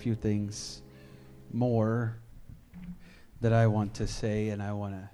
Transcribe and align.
few 0.00 0.14
things 0.14 0.80
more 1.52 2.16
that 3.40 3.52
I 3.52 3.66
want 3.66 3.94
to 3.94 4.06
say, 4.06 4.50
and 4.50 4.62
I 4.62 4.72
want 4.72 4.94
to 4.94 5.10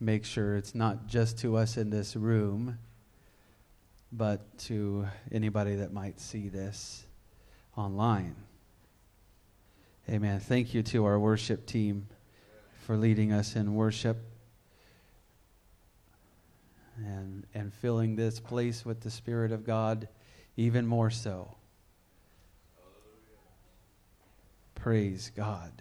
make 0.00 0.24
sure 0.24 0.56
it's 0.56 0.74
not 0.74 1.06
just 1.06 1.38
to 1.40 1.58
us 1.58 1.76
in 1.76 1.90
this 1.90 2.16
room, 2.16 2.78
but 4.10 4.56
to 4.60 5.06
anybody 5.30 5.74
that 5.74 5.92
might 5.92 6.18
see 6.20 6.48
this 6.48 7.04
online. 7.76 8.34
Amen. 10.08 10.40
Thank 10.40 10.72
you 10.72 10.82
to 10.84 11.04
our 11.04 11.18
worship 11.18 11.66
team 11.66 12.06
for 12.86 12.96
leading 12.96 13.30
us 13.30 13.56
in 13.56 13.74
worship 13.74 14.16
and, 16.96 17.44
and 17.52 17.74
filling 17.74 18.16
this 18.16 18.40
place 18.40 18.86
with 18.86 19.02
the 19.02 19.10
Spirit 19.10 19.52
of 19.52 19.66
God 19.66 20.08
even 20.56 20.86
more 20.86 21.10
so. 21.10 21.56
Praise 24.84 25.32
God. 25.34 25.72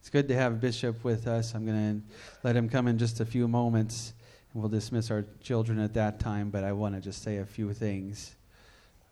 It's 0.00 0.10
good 0.10 0.28
to 0.28 0.34
have 0.34 0.60
Bishop 0.60 1.02
with 1.02 1.26
us. 1.26 1.54
I'm 1.54 1.64
going 1.64 2.02
to 2.02 2.16
let 2.42 2.54
him 2.54 2.68
come 2.68 2.88
in 2.88 2.98
just 2.98 3.18
a 3.20 3.24
few 3.24 3.48
moments, 3.48 4.12
and 4.52 4.60
we'll 4.60 4.68
dismiss 4.68 5.10
our 5.10 5.24
children 5.42 5.78
at 5.78 5.94
that 5.94 6.20
time, 6.20 6.50
but 6.50 6.62
I 6.62 6.72
want 6.72 6.94
to 6.94 7.00
just 7.00 7.22
say 7.22 7.38
a 7.38 7.46
few 7.46 7.72
things. 7.72 8.36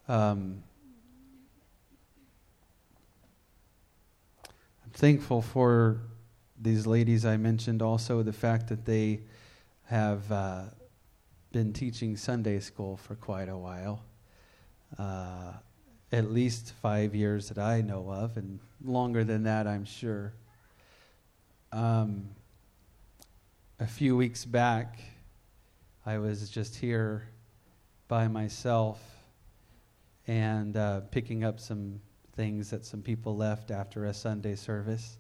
Um, 0.07 0.63
I'm 4.45 4.91
thankful 4.93 5.41
for 5.41 6.03
these 6.61 6.87
ladies 6.87 7.25
I 7.25 7.39
mentioned, 7.39 7.81
also 7.81 8.23
the 8.23 8.35
fact 8.35 8.69
that 8.69 8.85
they 8.85 9.21
have 9.87 10.31
uh, 10.31 10.65
been 11.53 11.73
teaching 11.73 12.19
Sunday 12.19 12.61
school 12.61 12.99
for 12.99 13.15
quite 13.15 13.49
a 13.49 13.57
while. 13.57 14.05
Uh, 14.99 15.53
at 16.11 16.31
least 16.31 16.73
five 16.81 17.15
years 17.15 17.49
that 17.49 17.59
I 17.59 17.83
know 17.83 18.11
of, 18.11 18.37
and 18.37 18.61
longer 18.83 19.25
than 19.25 19.43
that, 19.43 19.67
I'm 19.67 19.85
sure. 19.85 20.33
Um, 21.71 22.31
a 23.79 23.87
few 23.87 24.17
weeks 24.17 24.45
back, 24.45 24.99
I 26.07 26.19
was 26.19 26.49
just 26.49 26.77
here 26.77 27.29
by 28.09 28.27
myself 28.27 29.01
and 30.27 30.77
uh, 30.77 31.01
picking 31.11 31.45
up 31.45 31.61
some 31.61 32.01
things 32.35 32.71
that 32.71 32.87
some 32.87 33.03
people 33.03 33.37
left 33.37 33.71
after 33.71 34.07
a 34.07 34.15
Sunday 34.15 34.55
service. 34.55 35.19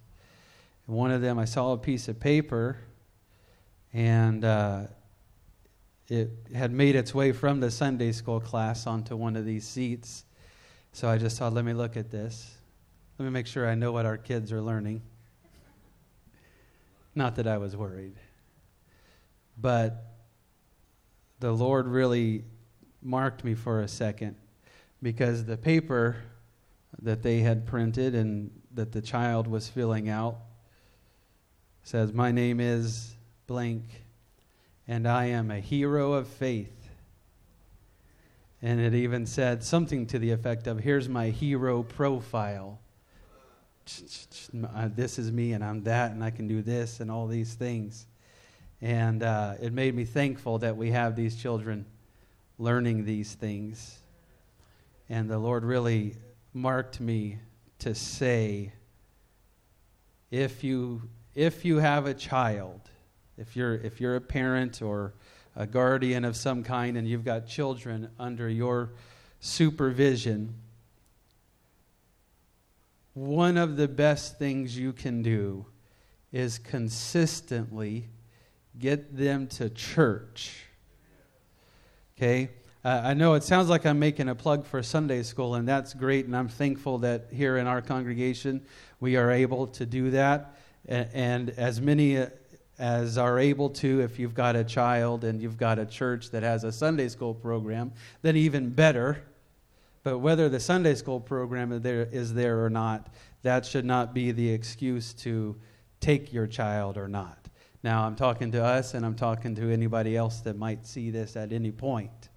And 0.86 0.96
one 0.96 1.10
of 1.10 1.20
them, 1.20 1.38
I 1.38 1.44
saw 1.44 1.72
a 1.72 1.78
piece 1.78 2.08
of 2.08 2.18
paper, 2.18 2.78
and 3.92 4.42
uh, 4.42 4.82
it 6.08 6.30
had 6.54 6.72
made 6.72 6.96
its 6.96 7.14
way 7.14 7.32
from 7.32 7.60
the 7.60 7.70
Sunday 7.70 8.12
school 8.12 8.40
class 8.40 8.86
onto 8.86 9.16
one 9.16 9.36
of 9.36 9.44
these 9.44 9.66
seats 9.66 10.24
so 10.92 11.08
I 11.08 11.18
just 11.18 11.38
thought, 11.38 11.52
let 11.52 11.64
me 11.64 11.72
look 11.72 11.96
at 11.96 12.10
this. 12.10 12.56
Let 13.18 13.24
me 13.24 13.30
make 13.30 13.46
sure 13.46 13.68
I 13.68 13.74
know 13.74 13.92
what 13.92 14.06
our 14.06 14.16
kids 14.16 14.52
are 14.52 14.60
learning. 14.60 15.02
Not 17.14 17.36
that 17.36 17.46
I 17.46 17.58
was 17.58 17.76
worried. 17.76 18.14
But 19.60 20.04
the 21.40 21.52
Lord 21.52 21.86
really 21.86 22.44
marked 23.02 23.44
me 23.44 23.54
for 23.54 23.80
a 23.80 23.88
second 23.88 24.36
because 25.02 25.44
the 25.44 25.56
paper 25.56 26.16
that 27.02 27.22
they 27.22 27.40
had 27.40 27.66
printed 27.66 28.14
and 28.14 28.50
that 28.74 28.92
the 28.92 29.02
child 29.02 29.46
was 29.46 29.68
filling 29.68 30.08
out 30.08 30.36
says, 31.82 32.12
My 32.12 32.32
name 32.32 32.60
is 32.60 33.14
blank, 33.46 33.84
and 34.86 35.06
I 35.06 35.26
am 35.26 35.50
a 35.50 35.60
hero 35.60 36.12
of 36.12 36.28
faith. 36.28 36.77
And 38.60 38.80
it 38.80 38.94
even 38.94 39.24
said 39.26 39.62
something 39.62 40.06
to 40.06 40.18
the 40.18 40.32
effect 40.32 40.66
of, 40.66 40.80
Here's 40.80 41.08
my 41.08 41.30
hero 41.30 41.82
profile. 41.82 42.80
This 44.52 45.18
is 45.18 45.32
me, 45.32 45.52
and 45.52 45.64
I'm 45.64 45.84
that, 45.84 46.10
and 46.10 46.22
I 46.22 46.30
can 46.30 46.48
do 46.48 46.60
this, 46.60 47.00
and 47.00 47.10
all 47.10 47.26
these 47.26 47.54
things. 47.54 48.06
And 48.80 49.22
uh, 49.22 49.54
it 49.60 49.72
made 49.72 49.94
me 49.94 50.04
thankful 50.04 50.58
that 50.58 50.76
we 50.76 50.90
have 50.90 51.16
these 51.16 51.36
children 51.36 51.86
learning 52.58 53.04
these 53.04 53.34
things. 53.34 53.98
And 55.08 55.30
the 55.30 55.38
Lord 55.38 55.64
really 55.64 56.16
marked 56.52 57.00
me 57.00 57.38
to 57.80 57.94
say, 57.94 58.72
if 60.30 60.62
you, 60.62 61.02
if 61.34 61.64
you 61.64 61.78
have 61.78 62.06
a 62.06 62.14
child, 62.14 62.80
if 63.38 63.56
you're, 63.56 63.76
if 63.76 64.00
you're 64.00 64.16
a 64.16 64.20
parent 64.20 64.82
or 64.82 65.14
a 65.58 65.66
guardian 65.66 66.24
of 66.24 66.36
some 66.36 66.62
kind 66.62 66.96
and 66.96 67.08
you've 67.08 67.24
got 67.24 67.48
children 67.48 68.08
under 68.16 68.48
your 68.48 68.92
supervision, 69.40 70.54
one 73.12 73.56
of 73.56 73.76
the 73.76 73.88
best 73.88 74.38
things 74.38 74.78
you 74.78 74.92
can 74.92 75.20
do 75.20 75.66
is 76.32 76.58
consistently 76.58 78.04
get 78.78 79.16
them 79.16 79.48
to 79.48 79.68
church. 79.68 80.64
Okay? 82.16 82.50
I 82.84 83.12
know 83.14 83.34
it 83.34 83.42
sounds 83.42 83.68
like 83.68 83.84
I'm 83.84 83.98
making 83.98 84.28
a 84.28 84.36
plug 84.36 84.64
for 84.64 84.80
Sunday 84.84 85.24
school, 85.24 85.56
and 85.56 85.66
that's 85.66 85.92
great, 85.92 86.26
and 86.26 86.36
I'm 86.36 86.48
thankful 86.48 86.98
that 86.98 87.26
here 87.32 87.56
in 87.56 87.66
our 87.66 87.82
congregation 87.82 88.64
we 89.00 89.16
are 89.16 89.32
able 89.32 89.66
to 89.66 89.84
do 89.84 90.10
that. 90.12 90.54
And, 90.86 91.08
and 91.12 91.50
as 91.50 91.80
many 91.80 92.18
uh, 92.18 92.28
as 92.78 93.18
are 93.18 93.38
able 93.38 93.70
to, 93.70 94.00
if 94.00 94.18
you've 94.18 94.34
got 94.34 94.54
a 94.54 94.62
child 94.62 95.24
and 95.24 95.42
you've 95.42 95.58
got 95.58 95.78
a 95.78 95.86
church 95.86 96.30
that 96.30 96.42
has 96.42 96.62
a 96.64 96.70
Sunday 96.70 97.08
school 97.08 97.34
program, 97.34 97.92
then 98.22 98.36
even 98.36 98.70
better. 98.70 99.22
But 100.04 100.18
whether 100.18 100.48
the 100.48 100.60
Sunday 100.60 100.94
school 100.94 101.18
program 101.18 101.72
is 101.72 101.82
there, 101.82 102.08
is 102.12 102.34
there 102.34 102.64
or 102.64 102.70
not, 102.70 103.12
that 103.42 103.66
should 103.66 103.84
not 103.84 104.14
be 104.14 104.30
the 104.30 104.48
excuse 104.50 105.12
to 105.14 105.56
take 106.00 106.32
your 106.32 106.46
child 106.46 106.96
or 106.96 107.08
not. 107.08 107.48
Now, 107.82 108.04
I'm 108.04 108.14
talking 108.14 108.52
to 108.52 108.64
us 108.64 108.94
and 108.94 109.04
I'm 109.04 109.16
talking 109.16 109.56
to 109.56 109.72
anybody 109.72 110.16
else 110.16 110.40
that 110.40 110.56
might 110.56 110.86
see 110.86 111.10
this 111.10 111.36
at 111.36 111.52
any 111.52 111.72
point. 111.72 112.28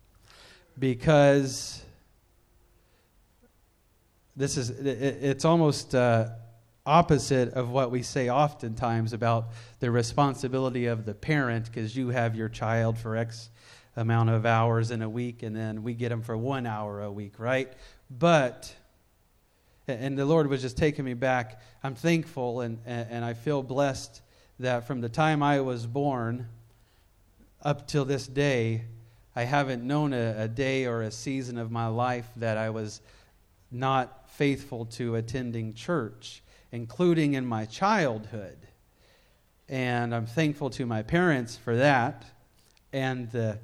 Because 0.80 1.84
this 4.36 4.58
is, 4.58 4.70
it's 4.70 5.46
almost. 5.46 5.94
Uh, 5.94 6.30
opposite 6.92 7.54
of 7.54 7.70
what 7.70 7.90
we 7.90 8.04
say 8.04 8.30
oftentimes 8.30 9.14
about 9.14 9.48
the 9.80 9.90
responsibility 9.90 10.88
of 10.88 11.06
the 11.06 11.14
parent 11.14 11.66
because 11.66 11.96
you 11.96 12.10
have 12.10 12.36
your 12.36 12.50
child 12.50 12.98
for 12.98 13.16
X 13.16 13.50
amount 13.96 14.30
of 14.30 14.46
hours 14.46 14.92
in 14.92 15.02
a 15.02 15.08
week 15.08 15.42
and 15.42 15.56
then 15.56 15.84
we 15.84 15.94
get 15.94 16.10
them 16.10 16.22
for 16.22 16.36
one 16.36 16.66
hour 16.66 17.02
a 17.02 17.10
week, 17.10 17.40
right? 17.40 17.72
But, 18.10 18.76
and 19.88 20.18
the 20.18 20.26
Lord 20.26 20.48
was 20.48 20.62
just 20.62 20.76
taking 20.76 21.06
me 21.06 21.14
back. 21.14 21.62
I'm 21.82 21.96
thankful 21.96 22.60
and, 22.60 22.78
and 22.86 23.24
I 23.24 23.36
feel 23.36 23.64
blessed 23.64 24.22
that 24.60 24.86
from 24.86 25.00
the 25.00 25.10
time 25.10 25.42
I 25.42 25.62
was 25.62 25.88
born 25.88 26.50
up 27.62 27.88
till 27.88 28.04
this 28.04 28.28
day, 28.28 28.84
I 29.34 29.44
haven't 29.44 29.82
known 29.82 30.12
a, 30.12 30.36
a 30.40 30.48
day 30.50 30.88
or 30.88 31.04
a 31.04 31.12
season 31.12 31.58
of 31.58 31.72
my 31.72 31.88
life 31.88 32.28
that 32.36 32.58
I 32.58 32.70
was 32.70 33.00
not 33.72 34.30
faithful 34.32 34.88
to 34.88 35.16
attending 35.16 35.74
church 35.74 36.44
including 36.72 37.34
in 37.34 37.46
my 37.46 37.66
childhood. 37.66 38.58
And 39.68 40.14
I'm 40.14 40.26
thankful 40.26 40.70
to 40.72 40.86
my 40.86 41.02
parents 41.02 41.58
for 41.58 41.78
that 41.78 42.26
and 42.94 43.32
the, 43.32 43.60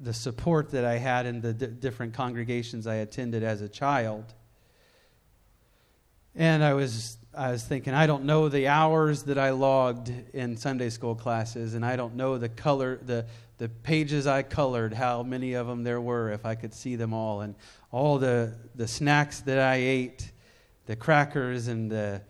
the 0.00 0.14
support 0.14 0.70
that 0.70 0.84
I 0.84 0.98
had 0.98 1.26
in 1.26 1.40
the 1.40 1.52
d- 1.52 1.66
different 1.66 2.14
congregations 2.14 2.86
I 2.86 2.96
attended 2.96 3.42
as 3.42 3.60
a 3.60 3.68
child. 3.68 4.32
And 6.36 6.64
I 6.64 6.74
was, 6.74 7.16
I 7.32 7.52
was 7.52 7.64
thinking, 7.64 7.94
I 7.94 8.06
don't 8.06 8.24
know 8.24 8.48
the 8.48 8.68
hours 8.68 9.24
that 9.24 9.38
I 9.38 9.50
logged 9.50 10.12
in 10.32 10.56
Sunday 10.56 10.90
school 10.90 11.14
classes, 11.14 11.74
and 11.74 11.84
I 11.84 11.94
don't 11.94 12.16
know 12.16 12.38
the 12.38 12.48
color, 12.48 12.98
the, 13.04 13.26
the 13.58 13.68
pages 13.68 14.26
I 14.26 14.42
colored, 14.42 14.94
how 14.94 15.22
many 15.22 15.54
of 15.54 15.68
them 15.68 15.84
there 15.84 16.00
were, 16.00 16.32
if 16.32 16.44
I 16.44 16.56
could 16.56 16.74
see 16.74 16.96
them 16.96 17.12
all, 17.12 17.40
and 17.40 17.54
all 17.92 18.18
the, 18.18 18.52
the 18.74 18.88
snacks 18.88 19.40
that 19.42 19.60
I 19.60 19.76
ate 19.76 20.32
the 20.86 20.96
crackers 20.96 21.68
and 21.68 21.90
the 21.90 22.20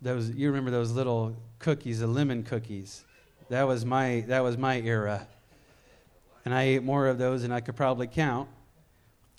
those 0.00 0.30
you 0.30 0.48
remember 0.48 0.70
those 0.70 0.92
little 0.92 1.36
cookies, 1.58 2.00
the 2.00 2.06
lemon 2.06 2.42
cookies. 2.44 3.04
That 3.48 3.64
was 3.64 3.84
my 3.84 4.24
that 4.28 4.40
was 4.40 4.56
my 4.56 4.80
era. 4.80 5.26
And 6.44 6.54
I 6.54 6.62
ate 6.62 6.82
more 6.82 7.08
of 7.08 7.18
those 7.18 7.42
than 7.42 7.52
I 7.52 7.60
could 7.60 7.76
probably 7.76 8.06
count. 8.06 8.48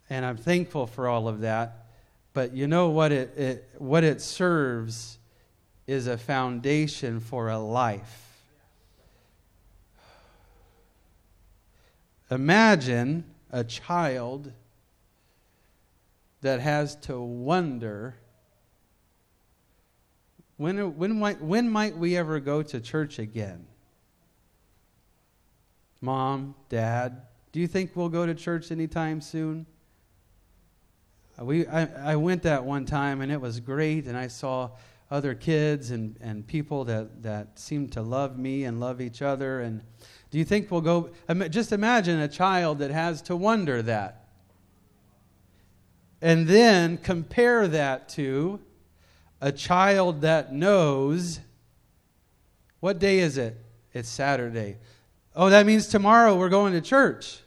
And 0.09 0.25
I'm 0.25 0.37
thankful 0.37 0.85
for 0.85 1.07
all 1.07 1.27
of 1.27 1.41
that. 1.41 1.87
But 2.33 2.53
you 2.53 2.67
know 2.67 2.89
what 2.89 3.11
it, 3.11 3.37
it 3.37 3.69
what 3.77 4.03
it 4.03 4.21
serves 4.21 5.17
is 5.87 6.07
a 6.07 6.17
foundation 6.17 7.19
for 7.19 7.49
a 7.49 7.57
life. 7.57 8.25
Imagine 12.29 13.23
a 13.51 13.63
child 13.63 14.51
that 16.41 16.59
has 16.59 16.95
to 16.95 17.19
wonder 17.19 18.15
when, 20.59 20.97
when, 20.97 21.17
might, 21.17 21.41
when 21.41 21.69
might 21.69 21.95
we 21.95 22.17
ever 22.17 22.41
go 22.41 22.61
to 22.61 22.81
church 22.81 23.17
again? 23.17 23.65
Mom, 26.01 26.53
Dad, 26.67 27.21
do 27.53 27.61
you 27.61 27.67
think 27.67 27.95
we'll 27.95 28.09
go 28.09 28.25
to 28.25 28.35
church 28.35 28.69
anytime 28.69 29.21
soon? 29.21 29.65
Uh, 31.39 31.45
we 31.45 31.65
I, 31.65 32.11
I 32.11 32.15
went 32.17 32.43
that 32.43 32.65
one 32.65 32.83
time 32.83 33.21
and 33.21 33.31
it 33.31 33.39
was 33.39 33.61
great, 33.61 34.05
and 34.05 34.17
I 34.17 34.27
saw 34.27 34.71
other 35.09 35.33
kids 35.33 35.91
and, 35.91 36.17
and 36.19 36.45
people 36.45 36.83
that, 36.83 37.23
that 37.23 37.57
seem 37.57 37.87
to 37.91 38.01
love 38.01 38.37
me 38.37 38.65
and 38.65 38.81
love 38.81 38.99
each 38.99 39.21
other. 39.21 39.61
And 39.61 39.81
do 40.29 40.37
you 40.37 40.43
think 40.43 40.69
we'll 40.69 40.81
go? 40.81 41.11
Just 41.49 41.71
imagine 41.71 42.19
a 42.19 42.27
child 42.27 42.79
that 42.79 42.91
has 42.91 43.21
to 43.23 43.35
wonder 43.37 43.81
that. 43.83 44.27
And 46.21 46.49
then 46.49 46.97
compare 46.97 47.65
that 47.69 48.09
to 48.09 48.59
a 49.41 49.51
child 49.51 50.21
that 50.21 50.53
knows 50.53 51.39
what 52.79 52.99
day 52.99 53.19
is 53.19 53.37
it? 53.37 53.57
It's 53.93 54.09
Saturday. 54.09 54.77
Oh, 55.35 55.49
that 55.49 55.65
means 55.65 55.87
tomorrow 55.87 56.35
we're 56.35 56.49
going 56.49 56.73
to 56.73 56.81
church. 56.81 57.39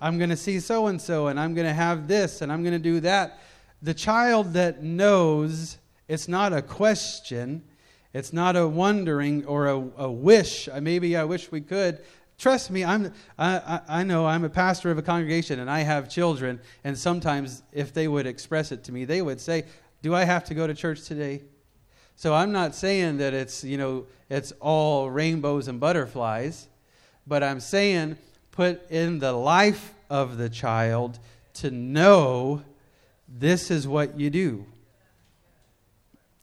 I'm 0.00 0.18
going 0.18 0.30
to 0.30 0.36
see 0.36 0.60
so 0.60 0.86
and 0.86 1.00
so, 1.00 1.26
and 1.28 1.38
I'm 1.38 1.54
going 1.54 1.66
to 1.66 1.74
have 1.74 2.08
this, 2.08 2.40
and 2.40 2.50
I'm 2.50 2.62
going 2.62 2.72
to 2.72 2.78
do 2.78 3.00
that. 3.00 3.40
The 3.82 3.94
child 3.94 4.54
that 4.54 4.82
knows 4.82 5.78
it's 6.08 6.26
not 6.26 6.52
a 6.52 6.62
question, 6.62 7.62
it's 8.12 8.32
not 8.32 8.56
a 8.56 8.66
wondering 8.66 9.44
or 9.46 9.66
a, 9.66 9.76
a 9.98 10.10
wish. 10.10 10.68
Uh, 10.68 10.80
maybe 10.80 11.16
I 11.16 11.24
wish 11.24 11.52
we 11.52 11.60
could. 11.60 12.00
Trust 12.38 12.70
me, 12.70 12.84
I'm, 12.84 13.12
I, 13.38 13.80
I 13.86 14.02
know 14.02 14.26
I'm 14.26 14.44
a 14.44 14.48
pastor 14.48 14.90
of 14.90 14.98
a 14.98 15.02
congregation 15.02 15.60
and 15.60 15.70
I 15.70 15.80
have 15.80 16.08
children, 16.08 16.58
and 16.84 16.96
sometimes 16.98 17.62
if 17.72 17.92
they 17.92 18.08
would 18.08 18.26
express 18.26 18.72
it 18.72 18.82
to 18.84 18.92
me, 18.92 19.04
they 19.04 19.22
would 19.22 19.40
say, 19.40 19.64
Do 20.02 20.14
I 20.14 20.24
have 20.24 20.44
to 20.44 20.54
go 20.54 20.66
to 20.66 20.74
church 20.74 21.04
today? 21.04 21.42
So 22.16 22.34
I'm 22.34 22.52
not 22.52 22.74
saying 22.74 23.18
that 23.18 23.34
it's, 23.34 23.64
you 23.64 23.78
know, 23.78 24.06
it's 24.28 24.52
all 24.60 25.10
rainbows 25.10 25.68
and 25.68 25.80
butterflies, 25.80 26.68
but 27.26 27.42
I'm 27.42 27.60
saying 27.60 28.16
put 28.52 28.90
in 28.90 29.18
the 29.18 29.32
life 29.32 29.94
of 30.08 30.36
the 30.36 30.48
child 30.48 31.18
to 31.54 31.70
know 31.70 32.62
this 33.28 33.70
is 33.70 33.86
what 33.86 34.18
you 34.18 34.30
do. 34.30 34.66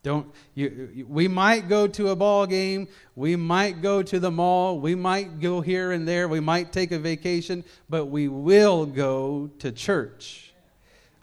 Don't 0.02 0.32
you, 0.54 1.06
we 1.08 1.28
might 1.28 1.68
go 1.68 1.86
to 1.86 2.08
a 2.08 2.16
ball 2.16 2.46
game, 2.46 2.88
we 3.14 3.36
might 3.36 3.82
go 3.82 4.02
to 4.02 4.20
the 4.20 4.30
mall, 4.30 4.80
we 4.80 4.94
might 4.94 5.40
go 5.40 5.60
here 5.60 5.92
and 5.92 6.06
there, 6.06 6.28
we 6.28 6.40
might 6.40 6.72
take 6.72 6.92
a 6.92 6.98
vacation, 6.98 7.64
but 7.88 8.06
we 8.06 8.28
will 8.28 8.86
go 8.86 9.50
to 9.58 9.72
church. 9.72 10.52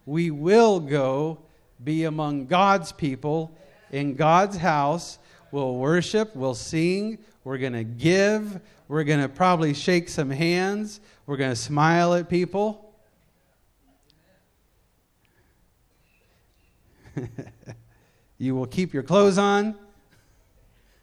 We 0.06 0.30
will 0.30 0.80
go 0.80 1.40
be 1.84 2.06
among 2.06 2.48
God's 2.48 2.92
people 2.92 3.56
in 3.92 4.16
God's 4.16 4.58
house. 4.58 5.20
We'll 5.52 5.76
worship, 5.76 6.36
we'll 6.36 6.56
sing, 6.56 7.20
we're 7.44 7.58
going 7.58 7.74
to 7.74 7.84
give, 7.84 8.60
we're 8.88 9.04
going 9.04 9.22
to 9.22 9.30
probably 9.30 9.74
shake 9.74 10.10
some 10.10 10.30
hands. 10.30 11.00
We're 11.26 11.38
going 11.38 11.50
to 11.52 11.56
smile 11.56 12.14
at 12.14 12.30
people. 12.30 12.94
you 18.38 18.54
will 18.56 18.68
keep 18.68 18.94
your 18.94 19.02
clothes 19.02 19.40
on. 19.40 19.76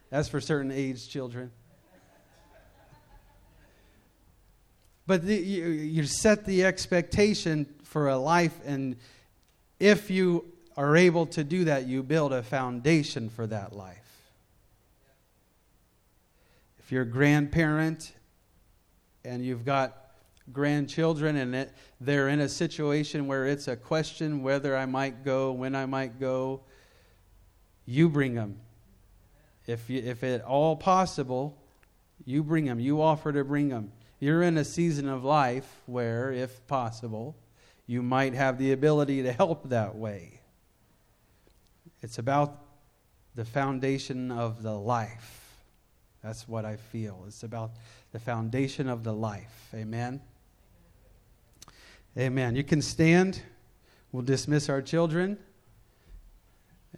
That's 0.09 0.29
for 0.29 0.39
certain 0.39 0.71
age 0.71 1.09
children. 1.09 1.51
But 5.05 5.25
the, 5.25 5.35
you, 5.35 5.67
you 5.67 6.05
set 6.05 6.45
the 6.45 6.63
expectation 6.63 7.65
for 7.83 8.07
a 8.07 8.17
life, 8.17 8.57
and 8.65 8.95
if 9.79 10.09
you 10.09 10.52
are 10.75 10.97
able 10.97 11.25
to 11.27 11.43
do 11.43 11.65
that, 11.65 11.87
you 11.87 12.03
build 12.03 12.33
a 12.33 12.43
foundation 12.43 13.29
for 13.29 13.47
that 13.47 13.73
life 13.73 14.03
if 16.83 16.91
you're 16.91 17.03
a 17.03 17.05
grandparent 17.05 18.11
and 19.23 19.43
you've 19.43 19.63
got 19.63 20.11
grandchildren 20.51 21.37
and 21.37 21.55
it, 21.55 21.73
they're 22.01 22.27
in 22.27 22.41
a 22.41 22.49
situation 22.49 23.25
where 23.25 23.47
it's 23.47 23.69
a 23.69 23.75
question 23.77 24.43
whether 24.43 24.75
I 24.75 24.85
might 24.85 25.23
go, 25.23 25.53
when 25.53 25.75
I 25.75 25.85
might 25.85 26.19
go, 26.19 26.59
you 27.85 28.09
bring 28.09 28.35
them. 28.35 28.59
If, 29.65 29.89
you, 29.89 30.01
if 30.01 30.25
at 30.25 30.41
all 30.41 30.75
possible, 30.75 31.57
you 32.25 32.43
bring 32.43 32.65
them. 32.65 32.81
You 32.81 33.01
offer 33.01 33.31
to 33.31 33.45
bring 33.45 33.69
them. 33.69 33.93
You're 34.19 34.43
in 34.43 34.57
a 34.57 34.65
season 34.65 35.07
of 35.07 35.23
life 35.23 35.81
where, 35.85 36.33
if 36.33 36.67
possible, 36.67 37.37
you 37.87 38.01
might 38.01 38.33
have 38.33 38.57
the 38.57 38.73
ability 38.73 39.23
to 39.23 39.31
help 39.31 39.69
that 39.69 39.95
way. 39.95 40.41
It's 42.03 42.19
about 42.19 42.59
the 43.33 43.45
foundation 43.45 44.29
of 44.29 44.61
the 44.61 44.73
life. 44.73 45.63
That's 46.21 46.49
what 46.49 46.65
I 46.65 46.75
feel. 46.75 47.23
It's 47.27 47.43
about 47.43 47.71
the 48.11 48.19
foundation 48.19 48.89
of 48.89 49.05
the 49.05 49.13
life. 49.13 49.69
Amen. 49.73 50.19
Amen. 52.17 52.57
You 52.57 52.63
can 52.65 52.81
stand. 52.81 53.41
We'll 54.11 54.23
dismiss 54.23 54.67
our 54.67 54.81
children 54.81 55.37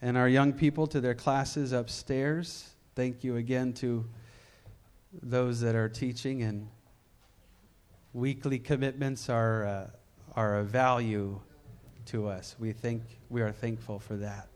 and 0.02 0.18
our 0.18 0.28
young 0.28 0.54
people 0.54 0.88
to 0.88 1.00
their 1.00 1.14
classes 1.14 1.72
upstairs. 1.72 2.72
Thank 2.96 3.24
you 3.24 3.36
again 3.36 3.74
to 3.74 4.06
those 5.22 5.62
that 5.62 5.76
are 5.76 5.88
teaching, 5.88 6.42
and 6.42 6.68
weekly 8.12 8.58
commitments 8.58 9.30
are, 9.30 9.66
uh, 9.66 9.88
are 10.36 10.58
a 10.58 10.64
value 10.64 11.40
to 12.08 12.28
us. 12.28 12.56
We 12.60 12.74
think 12.74 13.04
we 13.30 13.44
are 13.44 13.52
thankful 13.52 14.00
for 14.00 14.18
that. 14.18 14.50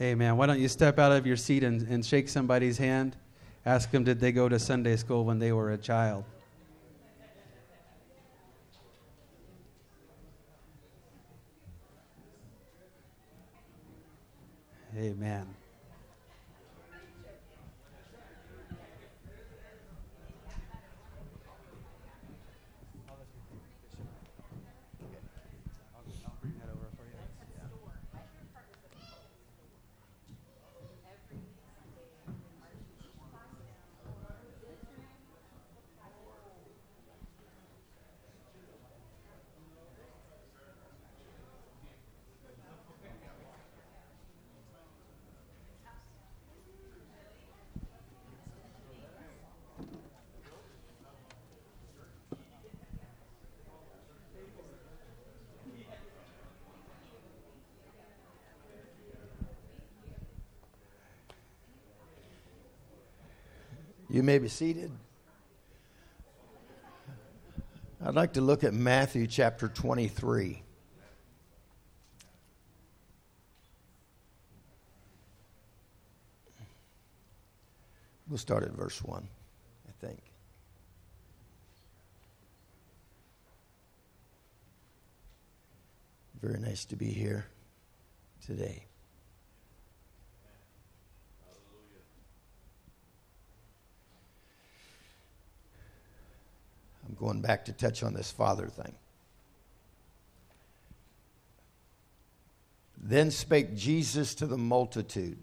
Amen. 0.00 0.36
Why 0.38 0.46
don't 0.46 0.58
you 0.58 0.68
step 0.68 0.98
out 0.98 1.12
of 1.12 1.26
your 1.26 1.36
seat 1.36 1.62
and, 1.62 1.86
and 1.88 2.04
shake 2.04 2.28
somebody's 2.28 2.78
hand? 2.78 3.16
Ask 3.66 3.90
them, 3.90 4.02
did 4.02 4.18
they 4.18 4.32
go 4.32 4.48
to 4.48 4.58
Sunday 4.58 4.96
school 4.96 5.26
when 5.26 5.38
they 5.38 5.52
were 5.52 5.72
a 5.72 5.78
child? 5.78 6.24
Amen. 14.96 15.46
You 64.20 64.24
may 64.24 64.38
be 64.38 64.48
seated. 64.48 64.90
I'd 68.04 68.14
like 68.14 68.34
to 68.34 68.42
look 68.42 68.64
at 68.64 68.74
Matthew 68.74 69.26
chapter 69.26 69.66
23. 69.66 70.62
We'll 78.28 78.36
start 78.36 78.64
at 78.64 78.72
verse 78.72 79.02
1, 79.02 79.26
I 79.88 80.06
think. 80.06 80.20
Very 86.42 86.60
nice 86.60 86.84
to 86.84 86.96
be 86.96 87.06
here 87.06 87.46
today. 88.44 88.89
I'm 97.10 97.16
going 97.16 97.40
back 97.40 97.64
to 97.64 97.72
touch 97.72 98.04
on 98.04 98.14
this 98.14 98.30
father 98.30 98.68
thing. 98.68 98.94
Then 103.02 103.32
spake 103.32 103.74
Jesus 103.74 104.34
to 104.36 104.46
the 104.46 104.58
multitude 104.58 105.38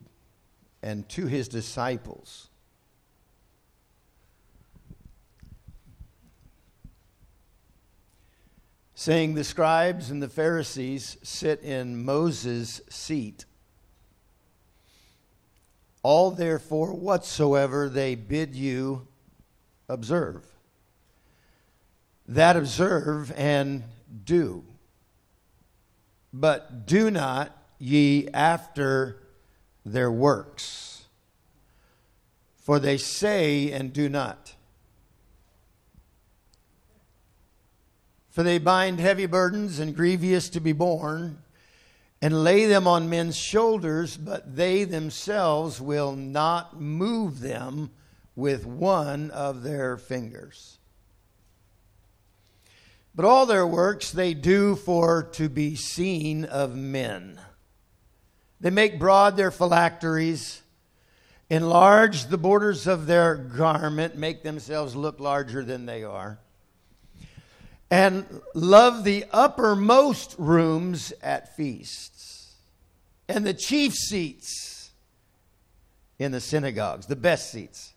and 0.81 1.07
to 1.09 1.25
his 1.25 1.49
disciples. 1.49 2.47
Saying, 8.95 9.33
The 9.33 9.43
scribes 9.43 10.09
and 10.09 10.23
the 10.23 10.29
Pharisees 10.29 11.17
sit 11.21 11.61
in 11.63 12.05
Moses' 12.05 12.79
seat. 12.89 13.43
All 16.01 16.31
therefore 16.31 16.93
whatsoever 16.93 17.89
they 17.89 18.15
bid 18.15 18.55
you 18.55 19.07
observe 19.89 20.45
that 22.27 22.57
observe 22.57 23.31
and 23.35 23.83
do. 24.23 24.63
but 26.33 26.85
do 26.85 27.09
not 27.09 27.55
ye 27.79 28.27
after 28.33 29.17
their 29.85 30.11
works. 30.11 31.05
For 32.57 32.79
they 32.79 32.97
say 32.97 33.71
and 33.71 33.93
do 33.93 34.09
not. 34.09 34.55
For 38.29 38.43
they 38.43 38.59
bind 38.59 38.99
heavy 38.99 39.25
burdens 39.25 39.79
and 39.79 39.95
grievous 39.95 40.49
to 40.49 40.59
be 40.59 40.73
borne, 40.73 41.39
and 42.21 42.43
lay 42.43 42.65
them 42.65 42.87
on 42.87 43.09
men's 43.09 43.37
shoulders, 43.37 44.17
but 44.17 44.55
they 44.55 44.83
themselves 44.83 45.79
will 45.79 46.15
not 46.15 46.79
move 46.79 47.39
them 47.39 47.91
with 48.35 48.65
one 48.65 49.31
of 49.31 49.63
their 49.63 49.97
fingers. 49.97 50.76
But 53.17 53.25
all 53.25 53.47
their 53.47 53.65
works 53.65 54.11
they 54.11 54.35
do 54.35 54.75
for 54.75 55.23
to 55.33 55.49
be 55.49 55.75
seen 55.75 56.45
of 56.45 56.75
men. 56.75 57.41
They 58.61 58.69
make 58.69 58.99
broad 58.99 59.35
their 59.35 59.49
phylacteries, 59.49 60.61
enlarge 61.49 62.27
the 62.27 62.37
borders 62.37 62.85
of 62.85 63.07
their 63.07 63.33
garment, 63.33 64.15
make 64.15 64.43
themselves 64.43 64.95
look 64.95 65.19
larger 65.19 65.65
than 65.65 65.87
they 65.87 66.03
are, 66.03 66.37
and 67.89 68.23
love 68.53 69.03
the 69.03 69.25
uppermost 69.31 70.35
rooms 70.37 71.11
at 71.19 71.55
feasts, 71.55 72.53
and 73.27 73.47
the 73.47 73.53
chief 73.55 73.95
seats 73.95 74.91
in 76.19 76.31
the 76.31 76.41
synagogues, 76.41 77.07
the 77.07 77.15
best 77.15 77.51
seats, 77.51 77.93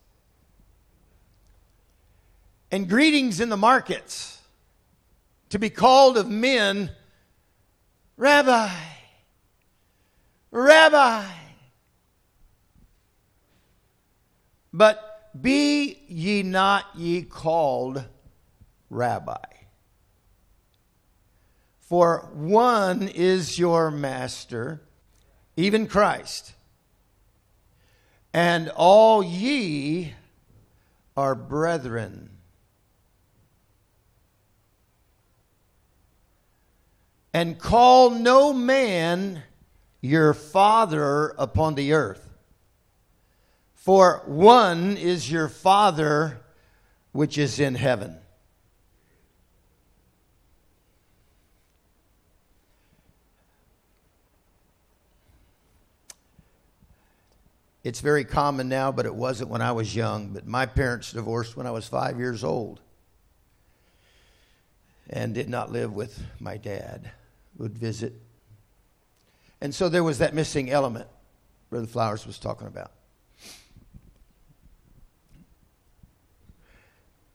and 2.71 2.89
greetings 2.89 3.39
in 3.39 3.51
the 3.51 3.57
markets, 3.59 4.40
to 5.51 5.59
be 5.59 5.71
called 5.71 6.17
of 6.17 6.29
men, 6.29 6.91
Rabbi. 8.17 8.71
Rabbi. 10.51 11.25
But 14.73 15.33
be 15.41 15.99
ye 16.09 16.43
not 16.43 16.87
ye 16.97 17.23
called 17.23 18.05
Rabbi. 18.89 19.37
For 21.81 22.31
one 22.33 23.09
is 23.09 23.59
your 23.59 23.91
master, 23.91 24.81
even 25.57 25.89
Christ, 25.89 26.55
and 28.33 28.69
all 28.77 29.25
ye 29.25 30.15
are 31.17 31.35
brethren. 31.35 32.31
And 37.33 37.59
call 37.59 38.11
no 38.11 38.53
man 38.53 39.43
your 40.01 40.35
Father 40.35 41.35
upon 41.39 41.75
the 41.75 41.93
earth. 41.93 42.29
For 43.75 44.23
one 44.27 44.97
is 44.97 45.31
your 45.31 45.49
Father 45.49 46.41
which 47.13 47.39
is 47.39 47.59
in 47.59 47.75
heaven. 47.75 48.17
It's 57.83 58.01
very 58.01 58.25
common 58.25 58.69
now, 58.69 58.93
but 58.93 59.07
it 59.07 59.15
wasn't 59.15 59.49
when 59.49 59.63
I 59.63 59.73
was 59.73 59.97
young. 59.97 60.29
But 60.35 60.47
my 60.47 60.67
parents 60.67 61.13
divorced 61.13 61.57
when 61.57 61.67
I 61.67 61.71
was 61.71 61.89
five 61.89 62.19
years 62.19 62.45
old 62.45 62.81
and 65.09 65.35
did 65.35 65.49
not 65.49 65.73
live 65.73 65.95
with 65.95 66.23
my 66.39 66.57
dad. 66.57 67.11
Would 67.61 67.79
visit 67.79 68.15
and 69.61 69.75
so 69.75 69.89
there 69.89 70.05
was 70.05 70.19
that 70.19 70.35
missing 70.35 70.71
element 70.71 71.07
Brother 71.69 71.87
Flowers 71.87 72.27
was 72.27 72.39
talking 72.39 72.67
about. 72.67 72.91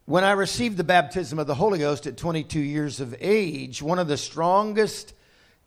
When 0.06 0.24
I 0.24 0.32
received 0.32 0.78
the 0.78 0.84
baptism 0.84 1.40
of 1.40 1.48
the 1.48 1.56
Holy 1.56 1.80
Ghost 1.80 2.06
at 2.06 2.18
22 2.18 2.60
years 2.60 3.00
of 3.00 3.16
age, 3.20 3.82
one 3.82 3.98
of 3.98 4.08
the 4.08 4.18
strongest 4.18 5.14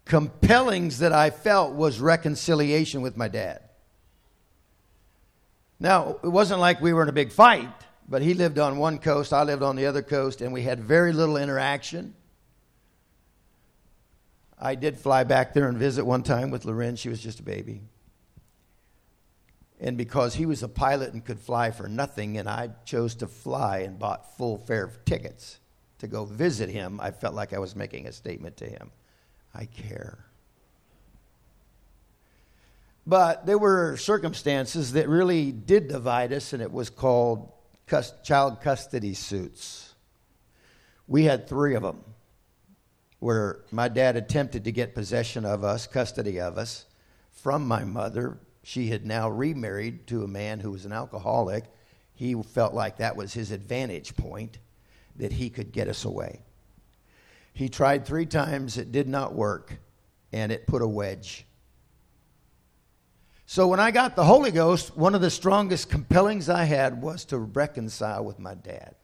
compellings 0.04 0.98
that 0.98 1.12
I 1.12 1.30
felt 1.30 1.74
was 1.74 1.98
reconciliation 1.98 3.00
with 3.00 3.16
my 3.16 3.28
dad. 3.28 3.62
Now, 5.80 6.18
it 6.22 6.28
wasn't 6.28 6.60
like 6.60 6.80
we 6.80 6.92
were 6.92 7.02
in 7.02 7.08
a 7.08 7.12
big 7.12 7.32
fight, 7.32 7.68
but 8.08 8.22
he 8.22 8.34
lived 8.34 8.58
on 8.58 8.78
one 8.78 8.98
coast, 8.98 9.32
I 9.32 9.42
lived 9.42 9.62
on 9.62 9.76
the 9.76 9.86
other 9.86 10.02
coast, 10.02 10.40
and 10.40 10.52
we 10.52 10.62
had 10.62 10.80
very 10.80 11.12
little 11.12 11.36
interaction. 11.36 12.14
I 14.60 14.74
did 14.74 14.98
fly 14.98 15.24
back 15.24 15.54
there 15.54 15.68
and 15.68 15.78
visit 15.78 16.04
one 16.04 16.22
time 16.22 16.50
with 16.50 16.64
Loren. 16.64 16.96
She 16.96 17.08
was 17.08 17.20
just 17.20 17.40
a 17.40 17.44
baby. 17.44 17.82
And 19.80 19.96
because 19.96 20.34
he 20.34 20.46
was 20.46 20.64
a 20.64 20.68
pilot 20.68 21.12
and 21.12 21.24
could 21.24 21.38
fly 21.38 21.70
for 21.70 21.88
nothing, 21.88 22.36
and 22.36 22.48
I 22.48 22.70
chose 22.84 23.14
to 23.16 23.28
fly 23.28 23.78
and 23.78 23.98
bought 23.98 24.36
full 24.36 24.58
fare 24.58 24.90
tickets 25.04 25.60
to 25.98 26.08
go 26.08 26.24
visit 26.24 26.68
him, 26.68 26.98
I 27.00 27.12
felt 27.12 27.34
like 27.34 27.52
I 27.52 27.58
was 27.58 27.76
making 27.76 28.06
a 28.06 28.12
statement 28.12 28.56
to 28.56 28.66
him. 28.66 28.90
I 29.54 29.66
care. 29.66 30.24
But 33.06 33.46
there 33.46 33.58
were 33.58 33.96
circumstances 33.96 34.92
that 34.92 35.08
really 35.08 35.52
did 35.52 35.88
divide 35.88 36.32
us, 36.32 36.52
and 36.52 36.60
it 36.60 36.72
was 36.72 36.90
called 36.90 37.52
child 38.24 38.60
custody 38.60 39.14
suits. 39.14 39.94
We 41.06 41.24
had 41.24 41.48
three 41.48 41.74
of 41.74 41.82
them 41.82 42.02
where 43.20 43.60
my 43.70 43.88
dad 43.88 44.16
attempted 44.16 44.64
to 44.64 44.72
get 44.72 44.94
possession 44.94 45.44
of 45.44 45.64
us, 45.64 45.86
custody 45.86 46.40
of 46.40 46.56
us, 46.56 46.86
from 47.30 47.66
my 47.66 47.84
mother. 47.84 48.38
She 48.62 48.88
had 48.88 49.06
now 49.06 49.28
remarried 49.28 50.06
to 50.08 50.22
a 50.22 50.28
man 50.28 50.60
who 50.60 50.70
was 50.70 50.84
an 50.84 50.92
alcoholic. 50.92 51.64
He 52.14 52.34
felt 52.34 52.74
like 52.74 52.98
that 52.98 53.16
was 53.16 53.32
his 53.32 53.50
advantage 53.50 54.16
point, 54.16 54.58
that 55.16 55.32
he 55.32 55.50
could 55.50 55.72
get 55.72 55.88
us 55.88 56.04
away. 56.04 56.40
He 57.54 57.68
tried 57.68 58.04
three 58.04 58.26
times, 58.26 58.78
it 58.78 58.92
did 58.92 59.08
not 59.08 59.34
work, 59.34 59.78
and 60.32 60.52
it 60.52 60.66
put 60.66 60.82
a 60.82 60.86
wedge. 60.86 61.44
So 63.46 63.66
when 63.66 63.80
I 63.80 63.90
got 63.90 64.14
the 64.14 64.24
Holy 64.24 64.50
Ghost, 64.50 64.96
one 64.96 65.14
of 65.14 65.22
the 65.22 65.30
strongest 65.30 65.88
compellings 65.88 66.48
I 66.48 66.64
had 66.64 67.00
was 67.00 67.24
to 67.26 67.38
reconcile 67.38 68.24
with 68.24 68.38
my 68.38 68.54
dad. 68.54 68.94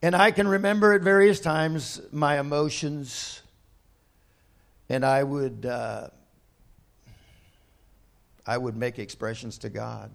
And 0.00 0.14
I 0.14 0.30
can 0.30 0.46
remember 0.46 0.92
at 0.92 1.02
various 1.02 1.40
times 1.40 2.00
my 2.12 2.38
emotions, 2.38 3.42
and 4.88 5.04
I 5.04 5.24
would, 5.24 5.66
uh, 5.66 6.08
I 8.46 8.56
would 8.56 8.76
make 8.76 9.00
expressions 9.00 9.58
to 9.58 9.70
God. 9.70 10.12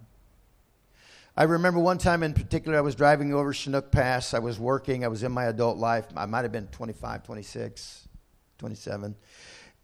I 1.36 1.42
remember 1.42 1.80
one 1.80 1.98
time 1.98 2.22
in 2.22 2.32
particular, 2.32 2.78
I 2.78 2.80
was 2.80 2.94
driving 2.94 3.34
over 3.34 3.52
Chinook 3.52 3.90
Pass. 3.90 4.32
I 4.32 4.38
was 4.38 4.58
working, 4.58 5.04
I 5.04 5.08
was 5.08 5.22
in 5.22 5.32
my 5.32 5.46
adult 5.46 5.76
life. 5.76 6.06
I 6.16 6.24
might 6.24 6.42
have 6.42 6.52
been 6.52 6.68
25, 6.68 7.22
26, 7.24 8.08
27, 8.56 9.14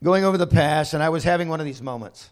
going 0.02 0.24
over 0.24 0.38
the 0.38 0.46
pass, 0.46 0.94
and 0.94 1.02
I 1.02 1.10
was 1.10 1.24
having 1.24 1.50
one 1.50 1.60
of 1.60 1.66
these 1.66 1.82
moments. 1.82 2.30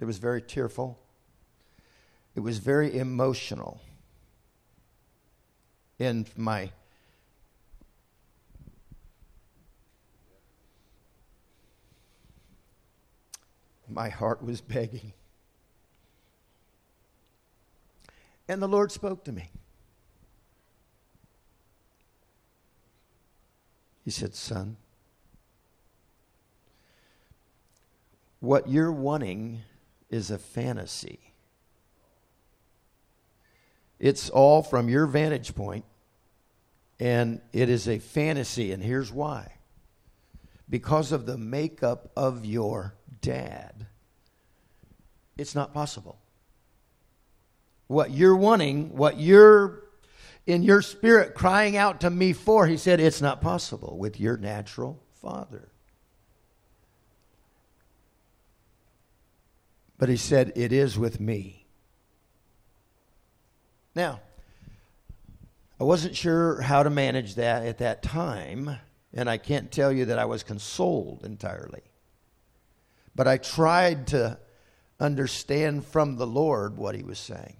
It 0.00 0.04
was 0.04 0.18
very 0.18 0.42
tearful, 0.42 0.98
it 2.34 2.40
was 2.40 2.58
very 2.58 2.98
emotional 2.98 3.80
in 6.00 6.26
my 6.36 6.70
my 13.86 14.08
heart 14.08 14.42
was 14.42 14.60
begging. 14.60 15.12
And 18.48 18.62
the 18.62 18.68
Lord 18.68 18.90
spoke 18.90 19.24
to 19.24 19.32
me. 19.32 19.50
He 24.04 24.10
said, 24.10 24.34
Son, 24.34 24.76
what 28.40 28.68
you're 28.68 28.92
wanting 28.92 29.60
is 30.08 30.30
a 30.30 30.38
fantasy. 30.38 31.18
It's 33.98 34.30
all 34.30 34.62
from 34.62 34.88
your 34.88 35.06
vantage 35.06 35.54
point, 35.54 35.84
and 37.00 37.40
it 37.52 37.70
is 37.70 37.88
a 37.88 37.98
fantasy. 37.98 38.72
And 38.72 38.82
here's 38.82 39.10
why 39.10 39.54
because 40.68 41.10
of 41.10 41.26
the 41.26 41.38
makeup 41.38 42.12
of 42.14 42.44
your 42.44 42.94
dad, 43.22 43.86
it's 45.36 45.54
not 45.54 45.74
possible. 45.74 46.18
What 47.88 48.12
you're 48.12 48.36
wanting, 48.36 48.94
what 48.96 49.18
you're 49.18 49.82
in 50.46 50.62
your 50.62 50.80
spirit 50.80 51.34
crying 51.34 51.76
out 51.76 52.02
to 52.02 52.10
me 52.10 52.32
for, 52.32 52.66
he 52.66 52.76
said, 52.76 53.00
it's 53.00 53.20
not 53.20 53.40
possible 53.40 53.98
with 53.98 54.20
your 54.20 54.36
natural 54.36 55.02
father. 55.20 55.68
But 59.98 60.08
he 60.08 60.16
said, 60.16 60.52
it 60.54 60.72
is 60.72 60.96
with 60.96 61.18
me. 61.18 61.66
Now, 63.94 64.20
I 65.80 65.84
wasn't 65.84 66.14
sure 66.14 66.60
how 66.60 66.82
to 66.82 66.90
manage 66.90 67.36
that 67.36 67.64
at 67.64 67.78
that 67.78 68.02
time, 68.02 68.76
And 69.14 69.28
I 69.28 69.38
can't 69.38 69.72
tell 69.72 69.90
you 69.90 70.04
that 70.04 70.18
I 70.20 70.26
was 70.26 70.44
consoled 70.44 71.24
entirely. 71.24 71.82
But 73.16 73.26
I 73.26 73.38
tried 73.38 74.08
to 74.08 74.38
understand 75.00 75.84
from 75.84 76.16
the 76.16 76.26
Lord 76.26 76.76
what 76.76 76.94
he 76.94 77.02
was 77.02 77.18
saying. 77.18 77.56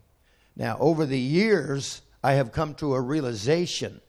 Now, 0.55 0.77
over 0.79 1.07
the 1.07 1.19
years, 1.19 2.03
I 2.23 2.35
have 2.35 2.53
come 2.53 2.75
to 2.75 2.95
a 2.95 3.01
realization 3.01 4.01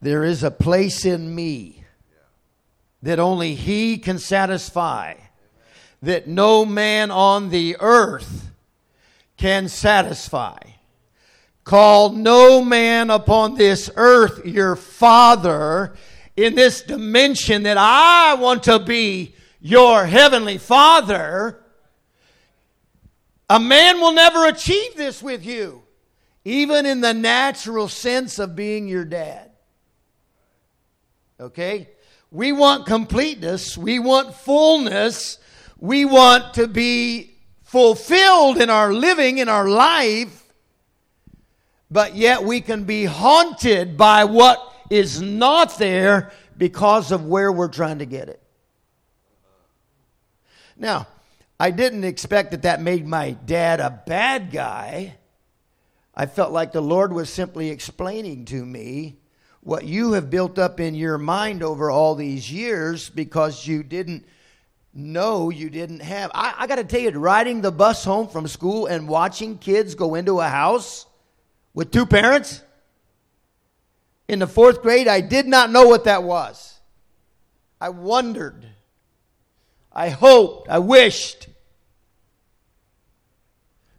there 0.00 0.22
is 0.22 0.44
a 0.44 0.50
place 0.50 1.04
in 1.04 1.34
me 1.34 1.82
that 3.02 3.18
only 3.18 3.54
He 3.54 3.98
can 3.98 4.18
satisfy, 4.18 5.14
that 6.02 6.28
no 6.28 6.64
man 6.64 7.10
on 7.10 7.50
the 7.50 7.76
earth 7.80 8.52
can 9.36 9.68
satisfy. 9.68 10.58
Call 11.68 12.12
no 12.12 12.64
man 12.64 13.10
upon 13.10 13.54
this 13.54 13.90
earth 13.94 14.46
your 14.46 14.74
father 14.74 15.92
in 16.34 16.54
this 16.54 16.80
dimension 16.80 17.64
that 17.64 17.76
I 17.76 18.36
want 18.40 18.62
to 18.62 18.78
be 18.78 19.34
your 19.60 20.06
heavenly 20.06 20.56
father. 20.56 21.62
A 23.50 23.60
man 23.60 24.00
will 24.00 24.14
never 24.14 24.46
achieve 24.46 24.96
this 24.96 25.22
with 25.22 25.44
you, 25.44 25.82
even 26.42 26.86
in 26.86 27.02
the 27.02 27.12
natural 27.12 27.88
sense 27.88 28.38
of 28.38 28.56
being 28.56 28.88
your 28.88 29.04
dad. 29.04 29.50
Okay? 31.38 31.90
We 32.30 32.50
want 32.52 32.86
completeness, 32.86 33.76
we 33.76 33.98
want 33.98 34.34
fullness, 34.34 35.38
we 35.78 36.06
want 36.06 36.54
to 36.54 36.66
be 36.66 37.34
fulfilled 37.64 38.56
in 38.56 38.70
our 38.70 38.90
living, 38.90 39.36
in 39.36 39.50
our 39.50 39.68
life, 39.68 40.46
but 41.90 42.14
yet 42.14 42.44
we 42.44 42.60
can 42.60 42.84
be 42.84 43.04
haunted 43.04 43.96
by 43.96 44.24
what 44.24 44.60
is 44.90 45.20
not 45.20 45.78
there 45.78 46.32
because 46.56 47.12
of 47.12 47.24
where 47.24 47.50
we're 47.52 47.68
trying 47.68 47.98
to 47.98 48.06
get 48.06 48.28
it. 48.28 48.42
Now, 50.76 51.06
I 51.58 51.70
didn't 51.70 52.04
expect 52.04 52.52
that 52.52 52.62
that 52.62 52.80
made 52.80 53.06
my 53.06 53.32
dad 53.32 53.80
a 53.80 54.02
bad 54.06 54.50
guy. 54.50 55.16
I 56.14 56.26
felt 56.26 56.52
like 56.52 56.72
the 56.72 56.80
Lord 56.80 57.12
was 57.12 57.30
simply 57.30 57.70
explaining 57.70 58.44
to 58.46 58.64
me 58.64 59.16
what 59.60 59.84
you 59.84 60.12
have 60.12 60.30
built 60.30 60.58
up 60.58 60.78
in 60.80 60.94
your 60.94 61.18
mind 61.18 61.62
over 61.62 61.90
all 61.90 62.14
these 62.14 62.50
years 62.50 63.10
because 63.10 63.66
you 63.66 63.82
didn't 63.82 64.24
know 64.94 65.50
you 65.50 65.68
didn't 65.68 66.00
have. 66.00 66.30
I, 66.34 66.54
I 66.58 66.66
got 66.66 66.76
to 66.76 66.84
tell 66.84 67.00
you, 67.00 67.10
riding 67.10 67.60
the 67.60 67.72
bus 67.72 68.04
home 68.04 68.28
from 68.28 68.46
school 68.46 68.86
and 68.86 69.08
watching 69.08 69.58
kids 69.58 69.94
go 69.94 70.14
into 70.14 70.40
a 70.40 70.48
house 70.48 71.06
with 71.78 71.92
two 71.92 72.06
parents 72.06 72.60
in 74.26 74.40
the 74.40 74.48
fourth 74.48 74.82
grade, 74.82 75.06
I 75.06 75.20
did 75.20 75.46
not 75.46 75.70
know 75.70 75.86
what 75.86 76.06
that 76.06 76.24
was. 76.24 76.76
I 77.80 77.90
wondered. 77.90 78.66
I 79.92 80.08
hoped. 80.08 80.68
I 80.68 80.80
wished. 80.80 81.46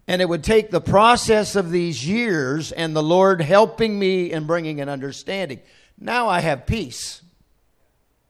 And 0.09 0.21
it 0.21 0.27
would 0.27 0.43
take 0.43 0.71
the 0.71 0.81
process 0.81 1.55
of 1.55 1.71
these 1.71 2.05
years 2.05 2.73
and 2.73 2.93
the 2.93 3.01
Lord 3.01 3.39
helping 3.41 3.97
me 3.97 4.33
and 4.33 4.45
bringing 4.45 4.81
an 4.81 4.89
understanding. 4.89 5.61
Now 5.97 6.27
I 6.27 6.41
have 6.41 6.65
peace, 6.65 7.21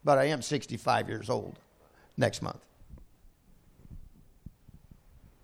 but 0.04 0.20
I 0.20 0.26
am 0.26 0.44
65 0.44 1.10
years 1.10 1.28
old 1.28 1.58
next 2.18 2.44
month. 2.44 2.64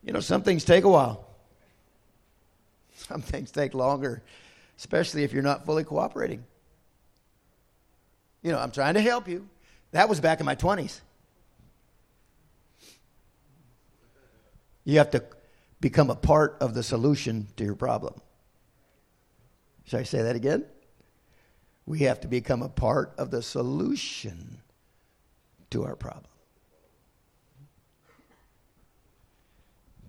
You 0.04 0.14
know, 0.14 0.20
some 0.20 0.44
things 0.44 0.64
take 0.64 0.84
a 0.84 0.90
while, 0.90 1.25
some 3.08 3.22
things 3.22 3.52
take 3.52 3.74
longer, 3.74 4.22
especially 4.78 5.24
if 5.24 5.34
you're 5.34 5.44
not 5.44 5.66
fully 5.66 5.84
cooperating. 5.84 6.44
You 8.42 8.52
know, 8.52 8.60
I'm 8.60 8.72
trying 8.72 8.96
to 8.96 9.02
help 9.02 9.28
you. 9.28 9.48
That 9.92 10.10
was 10.10 10.20
back 10.20 10.40
in 10.40 10.46
my 10.46 10.56
20s. 10.56 11.00
You 14.84 15.00
have 15.00 15.12
to 15.12 15.24
become 15.82 16.10
a 16.10 16.16
part 16.16 16.58
of 16.62 16.74
the 16.74 16.84
solution 16.84 17.48
to 17.58 17.64
your 17.64 17.76
problem. 17.76 18.14
Should 19.86 20.00
I 20.00 20.04
say 20.04 20.22
that 20.24 20.36
again? 20.36 20.66
We 21.86 22.00
have 22.00 22.22
to 22.22 22.28
become 22.28 22.62
a 22.62 22.70
part 22.70 23.14
of 23.18 23.32
the 23.32 23.42
solution 23.42 24.60
to 25.72 25.86
our 25.86 25.96
problem. 25.96 26.26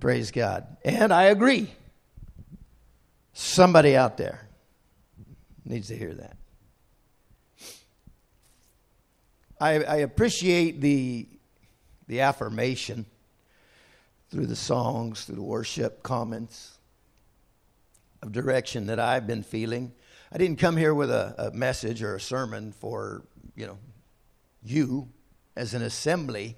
Praise 0.01 0.31
God. 0.31 0.77
And 0.85 1.13
I 1.13 1.25
agree. 1.25 1.71
Somebody 3.39 3.95
out 3.95 4.17
there 4.17 4.49
needs 5.63 5.89
to 5.89 5.97
hear 5.97 6.15
that. 6.15 6.39
I, 9.61 9.85
I 9.85 9.97
appreciate 9.97 10.81
the, 10.81 11.29
the 12.09 12.23
affirmation 12.23 13.05
through 14.31 14.47
the 14.47 14.57
songs, 14.57 15.27
through 15.27 15.35
the 15.35 15.43
worship 15.43 16.03
comments 16.03 16.79
of 18.23 18.33
direction 18.33 18.87
that 18.87 18.99
I've 18.99 19.27
been 19.27 19.43
feeling. 19.43 19.93
I 20.33 20.39
didn't 20.39 20.59
come 20.59 20.79
here 20.79 20.95
with 20.95 21.11
a, 21.11 21.35
a 21.37 21.51
message 21.51 22.03
or 22.03 22.17
a 22.17 22.21
sermon 22.21 22.73
for, 22.73 23.23
you 23.55 23.67
know, 23.67 23.77
you 24.65 25.11
as 25.59 25.75
an 25.75 25.83
assembly, 25.83 26.57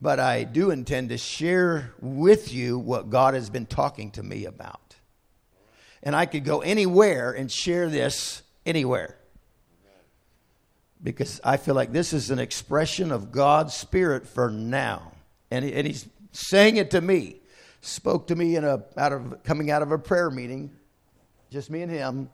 but 0.00 0.18
I 0.18 0.44
do 0.44 0.70
intend 0.70 1.10
to 1.10 1.18
share 1.18 1.92
with 2.00 2.50
you 2.50 2.78
what 2.78 3.10
God 3.10 3.34
has 3.34 3.50
been 3.50 3.66
talking 3.66 4.10
to 4.12 4.22
me 4.22 4.46
about. 4.46 4.87
And 6.02 6.14
I 6.14 6.26
could 6.26 6.44
go 6.44 6.60
anywhere 6.60 7.32
and 7.32 7.50
share 7.50 7.88
this 7.88 8.42
anywhere. 8.64 9.16
Because 11.02 11.40
I 11.44 11.56
feel 11.56 11.74
like 11.74 11.92
this 11.92 12.12
is 12.12 12.30
an 12.30 12.38
expression 12.38 13.12
of 13.12 13.30
God's 13.30 13.74
Spirit 13.74 14.26
for 14.26 14.50
now. 14.50 15.12
And, 15.50 15.64
and 15.64 15.86
He's 15.86 16.08
saying 16.32 16.76
it 16.76 16.90
to 16.92 17.00
me, 17.00 17.40
spoke 17.80 18.28
to 18.28 18.36
me 18.36 18.56
in 18.56 18.64
a, 18.64 18.84
out 18.96 19.12
of, 19.12 19.42
coming 19.44 19.70
out 19.70 19.82
of 19.82 19.92
a 19.92 19.98
prayer 19.98 20.30
meeting, 20.30 20.70
just 21.50 21.70
me 21.70 21.82
and 21.82 21.90
him, 21.90 22.30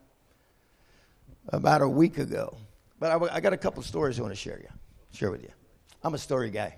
about 1.48 1.82
a 1.82 1.88
week 1.88 2.18
ago. 2.18 2.56
But 2.98 3.10
I, 3.10 3.36
I 3.36 3.40
got 3.40 3.52
a 3.52 3.56
couple 3.56 3.82
stories 3.82 4.18
I 4.18 4.22
want 4.22 4.34
to 4.34 4.40
share 4.40 4.58
you, 4.58 4.68
share 5.12 5.30
with 5.30 5.42
you. 5.42 5.50
I'm 6.02 6.14
a 6.14 6.18
story 6.18 6.50
guy. 6.50 6.76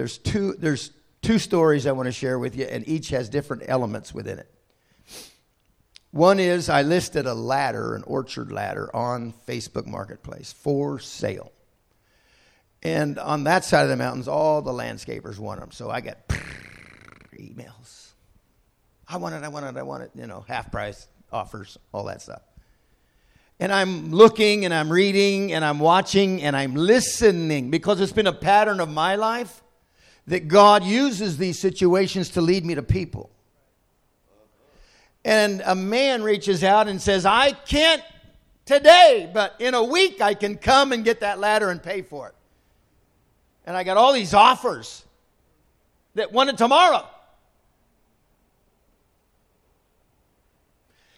There's 0.00 0.16
two, 0.16 0.54
there's 0.54 0.92
two 1.20 1.38
stories 1.38 1.86
I 1.86 1.92
want 1.92 2.06
to 2.06 2.12
share 2.12 2.38
with 2.38 2.56
you, 2.56 2.64
and 2.64 2.88
each 2.88 3.10
has 3.10 3.28
different 3.28 3.64
elements 3.66 4.14
within 4.14 4.38
it. 4.38 4.50
One 6.10 6.40
is 6.40 6.70
I 6.70 6.80
listed 6.80 7.26
a 7.26 7.34
ladder, 7.34 7.94
an 7.94 8.02
orchard 8.04 8.50
ladder, 8.50 8.88
on 8.96 9.34
Facebook 9.46 9.86
Marketplace 9.86 10.54
for 10.54 11.00
sale. 11.00 11.52
And 12.82 13.18
on 13.18 13.44
that 13.44 13.62
side 13.62 13.82
of 13.82 13.90
the 13.90 13.96
mountains, 13.98 14.26
all 14.26 14.62
the 14.62 14.72
landscapers 14.72 15.38
want 15.38 15.60
them. 15.60 15.70
So 15.70 15.90
I 15.90 16.00
get 16.00 16.26
emails. 17.38 18.12
I 19.06 19.18
want 19.18 19.34
it, 19.34 19.44
I 19.44 19.48
want 19.48 19.66
it, 19.66 19.78
I 19.78 19.82
want 19.82 20.04
it, 20.04 20.12
you 20.14 20.26
know, 20.26 20.46
half 20.48 20.72
price 20.72 21.08
offers, 21.30 21.76
all 21.92 22.04
that 22.04 22.22
stuff. 22.22 22.40
And 23.58 23.70
I'm 23.70 24.12
looking 24.12 24.64
and 24.64 24.72
I'm 24.72 24.90
reading 24.90 25.52
and 25.52 25.62
I'm 25.62 25.78
watching 25.78 26.40
and 26.40 26.56
I'm 26.56 26.74
listening 26.74 27.70
because 27.70 28.00
it's 28.00 28.12
been 28.12 28.26
a 28.26 28.32
pattern 28.32 28.80
of 28.80 28.88
my 28.88 29.16
life 29.16 29.62
that 30.26 30.48
God 30.48 30.84
uses 30.84 31.38
these 31.38 31.58
situations 31.58 32.30
to 32.30 32.40
lead 32.40 32.64
me 32.64 32.74
to 32.74 32.82
people 32.82 33.30
and 35.24 35.62
a 35.64 35.74
man 35.74 36.22
reaches 36.22 36.64
out 36.64 36.88
and 36.88 37.00
says, 37.00 37.26
I 37.26 37.52
can't 37.52 38.02
today, 38.64 39.30
but 39.32 39.54
in 39.58 39.74
a 39.74 39.84
week 39.84 40.20
I 40.20 40.34
can 40.34 40.56
come 40.56 40.92
and 40.92 41.04
get 41.04 41.20
that 41.20 41.38
ladder 41.38 41.70
and 41.70 41.82
pay 41.82 42.02
for 42.02 42.28
it. 42.28 42.34
And 43.66 43.76
I 43.76 43.84
got 43.84 43.96
all 43.96 44.12
these 44.12 44.32
offers 44.32 45.04
that 46.14 46.32
wanted 46.32 46.56
tomorrow. 46.56 47.06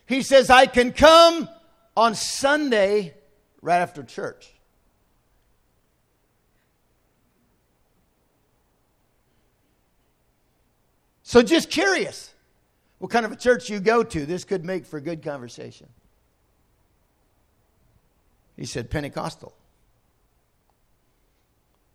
He 0.07 0.23
says, 0.23 0.51
I 0.51 0.67
can 0.67 0.93
come 0.93 1.49
on 1.97 2.15
Sunday 2.15 3.15
right 3.63 3.79
after 3.79 4.03
church. 4.03 4.52
So 11.33 11.41
just 11.41 11.71
curious 11.71 12.31
what 12.99 13.11
kind 13.11 13.25
of 13.25 13.33
a 13.33 13.37
church 13.37 13.71
you 13.71 13.81
go 13.81 14.03
to, 14.03 14.27
this 14.27 14.45
could 14.45 14.67
make 14.67 14.85
for 14.85 15.01
good 15.01 15.23
conversation. 15.23 15.89
He 18.55 18.67
said, 18.67 18.91
Pentecostal. 18.91 19.55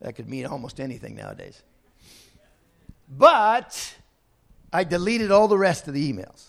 That 0.02 0.16
could 0.16 0.28
mean 0.28 0.48
almost 0.48 0.80
anything 0.80 1.16
nowadays. 1.16 1.62
But 3.16 3.96
I 4.74 4.84
deleted 4.84 5.30
all 5.30 5.48
the 5.48 5.56
rest 5.56 5.88
of 5.88 5.94
the 5.94 6.12
emails. 6.12 6.48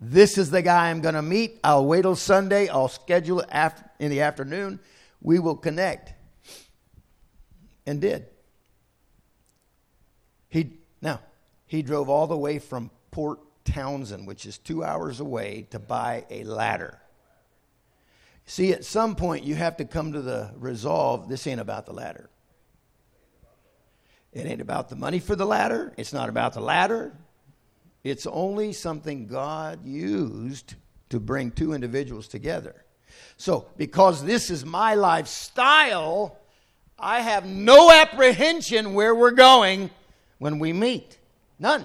This 0.00 0.38
is 0.38 0.52
the 0.52 0.62
guy 0.62 0.90
I'm 0.90 1.00
going 1.00 1.16
to 1.16 1.22
meet. 1.22 1.58
I'll 1.64 1.86
wait 1.86 2.02
till 2.02 2.14
Sunday. 2.14 2.68
I'll 2.68 2.86
schedule 2.86 3.40
it 3.40 3.48
after, 3.50 3.82
in 3.98 4.12
the 4.12 4.20
afternoon. 4.20 4.78
We 5.20 5.40
will 5.40 5.56
connect. 5.56 6.12
And 7.84 8.00
did. 8.00 8.26
He 10.48 10.70
now 11.02 11.18
he 11.66 11.82
drove 11.82 12.08
all 12.08 12.26
the 12.26 12.36
way 12.36 12.58
from 12.58 12.90
Port 13.10 13.40
Townsend, 13.64 14.26
which 14.26 14.46
is 14.46 14.58
two 14.58 14.84
hours 14.84 15.20
away, 15.20 15.66
to 15.70 15.78
buy 15.78 16.24
a 16.30 16.44
ladder. 16.44 17.00
See, 18.46 18.72
at 18.72 18.84
some 18.84 19.16
point, 19.16 19.44
you 19.44 19.56
have 19.56 19.76
to 19.78 19.84
come 19.84 20.12
to 20.12 20.22
the 20.22 20.52
resolve 20.56 21.28
this 21.28 21.46
ain't 21.46 21.60
about 21.60 21.86
the 21.86 21.92
ladder. 21.92 22.30
It 24.32 24.46
ain't 24.46 24.60
about 24.60 24.88
the 24.88 24.96
money 24.96 25.18
for 25.18 25.34
the 25.34 25.46
ladder. 25.46 25.92
It's 25.96 26.12
not 26.12 26.28
about 26.28 26.52
the 26.52 26.60
ladder. 26.60 27.12
It's 28.04 28.26
only 28.26 28.72
something 28.72 29.26
God 29.26 29.84
used 29.84 30.74
to 31.08 31.18
bring 31.18 31.50
two 31.50 31.72
individuals 31.72 32.28
together. 32.28 32.84
So, 33.36 33.66
because 33.76 34.24
this 34.24 34.50
is 34.50 34.64
my 34.64 34.94
lifestyle, 34.94 36.38
I 36.98 37.20
have 37.20 37.46
no 37.46 37.90
apprehension 37.90 38.94
where 38.94 39.14
we're 39.14 39.32
going 39.32 39.90
when 40.38 40.58
we 40.58 40.72
meet. 40.72 41.18
None. 41.58 41.84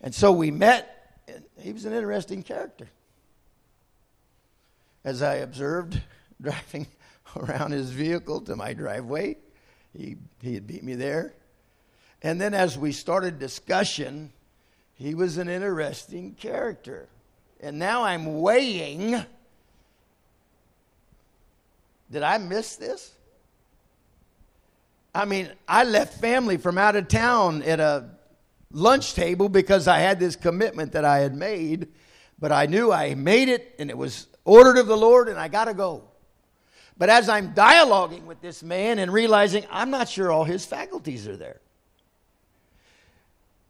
And 0.00 0.14
so 0.14 0.32
we 0.32 0.50
met, 0.50 1.20
and 1.26 1.44
he 1.58 1.72
was 1.72 1.84
an 1.84 1.92
interesting 1.92 2.42
character. 2.42 2.88
As 5.04 5.22
I 5.22 5.36
observed 5.36 6.00
driving 6.40 6.86
around 7.36 7.72
his 7.72 7.90
vehicle 7.90 8.40
to 8.42 8.56
my 8.56 8.72
driveway, 8.72 9.36
he, 9.96 10.16
he 10.42 10.54
had 10.54 10.66
beat 10.66 10.84
me 10.84 10.94
there. 10.94 11.32
And 12.22 12.40
then 12.40 12.54
as 12.54 12.78
we 12.78 12.92
started 12.92 13.38
discussion, 13.38 14.32
he 14.94 15.14
was 15.14 15.38
an 15.38 15.48
interesting 15.48 16.34
character. 16.34 17.08
And 17.60 17.78
now 17.78 18.04
I'm 18.04 18.40
weighing 18.40 19.24
did 22.10 22.22
I 22.22 22.38
miss 22.38 22.76
this? 22.76 23.12
I 25.16 25.24
mean, 25.24 25.50
I 25.66 25.84
left 25.84 26.20
family 26.20 26.58
from 26.58 26.76
out 26.76 26.94
of 26.94 27.08
town 27.08 27.62
at 27.62 27.80
a 27.80 28.10
lunch 28.70 29.14
table 29.14 29.48
because 29.48 29.88
I 29.88 29.98
had 29.98 30.20
this 30.20 30.36
commitment 30.36 30.92
that 30.92 31.06
I 31.06 31.20
had 31.20 31.34
made, 31.34 31.88
but 32.38 32.52
I 32.52 32.66
knew 32.66 32.92
I 32.92 33.14
made 33.14 33.48
it 33.48 33.74
and 33.78 33.88
it 33.88 33.96
was 33.96 34.26
ordered 34.44 34.76
of 34.76 34.86
the 34.86 34.96
Lord 34.96 35.28
and 35.28 35.38
I 35.38 35.48
got 35.48 35.64
to 35.64 35.74
go. 35.74 36.04
But 36.98 37.08
as 37.08 37.30
I'm 37.30 37.54
dialoguing 37.54 38.24
with 38.24 38.42
this 38.42 38.62
man 38.62 38.98
and 38.98 39.10
realizing 39.10 39.64
I'm 39.70 39.90
not 39.90 40.06
sure 40.08 40.30
all 40.30 40.44
his 40.44 40.66
faculties 40.66 41.26
are 41.26 41.36
there. 41.36 41.60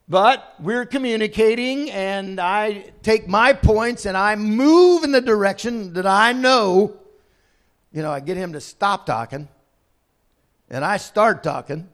But 0.09 0.54
we're 0.61 0.87
communicating, 0.87 1.90
and 1.90 2.40
I 2.40 2.92
take 3.02 3.26
my 3.26 3.52
points 3.52 4.06
and 4.06 4.16
I 4.16 4.37
move 4.37 5.02
in 5.02 5.11
the 5.11 5.20
direction 5.20 5.94
that 5.94 6.06
I 6.06 6.32
know. 6.32 6.96
You 7.92 8.02
know, 8.02 8.12
I 8.12 8.20
get 8.20 8.37
him 8.37 8.52
to 8.52 8.61
stop 8.61 9.06
talking, 9.06 9.48
and 10.70 10.85
I 10.85 10.96
start 10.96 11.42
talking 11.42 11.88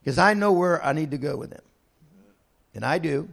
because 0.00 0.18
I 0.18 0.34
know 0.34 0.52
where 0.52 0.84
I 0.84 0.92
need 0.92 1.10
to 1.10 1.18
go 1.18 1.36
with 1.36 1.52
him. 1.52 1.62
And 2.74 2.84
I 2.84 2.98
do. 2.98 3.28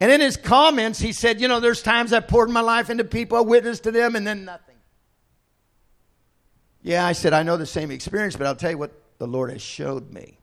And 0.00 0.10
in 0.10 0.20
his 0.20 0.36
comments, 0.36 0.98
he 0.98 1.12
said, 1.12 1.40
You 1.40 1.48
know, 1.48 1.60
there's 1.60 1.82
times 1.82 2.12
I 2.12 2.20
poured 2.20 2.50
my 2.50 2.60
life 2.60 2.90
into 2.90 3.04
people, 3.04 3.38
I 3.38 3.42
witnessed 3.42 3.84
to 3.84 3.90
them, 3.90 4.16
and 4.16 4.26
then 4.26 4.44
nothing. 4.44 4.76
Yeah, 6.82 7.04
I 7.04 7.12
said, 7.12 7.32
I 7.32 7.42
know 7.42 7.56
the 7.56 7.66
same 7.66 7.90
experience, 7.90 8.36
but 8.36 8.46
I'll 8.46 8.56
tell 8.56 8.70
you 8.70 8.78
what 8.78 8.92
the 9.18 9.26
Lord 9.26 9.50
has 9.50 9.60
showed 9.60 10.10
me. 10.12 10.38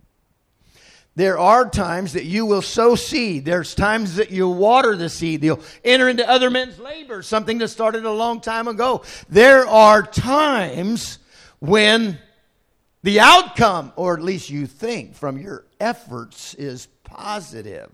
There 1.16 1.40
are 1.40 1.68
times 1.68 2.14
that 2.14 2.26
you 2.26 2.46
will 2.46 2.62
sow 2.62 2.94
seed. 2.94 3.44
There's 3.44 3.74
times 3.74 4.18
that 4.18 4.30
you'll 4.30 4.54
water 4.54 4.96
the 4.96 5.10
seed. 5.10 5.44
You'll 5.44 5.64
enter 5.84 6.08
into 6.08 6.30
other 6.30 6.52
men's 6.52 6.78
labor, 6.78 7.24
something 7.24 7.58
that 7.58 7.70
started 7.70 8.06
a 8.06 8.12
long 8.12 8.40
time 8.40 8.68
ago. 8.68 9.02
There 9.28 9.66
are 9.66 10.04
times 10.04 11.18
when 11.58 12.20
the 13.04 13.20
outcome, 13.20 13.94
or 13.96 14.16
at 14.16 14.24
least 14.24 14.50
you 14.50 14.68
think 14.68 15.16
from 15.16 15.38
your 15.38 15.66
efforts, 15.80 16.54
is 16.56 16.88
positive. 17.04 17.90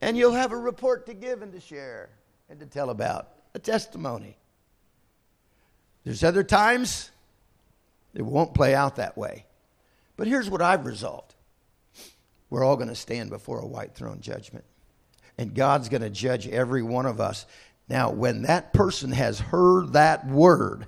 And 0.00 0.16
you'll 0.16 0.32
have 0.32 0.52
a 0.52 0.56
report 0.56 1.06
to 1.06 1.14
give 1.14 1.42
and 1.42 1.52
to 1.52 1.60
share 1.60 2.10
and 2.48 2.60
to 2.60 2.66
tell 2.66 2.90
about, 2.90 3.28
a 3.54 3.58
testimony. 3.58 4.36
There's 6.04 6.24
other 6.24 6.44
times 6.44 7.10
it 8.14 8.22
won't 8.22 8.54
play 8.54 8.74
out 8.74 8.96
that 8.96 9.16
way. 9.16 9.44
But 10.16 10.26
here's 10.26 10.50
what 10.50 10.62
I've 10.62 10.86
resolved 10.86 11.34
we're 12.50 12.64
all 12.64 12.76
going 12.76 12.88
to 12.88 12.94
stand 12.94 13.30
before 13.30 13.60
a 13.60 13.66
white 13.66 13.94
throne 13.94 14.20
judgment. 14.20 14.64
And 15.36 15.54
God's 15.54 15.88
going 15.88 16.02
to 16.02 16.10
judge 16.10 16.48
every 16.48 16.82
one 16.82 17.06
of 17.06 17.20
us. 17.20 17.46
Now, 17.88 18.10
when 18.10 18.42
that 18.42 18.72
person 18.72 19.12
has 19.12 19.38
heard 19.38 19.92
that 19.92 20.26
word, 20.26 20.86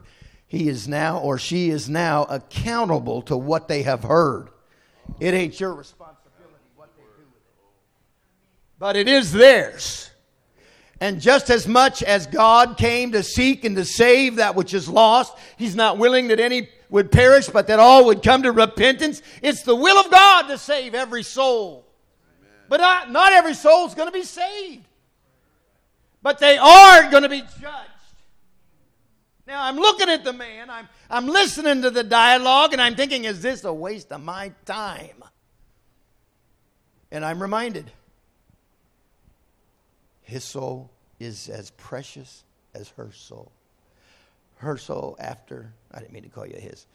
he 0.51 0.69
is 0.69 0.89
now 0.89 1.19
or 1.21 1.39
she 1.39 1.71
is 1.71 1.89
now 1.89 2.25
accountable 2.25 3.23
to 3.23 3.37
what 3.37 3.69
they 3.69 3.85
have 3.85 4.03
heard. 4.03 4.49
It 5.21 5.33
ain't 5.33 5.61
your 5.61 5.73
responsibility 5.73 6.65
what 6.75 6.91
they 6.97 7.03
do 7.03 7.23
with 7.29 7.37
it, 7.37 8.81
but 8.81 8.97
it 8.97 9.07
is 9.07 9.31
theirs. 9.31 10.11
And 11.01 11.21
just 11.21 11.51
as 11.51 11.69
much 11.69 12.03
as 12.03 12.27
God 12.27 12.77
came 12.77 13.13
to 13.13 13.23
seek 13.23 13.65
and 13.65 13.77
to 13.77 13.85
save 13.85 14.37
that 14.37 14.57
which 14.57 14.75
is 14.75 14.89
lost, 14.89 15.39
He's 15.57 15.77
not 15.77 15.99
willing 15.99 16.27
that 16.29 16.41
any 16.41 16.69
would 16.91 17.13
perish, 17.13 17.49
but 17.49 17.69
that 17.69 17.79
all 17.79 18.07
would 18.07 18.21
come 18.21 18.43
to 18.43 18.51
repentance. 18.51 19.23
It's 19.43 19.63
the 19.63 19.77
will 19.77 19.99
of 20.05 20.11
God 20.11 20.49
to 20.49 20.59
save 20.59 20.97
every 20.97 21.23
soul. 21.23 21.87
Amen. 22.41 22.51
But 22.69 22.81
not, 22.81 23.13
not 23.13 23.33
every 23.33 23.55
soul 23.55 23.87
is 23.87 23.95
going 23.95 24.09
to 24.09 24.13
be 24.13 24.25
saved. 24.25 24.85
But 26.23 26.41
they 26.41 26.59
are 26.59 27.09
going 27.09 27.23
to 27.23 27.29
be 27.29 27.43
judged. 27.61 27.90
Now, 29.51 29.65
I'm 29.65 29.75
looking 29.75 30.09
at 30.09 30.23
the 30.23 30.33
man, 30.33 30.71
I'm, 30.71 30.89
I'm 31.11 31.27
listening 31.27 31.83
to 31.83 31.91
the 31.91 32.05
dialogue, 32.05 32.73
and 32.73 32.81
I'm 32.81 32.95
thinking, 32.95 33.25
is 33.25 33.43
this 33.43 33.65
a 33.65 33.73
waste 33.73 34.13
of 34.13 34.23
my 34.23 34.53
time? 34.65 35.25
And 37.11 37.25
I'm 37.25 37.43
reminded 37.43 37.91
his 40.23 40.45
soul 40.45 40.89
is 41.19 41.49
as 41.49 41.71
precious 41.71 42.45
as 42.77 42.91
her 42.91 43.11
soul 43.13 43.51
her 44.59 44.77
soul 44.77 45.17
after. 45.19 45.73
I 45.91 45.99
didn't 45.99 46.13
mean 46.13 46.23
to 46.23 46.29
call 46.29 46.47
you 46.47 46.57
his. 46.57 46.87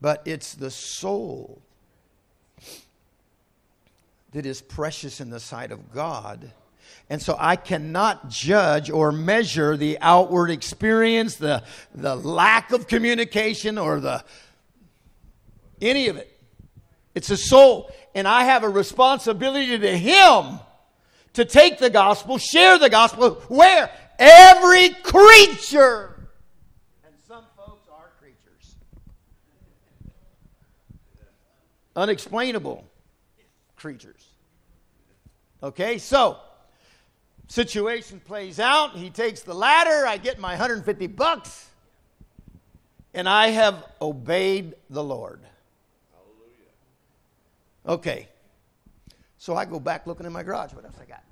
But 0.00 0.22
it's 0.24 0.54
the 0.54 0.70
soul 0.70 1.60
that 4.32 4.46
is 4.46 4.62
precious 4.62 5.20
in 5.20 5.28
the 5.28 5.40
sight 5.40 5.70
of 5.70 5.92
God. 5.92 6.52
And 7.10 7.22
so 7.22 7.36
I 7.38 7.56
cannot 7.56 8.28
judge 8.28 8.90
or 8.90 9.12
measure 9.12 9.76
the 9.76 9.98
outward 10.00 10.50
experience, 10.50 11.36
the, 11.36 11.62
the 11.94 12.14
lack 12.14 12.72
of 12.72 12.86
communication, 12.86 13.78
or 13.78 13.98
the 13.98 14.22
any 15.80 16.08
of 16.08 16.16
it. 16.16 16.30
It's 17.14 17.30
a 17.30 17.36
soul. 17.36 17.90
And 18.14 18.28
I 18.28 18.44
have 18.44 18.62
a 18.62 18.68
responsibility 18.68 19.78
to 19.78 19.98
Him 19.98 20.60
to 21.34 21.44
take 21.44 21.78
the 21.78 21.88
gospel, 21.88 22.36
share 22.36 22.78
the 22.78 22.90
gospel. 22.90 23.34
Where? 23.48 23.90
Every 24.18 24.90
creature. 24.90 26.28
And 27.04 27.14
some 27.26 27.44
folks 27.56 27.88
are 27.90 28.10
creatures. 28.20 28.76
Unexplainable 31.96 32.84
creatures. 33.76 34.26
Okay, 35.62 35.98
so 35.98 36.38
situation 37.48 38.20
plays 38.20 38.60
out. 38.60 38.92
He 38.96 39.10
takes 39.10 39.42
the 39.42 39.54
ladder. 39.54 40.06
I 40.06 40.16
get 40.16 40.38
my 40.38 40.50
150 40.50 41.06
bucks. 41.08 41.68
And 43.12 43.28
I 43.28 43.48
have 43.48 43.84
obeyed 44.00 44.74
the 44.90 45.02
Lord. 45.02 45.40
Hallelujah. 46.12 47.98
Okay. 48.00 48.28
So 49.38 49.56
I 49.56 49.64
go 49.64 49.80
back 49.80 50.06
looking 50.06 50.26
in 50.26 50.32
my 50.32 50.42
garage. 50.42 50.72
What 50.72 50.84
else 50.84 50.96
I 51.00 51.06
got? 51.06 51.24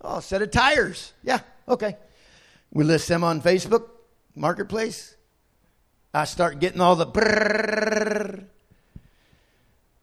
Oh, 0.00 0.18
a 0.18 0.22
set 0.22 0.42
of 0.42 0.50
tires. 0.50 1.12
Yeah, 1.22 1.40
okay. 1.68 1.96
We 2.72 2.84
list 2.84 3.08
them 3.08 3.22
on 3.22 3.40
Facebook 3.40 3.88
Marketplace. 4.34 5.16
I 6.12 6.24
start 6.24 6.58
getting 6.58 6.80
all 6.80 6.96
the 6.96 7.06
brrrr. 7.06 8.44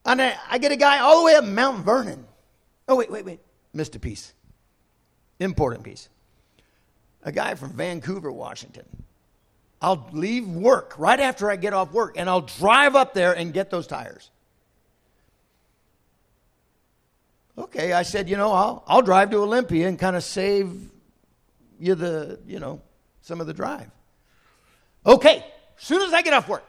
And 0.06 0.22
I, 0.22 0.36
I 0.50 0.58
get 0.58 0.72
a 0.72 0.76
guy 0.76 1.00
all 1.00 1.20
the 1.20 1.26
way 1.26 1.36
up 1.36 1.44
Mount 1.44 1.86
Vernon. 1.86 2.26
Oh, 2.88 2.96
wait, 2.96 3.12
wait, 3.12 3.26
wait. 3.26 3.40
Missed 3.74 3.96
a 3.96 4.00
piece. 4.00 4.34
Important 5.40 5.84
piece. 5.84 6.10
A 7.24 7.32
guy 7.32 7.56
from 7.56 7.72
Vancouver, 7.72 8.32
Washington. 8.32 8.86
I'll 9.82 10.10
leave 10.12 10.48
work 10.48 10.94
right 10.98 11.20
after 11.20 11.50
I 11.50 11.56
get 11.56 11.74
off 11.74 11.92
work 11.94 12.16
and 12.18 12.30
I'll 12.30 12.42
drive 12.42 12.96
up 12.96 13.14
there 13.14 13.34
and 13.34 13.54
get 13.54 13.70
those 13.70 13.88
tires. 13.88 14.30
Okay, 17.58 17.92
I 17.92 18.04
said, 18.04 18.30
you 18.30 18.38
know, 18.38 18.52
I'll, 18.52 18.84
I'll 18.88 19.02
drive 19.02 19.32
to 19.32 19.38
Olympia 19.38 19.88
and 19.88 20.00
kind 20.00 20.16
of 20.16 20.24
save 20.24 20.90
you 21.80 21.96
the, 21.96 22.40
you 22.48 22.60
know, 22.60 22.82
some 23.22 23.42
of 23.42 23.48
the 23.48 23.54
drive. 23.54 23.90
Okay, 25.06 25.46
soon 25.78 26.02
as 26.02 26.14
I 26.14 26.22
get 26.22 26.34
off 26.34 26.48
work. 26.48 26.64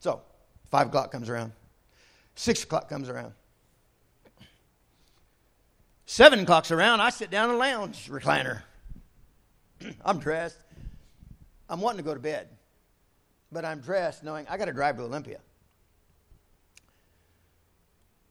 So, 0.00 0.20
five 0.70 0.88
o'clock 0.88 1.12
comes 1.12 1.28
around, 1.28 1.52
six 2.34 2.62
o'clock 2.62 2.88
comes 2.88 3.08
around. 3.08 3.32
Seven 6.10 6.40
o'clock's 6.40 6.72
around, 6.72 7.00
I 7.00 7.10
sit 7.10 7.30
down 7.30 7.50
in 7.50 7.54
a 7.54 7.58
lounge 7.58 8.08
recliner. 8.10 8.62
I'm 10.04 10.18
dressed. 10.18 10.58
I'm 11.68 11.80
wanting 11.80 11.98
to 11.98 12.02
go 12.02 12.14
to 12.14 12.18
bed, 12.18 12.48
but 13.52 13.64
I'm 13.64 13.78
dressed 13.78 14.24
knowing 14.24 14.44
I 14.50 14.56
got 14.56 14.64
to 14.64 14.72
drive 14.72 14.96
to 14.96 15.04
Olympia. 15.04 15.38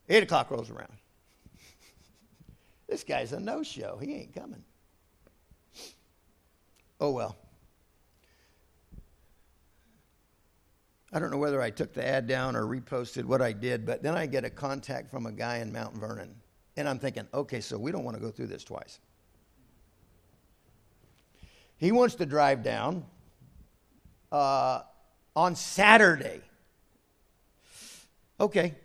8 0.10 0.24
o'clock 0.24 0.52
rolls 0.52 0.70
around. 0.70 0.92
This 2.90 3.06
guy's 3.06 3.32
a 3.32 3.40
no 3.40 3.64
show. 3.64 3.98
He 4.02 4.14
ain't 4.14 4.36
coming. 4.36 4.66
Oh, 7.00 7.12
well. 7.12 7.38
I 11.14 11.20
don't 11.20 11.32
know 11.32 11.38
whether 11.38 11.62
I 11.62 11.70
took 11.70 11.94
the 11.94 12.06
ad 12.06 12.28
down 12.28 12.58
or 12.58 12.66
reposted 12.66 13.24
what 13.24 13.42
I 13.42 13.54
did, 13.54 13.86
but 13.86 14.04
then 14.04 14.16
I 14.16 14.26
get 14.26 14.44
a 14.44 14.50
contact 14.50 15.10
from 15.10 15.28
a 15.28 15.32
guy 15.32 15.60
in 15.60 15.72
Mount 15.72 15.96
Vernon. 15.96 16.36
And 16.80 16.88
I'm 16.88 16.98
thinking, 16.98 17.28
okay, 17.34 17.60
so 17.60 17.78
we 17.78 17.92
don't 17.92 18.06
want 18.06 18.16
to 18.16 18.24
go 18.24 18.32
through 18.32 18.48
this 18.48 18.64
twice. 18.64 19.00
He 21.76 21.92
wants 21.92 22.16
to 22.16 22.26
drive 22.26 22.64
down 22.64 23.04
uh, 24.32 24.84
on 25.36 25.58
Saturday. 25.58 26.40
Okay. 28.40 28.76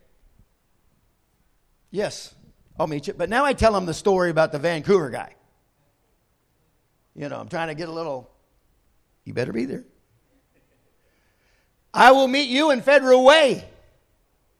Yes, 1.93 2.35
I'll 2.81 2.89
meet 2.89 3.07
you. 3.07 3.13
But 3.13 3.31
now 3.31 3.45
I 3.45 3.53
tell 3.53 3.77
him 3.77 3.87
the 3.87 3.95
story 3.95 4.31
about 4.31 4.51
the 4.51 4.59
Vancouver 4.59 5.09
guy. 5.09 5.37
You 7.15 7.29
know, 7.29 7.39
I'm 7.39 7.49
trying 7.49 7.69
to 7.69 7.77
get 7.77 7.89
a 7.89 7.93
little, 7.93 8.29
you 9.25 9.35
better 9.35 9.53
be 9.53 9.67
there. 9.67 9.85
I 11.95 12.11
will 12.11 12.27
meet 12.27 12.49
you 12.49 12.73
in 12.73 12.83
Federal 12.83 13.25
Way. 13.25 13.65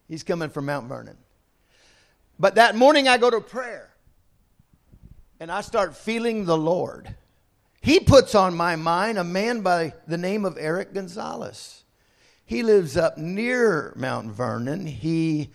He's 0.07 0.23
coming 0.23 0.49
from 0.49 0.67
Mount 0.67 0.87
Vernon. 0.87 1.17
But 2.39 2.55
that 2.55 2.75
morning 2.75 3.07
I 3.07 3.17
go 3.17 3.29
to 3.29 3.39
prayer 3.41 3.93
and 5.39 5.51
I 5.51 5.61
start 5.61 5.95
feeling 5.95 6.45
the 6.45 6.57
Lord. 6.57 7.15
He 7.81 7.99
puts 7.99 8.35
on 8.35 8.55
my 8.55 8.75
mind 8.75 9.17
a 9.17 9.23
man 9.23 9.61
by 9.61 9.93
the 10.07 10.17
name 10.17 10.43
of 10.43 10.57
Eric 10.59 10.93
Gonzalez. 10.93 11.83
He 12.45 12.63
lives 12.63 12.97
up 12.97 13.17
near 13.17 13.93
Mount 13.95 14.31
Vernon. 14.31 14.85
He 14.85 15.49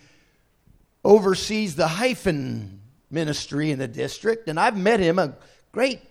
oversees 1.03 1.75
the 1.75 1.87
hyphen 1.87 2.81
ministry 3.09 3.71
in 3.71 3.79
the 3.79 3.87
district, 3.87 4.47
and 4.47 4.59
I've 4.59 4.77
met 4.77 4.99
him, 4.99 5.19
a 5.19 5.35
great 5.71 6.01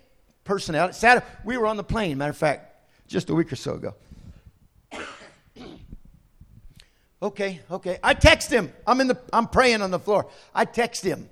personality. 0.44 0.94
Saturday, 0.94 1.26
we 1.44 1.56
were 1.56 1.66
on 1.66 1.76
the 1.76 1.84
plane, 1.84 2.18
matter 2.18 2.30
of 2.30 2.36
fact, 2.36 2.74
just 3.06 3.30
a 3.30 3.34
week 3.34 3.52
or 3.52 3.56
so 3.56 3.74
ago. 3.74 3.94
Okay, 7.22 7.60
okay. 7.70 7.98
I 8.02 8.14
text 8.14 8.50
him. 8.50 8.72
I'm 8.86 9.00
in 9.00 9.08
the 9.08 9.18
I'm 9.32 9.46
praying 9.46 9.82
on 9.82 9.90
the 9.90 9.98
floor. 9.98 10.26
I 10.54 10.64
text 10.64 11.04
him. 11.04 11.28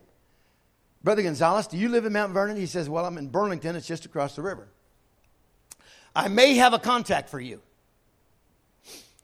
Brother 1.03 1.23
Gonzalez, 1.23 1.67
do 1.67 1.79
you 1.79 1.89
live 1.89 2.05
in 2.05 2.13
Mount 2.13 2.33
Vernon? 2.33 2.57
He 2.57 2.67
says, 2.67 2.89
Well, 2.89 3.07
I'm 3.07 3.17
in 3.17 3.29
Burlington, 3.29 3.77
it's 3.77 3.87
just 3.87 4.05
across 4.05 4.37
the 4.37 4.43
river. 4.43 4.69
I 6.15 6.29
may 6.29 6.55
have 6.55 6.75
a 6.75 6.79
contact 6.79 7.31
for 7.31 7.41
you. 7.41 7.61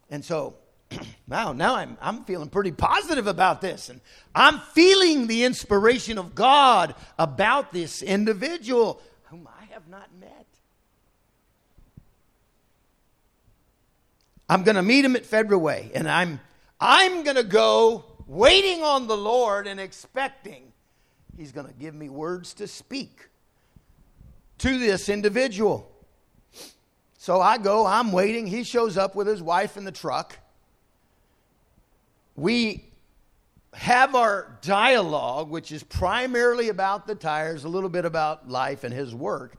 And 0.08 0.24
so 0.24 0.54
now, 1.26 1.52
now 1.52 1.74
I'm, 1.74 1.98
I'm 2.00 2.24
feeling 2.24 2.48
pretty 2.48 2.72
positive 2.72 3.26
about 3.26 3.60
this. 3.60 3.88
And 3.88 4.00
I'm 4.34 4.60
feeling 4.60 5.26
the 5.26 5.44
inspiration 5.44 6.18
of 6.18 6.34
God 6.34 6.94
about 7.18 7.72
this 7.72 8.00
individual 8.00 9.00
whom 9.24 9.48
I 9.48 9.64
have 9.72 9.88
not 9.88 10.08
met. 10.20 10.46
I'm 14.48 14.62
going 14.62 14.76
to 14.76 14.82
meet 14.82 15.04
him 15.04 15.16
at 15.16 15.48
Way, 15.48 15.90
and 15.94 16.08
I'm 16.08 16.38
I'm 16.86 17.24
going 17.24 17.36
to 17.36 17.44
go 17.44 18.04
waiting 18.26 18.82
on 18.82 19.06
the 19.06 19.16
Lord 19.16 19.66
and 19.66 19.80
expecting 19.80 20.74
He's 21.36 21.52
going 21.52 21.66
to 21.66 21.72
give 21.72 21.94
me 21.94 22.08
words 22.08 22.54
to 22.54 22.68
speak 22.68 23.28
to 24.58 24.78
this 24.78 25.08
individual. 25.08 25.90
So 27.18 27.40
I 27.40 27.58
go, 27.58 27.86
I'm 27.86 28.12
waiting. 28.12 28.46
He 28.46 28.62
shows 28.64 28.96
up 28.96 29.16
with 29.16 29.26
his 29.26 29.42
wife 29.42 29.76
in 29.76 29.84
the 29.84 29.92
truck. 29.92 30.38
We 32.36 32.84
have 33.72 34.14
our 34.14 34.58
dialogue, 34.62 35.50
which 35.50 35.72
is 35.72 35.82
primarily 35.82 36.68
about 36.68 37.06
the 37.06 37.14
tires, 37.14 37.64
a 37.64 37.68
little 37.68 37.88
bit 37.88 38.04
about 38.04 38.48
life 38.48 38.84
and 38.84 38.94
his 38.94 39.14
work. 39.14 39.56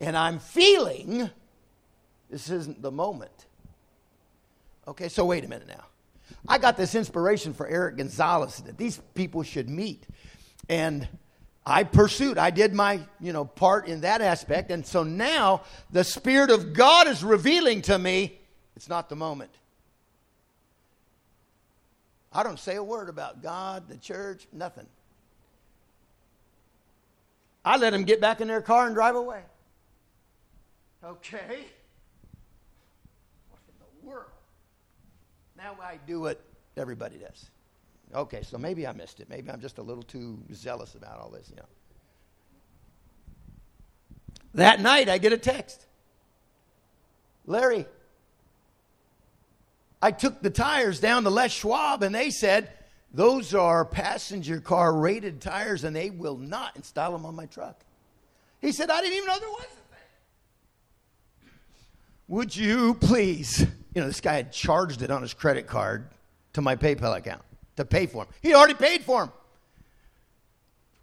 And 0.00 0.16
I'm 0.16 0.38
feeling 0.38 1.28
this 2.30 2.48
isn't 2.48 2.80
the 2.80 2.90
moment. 2.90 3.46
Okay, 4.88 5.08
so 5.08 5.26
wait 5.26 5.44
a 5.44 5.48
minute 5.48 5.68
now. 5.68 5.84
I 6.48 6.58
got 6.58 6.76
this 6.76 6.94
inspiration 6.94 7.52
for 7.52 7.66
Eric 7.66 7.96
Gonzalez 7.96 8.58
that 8.62 8.78
these 8.78 9.00
people 9.14 9.42
should 9.42 9.68
meet. 9.68 10.06
And 10.68 11.06
I 11.66 11.84
pursued. 11.84 12.38
I 12.38 12.50
did 12.50 12.74
my, 12.74 13.00
you 13.20 13.32
know, 13.32 13.44
part 13.44 13.86
in 13.86 14.00
that 14.00 14.20
aspect. 14.20 14.70
And 14.70 14.86
so 14.86 15.02
now 15.02 15.62
the 15.90 16.04
Spirit 16.04 16.50
of 16.50 16.72
God 16.72 17.06
is 17.06 17.22
revealing 17.22 17.82
to 17.82 17.98
me 17.98 18.38
it's 18.76 18.88
not 18.88 19.10
the 19.10 19.16
moment. 19.16 19.50
I 22.32 22.42
don't 22.42 22.58
say 22.58 22.76
a 22.76 22.82
word 22.82 23.08
about 23.08 23.42
God, 23.42 23.88
the 23.88 23.96
church, 23.96 24.46
nothing. 24.52 24.86
I 27.64 27.76
let 27.76 27.90
them 27.90 28.04
get 28.04 28.20
back 28.20 28.40
in 28.40 28.48
their 28.48 28.62
car 28.62 28.86
and 28.86 28.94
drive 28.94 29.16
away. 29.16 29.42
Okay? 31.04 31.64
Now 35.62 35.76
I 35.82 35.98
do 36.06 36.20
what 36.20 36.40
everybody 36.76 37.18
does. 37.18 37.50
Okay, 38.14 38.42
so 38.42 38.56
maybe 38.56 38.86
I 38.86 38.92
missed 38.92 39.20
it. 39.20 39.28
Maybe 39.28 39.50
I'm 39.50 39.60
just 39.60 39.78
a 39.78 39.82
little 39.82 40.02
too 40.02 40.38
zealous 40.54 40.94
about 40.94 41.18
all 41.20 41.28
this, 41.28 41.50
you 41.50 41.56
know. 41.56 41.68
That 44.54 44.80
night 44.80 45.08
I 45.08 45.18
get 45.18 45.32
a 45.32 45.38
text. 45.38 45.86
Larry, 47.46 47.84
I 50.02 50.10
took 50.12 50.40
the 50.40 50.50
tires 50.50 50.98
down 50.98 51.24
to 51.24 51.30
Les 51.30 51.52
Schwab 51.52 52.02
and 52.02 52.14
they 52.14 52.30
said, 52.30 52.72
those 53.12 53.54
are 53.54 53.84
passenger 53.84 54.60
car 54.60 54.94
rated 54.94 55.40
tires 55.40 55.84
and 55.84 55.94
they 55.94 56.10
will 56.10 56.36
not 56.36 56.74
install 56.76 57.12
them 57.12 57.26
on 57.26 57.36
my 57.36 57.46
truck. 57.46 57.80
He 58.60 58.72
said, 58.72 58.90
I 58.90 59.00
didn't 59.02 59.16
even 59.16 59.26
know 59.26 59.38
there 59.38 59.48
was 59.50 59.64
a 59.64 59.68
thing. 59.68 61.50
Would 62.28 62.56
you 62.56 62.94
please 62.94 63.66
you 63.94 64.00
know, 64.00 64.06
this 64.06 64.20
guy 64.20 64.34
had 64.34 64.52
charged 64.52 65.02
it 65.02 65.10
on 65.10 65.22
his 65.22 65.34
credit 65.34 65.66
card 65.66 66.08
to 66.52 66.62
my 66.62 66.76
PayPal 66.76 67.16
account 67.16 67.42
to 67.76 67.84
pay 67.84 68.06
for 68.06 68.24
him. 68.24 68.28
He'd 68.42 68.54
already 68.54 68.74
paid 68.74 69.02
for 69.02 69.24
him. 69.24 69.32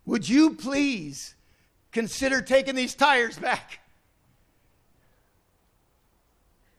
Would 0.05 0.27
you 0.27 0.55
please 0.55 1.35
consider 1.91 2.41
taking 2.41 2.75
these 2.75 2.95
tires 2.95 3.37
back? 3.37 3.79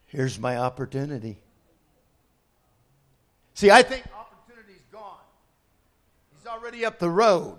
Here's 0.07 0.39
my 0.39 0.57
opportunity. 0.57 1.39
See, 3.53 3.71
I 3.71 3.83
think 3.83 4.05
opportunity's 4.19 4.85
gone. 4.91 5.19
He's 6.35 6.47
already 6.47 6.87
up 6.87 6.99
the 6.99 7.11
road. 7.11 7.57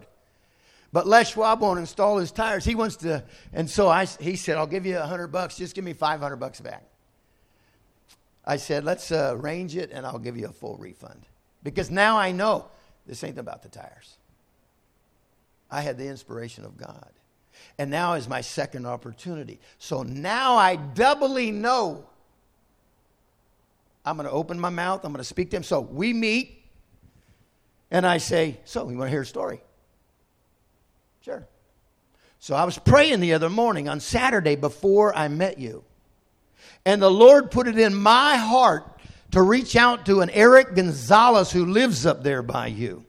But 0.91 1.05
Les 1.05 1.29
Schwab 1.29 1.61
won't 1.61 1.79
install 1.79 2.17
his 2.17 2.31
tires. 2.31 2.65
He 2.65 2.73
wants 2.73 2.95
to, 2.97 3.23
and 3.53 3.69
so 3.69 3.87
I, 3.87 4.05
he 4.05 4.35
said, 4.35 4.57
I'll 4.57 4.65
give 4.65 4.87
you 4.87 4.97
a 4.97 5.05
hundred 5.05 5.27
bucks. 5.27 5.55
Just 5.55 5.75
give 5.75 5.83
me 5.83 5.93
500 5.93 6.37
bucks 6.37 6.59
back. 6.59 6.88
I 8.45 8.57
said, 8.57 8.83
let's 8.83 9.11
uh, 9.11 9.35
arrange 9.35 9.75
it 9.75 9.91
and 9.91 10.05
I'll 10.05 10.19
give 10.19 10.37
you 10.37 10.47
a 10.47 10.51
full 10.51 10.77
refund. 10.77 11.25
Because 11.63 11.91
now 11.91 12.17
I 12.17 12.31
know 12.31 12.65
this 13.05 13.23
ain't 13.23 13.37
about 13.37 13.63
the 13.63 13.69
tires. 13.69 14.17
I 15.69 15.81
had 15.81 15.97
the 15.97 16.07
inspiration 16.07 16.65
of 16.65 16.77
God. 16.77 17.11
And 17.77 17.91
now 17.91 18.13
is 18.13 18.27
my 18.27 18.41
second 18.41 18.85
opportunity. 18.85 19.59
So 19.77 20.03
now 20.03 20.55
I 20.55 20.75
doubly 20.75 21.51
know 21.51 22.05
I'm 24.05 24.15
going 24.15 24.27
to 24.27 24.33
open 24.33 24.59
my 24.59 24.69
mouth, 24.69 25.03
I'm 25.03 25.11
going 25.11 25.19
to 25.19 25.23
speak 25.23 25.51
to 25.51 25.57
him. 25.57 25.63
So 25.63 25.81
we 25.81 26.13
meet, 26.13 26.63
and 27.91 28.05
I 28.05 28.17
say, 28.17 28.59
So, 28.65 28.89
you 28.89 28.97
want 28.97 29.07
to 29.07 29.11
hear 29.11 29.21
a 29.21 29.25
story? 29.25 29.61
Sure. 31.21 31.47
So 32.39 32.55
I 32.55 32.63
was 32.63 32.77
praying 32.77 33.19
the 33.19 33.33
other 33.33 33.49
morning 33.49 33.89
on 33.89 33.99
Saturday 33.99 34.55
before 34.55 35.13
I 35.13 35.27
met 35.27 35.59
you. 35.59 35.83
And 36.85 37.01
the 37.01 37.11
Lord 37.11 37.51
put 37.51 37.67
it 37.67 37.77
in 37.77 37.93
my 37.95 38.35
heart 38.35 38.99
to 39.31 39.41
reach 39.41 39.75
out 39.75 40.05
to 40.07 40.21
an 40.21 40.29
Eric 40.31 40.75
Gonzalez 40.75 41.51
who 41.51 41.65
lives 41.65 42.05
up 42.05 42.23
there 42.23 42.41
by 42.41 42.67
you. 42.67 43.05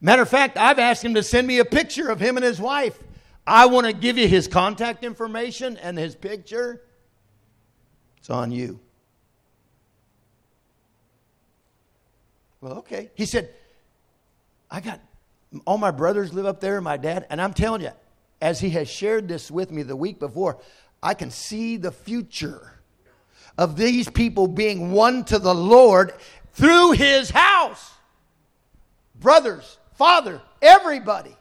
Matter 0.00 0.22
of 0.22 0.28
fact, 0.28 0.56
I've 0.56 0.78
asked 0.78 1.04
him 1.04 1.14
to 1.14 1.22
send 1.22 1.46
me 1.46 1.58
a 1.58 1.64
picture 1.64 2.08
of 2.08 2.20
him 2.20 2.36
and 2.36 2.44
his 2.44 2.60
wife. 2.60 2.98
I 3.46 3.66
want 3.66 3.86
to 3.86 3.92
give 3.92 4.16
you 4.16 4.28
his 4.28 4.46
contact 4.46 5.04
information 5.04 5.76
and 5.78 5.98
his 5.98 6.14
picture. 6.14 6.82
It's 8.18 8.30
on 8.30 8.52
you. 8.52 8.78
Well, 12.60 12.78
okay. 12.78 13.10
He 13.14 13.26
said, 13.26 13.50
I 14.70 14.80
got 14.80 15.00
all 15.64 15.78
my 15.78 15.90
brothers 15.90 16.32
live 16.32 16.46
up 16.46 16.60
there, 16.60 16.80
my 16.80 16.96
dad, 16.96 17.26
and 17.30 17.40
I'm 17.40 17.54
telling 17.54 17.82
you, 17.82 17.92
as 18.40 18.60
he 18.60 18.70
has 18.70 18.88
shared 18.88 19.28
this 19.28 19.50
with 19.50 19.70
me 19.70 19.82
the 19.82 19.96
week 19.96 20.18
before, 20.18 20.58
I 21.02 21.14
can 21.14 21.30
see 21.30 21.76
the 21.76 21.92
future 21.92 22.72
of 23.56 23.76
these 23.76 24.08
people 24.08 24.46
being 24.46 24.92
won 24.92 25.24
to 25.24 25.38
the 25.38 25.54
Lord 25.54 26.12
through 26.52 26.92
his 26.92 27.30
house. 27.30 27.92
Brothers, 29.18 29.78
father, 29.94 30.40
everybody. 30.62 31.36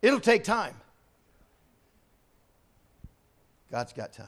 It'll 0.00 0.20
take 0.20 0.44
time. 0.44 0.74
God's 3.70 3.92
got 3.92 4.12
time. 4.12 4.26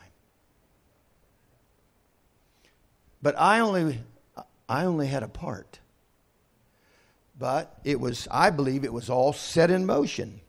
But 3.22 3.38
I 3.38 3.60
only 3.60 4.00
I 4.68 4.84
only 4.84 5.06
had 5.06 5.22
a 5.22 5.28
part. 5.28 5.80
But 7.38 7.74
it 7.84 7.98
was, 7.98 8.28
I 8.30 8.50
believe 8.50 8.84
it 8.84 8.92
was 8.92 9.08
all 9.10 9.32
set 9.32 9.70
in 9.70 9.86
motion 9.86 10.40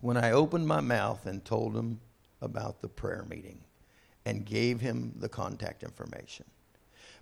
when 0.00 0.16
I 0.16 0.32
opened 0.32 0.66
my 0.66 0.80
mouth 0.80 1.26
and 1.26 1.44
told 1.44 1.76
him 1.76 2.00
about 2.40 2.80
the 2.80 2.88
prayer 2.88 3.24
meeting 3.28 3.60
and 4.24 4.44
gave 4.44 4.80
him 4.80 5.12
the 5.16 5.28
contact 5.28 5.82
information. 5.82 6.46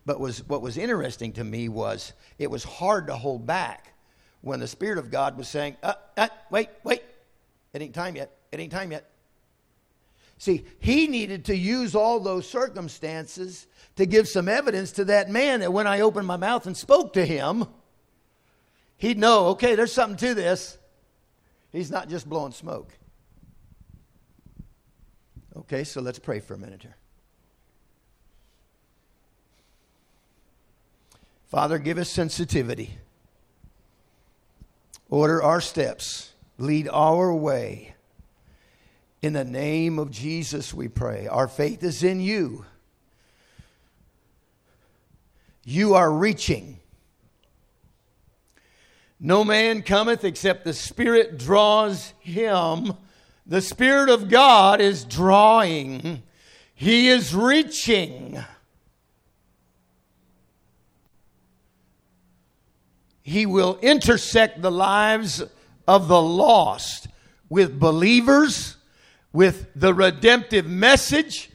But 0.06 0.20
was, 0.20 0.46
what 0.48 0.62
was 0.62 0.78
interesting 0.78 1.32
to 1.34 1.44
me 1.44 1.68
was 1.68 2.12
it 2.38 2.50
was 2.50 2.64
hard 2.64 3.08
to 3.08 3.16
hold 3.16 3.46
back 3.46 3.94
when 4.40 4.60
the 4.60 4.66
Spirit 4.66 4.98
of 4.98 5.10
God 5.10 5.36
was 5.36 5.48
saying, 5.48 5.76
uh, 5.82 5.94
uh, 6.16 6.28
wait, 6.50 6.68
wait, 6.84 7.02
it 7.72 7.82
ain't 7.82 7.94
time 7.94 8.16
yet, 8.16 8.36
it 8.52 8.60
ain't 8.60 8.72
time 8.72 8.92
yet. 8.92 9.10
See, 10.38 10.64
he 10.78 11.08
needed 11.08 11.46
to 11.46 11.56
use 11.56 11.96
all 11.96 12.20
those 12.20 12.48
circumstances 12.48 13.66
to 13.96 14.06
give 14.06 14.28
some 14.28 14.48
evidence 14.48 14.92
to 14.92 15.04
that 15.06 15.28
man 15.28 15.60
that 15.60 15.72
when 15.72 15.88
I 15.88 16.00
opened 16.00 16.28
my 16.28 16.36
mouth 16.36 16.66
and 16.66 16.76
spoke 16.76 17.12
to 17.14 17.26
him, 17.26 17.66
he'd 18.96 19.18
know, 19.18 19.48
okay, 19.48 19.74
there's 19.74 19.92
something 19.92 20.16
to 20.28 20.34
this. 20.34 20.77
He's 21.72 21.90
not 21.90 22.08
just 22.08 22.28
blowing 22.28 22.52
smoke. 22.52 22.92
Okay, 25.56 25.84
so 25.84 26.00
let's 26.00 26.18
pray 26.18 26.40
for 26.40 26.54
a 26.54 26.58
minute 26.58 26.82
here. 26.82 26.96
Father, 31.48 31.78
give 31.78 31.98
us 31.98 32.10
sensitivity. 32.10 32.98
Order 35.10 35.42
our 35.42 35.60
steps. 35.60 36.32
Lead 36.58 36.88
our 36.88 37.34
way. 37.34 37.94
In 39.22 39.32
the 39.32 39.44
name 39.44 39.98
of 39.98 40.10
Jesus, 40.10 40.72
we 40.72 40.88
pray. 40.88 41.26
Our 41.26 41.48
faith 41.48 41.82
is 41.82 42.02
in 42.02 42.20
you. 42.20 42.64
You 45.64 45.94
are 45.94 46.10
reaching. 46.10 46.80
No 49.20 49.44
man 49.44 49.82
cometh 49.82 50.24
except 50.24 50.64
the 50.64 50.72
Spirit 50.72 51.38
draws 51.38 52.14
him. 52.20 52.94
The 53.46 53.60
Spirit 53.60 54.10
of 54.10 54.28
God 54.28 54.80
is 54.80 55.04
drawing, 55.04 56.22
He 56.74 57.08
is 57.08 57.34
reaching. 57.34 58.44
He 63.22 63.44
will 63.44 63.78
intersect 63.82 64.62
the 64.62 64.70
lives 64.70 65.42
of 65.86 66.08
the 66.08 66.22
lost 66.22 67.08
with 67.50 67.78
believers, 67.78 68.76
with 69.34 69.68
the 69.74 69.92
redemptive 69.92 70.66
message, 70.66 71.50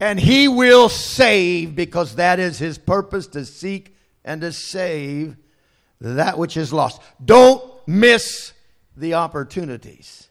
and 0.00 0.20
He 0.20 0.48
will 0.48 0.88
save 0.88 1.74
because 1.74 2.14
that 2.16 2.38
is 2.38 2.58
His 2.58 2.78
purpose 2.78 3.26
to 3.28 3.44
seek 3.44 3.94
and 4.24 4.40
to 4.42 4.52
save 4.52 5.36
that 6.00 6.38
which 6.38 6.56
is 6.56 6.72
lost. 6.72 7.00
Don't 7.24 7.62
miss 7.86 8.52
the 8.96 9.14
opportunities. 9.14 10.28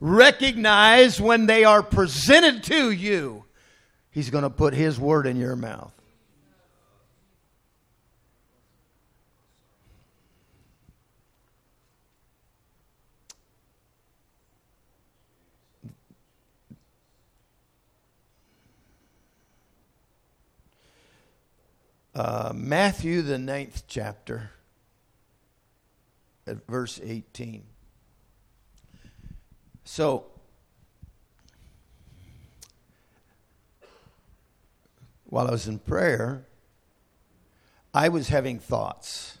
Recognize 0.00 1.20
when 1.20 1.46
they 1.46 1.64
are 1.64 1.82
presented 1.82 2.62
to 2.64 2.90
you, 2.90 3.44
He's 4.10 4.30
going 4.30 4.44
to 4.44 4.50
put 4.50 4.74
His 4.74 4.98
word 4.98 5.26
in 5.26 5.36
your 5.36 5.56
mouth. 5.56 5.92
Uh, 22.18 22.52
Matthew, 22.52 23.22
the 23.22 23.38
ninth 23.38 23.84
chapter, 23.86 24.50
at 26.48 26.66
verse 26.66 27.00
18. 27.02 27.62
So, 29.84 30.26
while 35.24 35.46
I 35.48 35.50
was 35.50 35.68
in 35.68 35.78
prayer, 35.78 36.46
I 37.94 38.08
was 38.08 38.28
having 38.28 38.58
thoughts. 38.58 39.38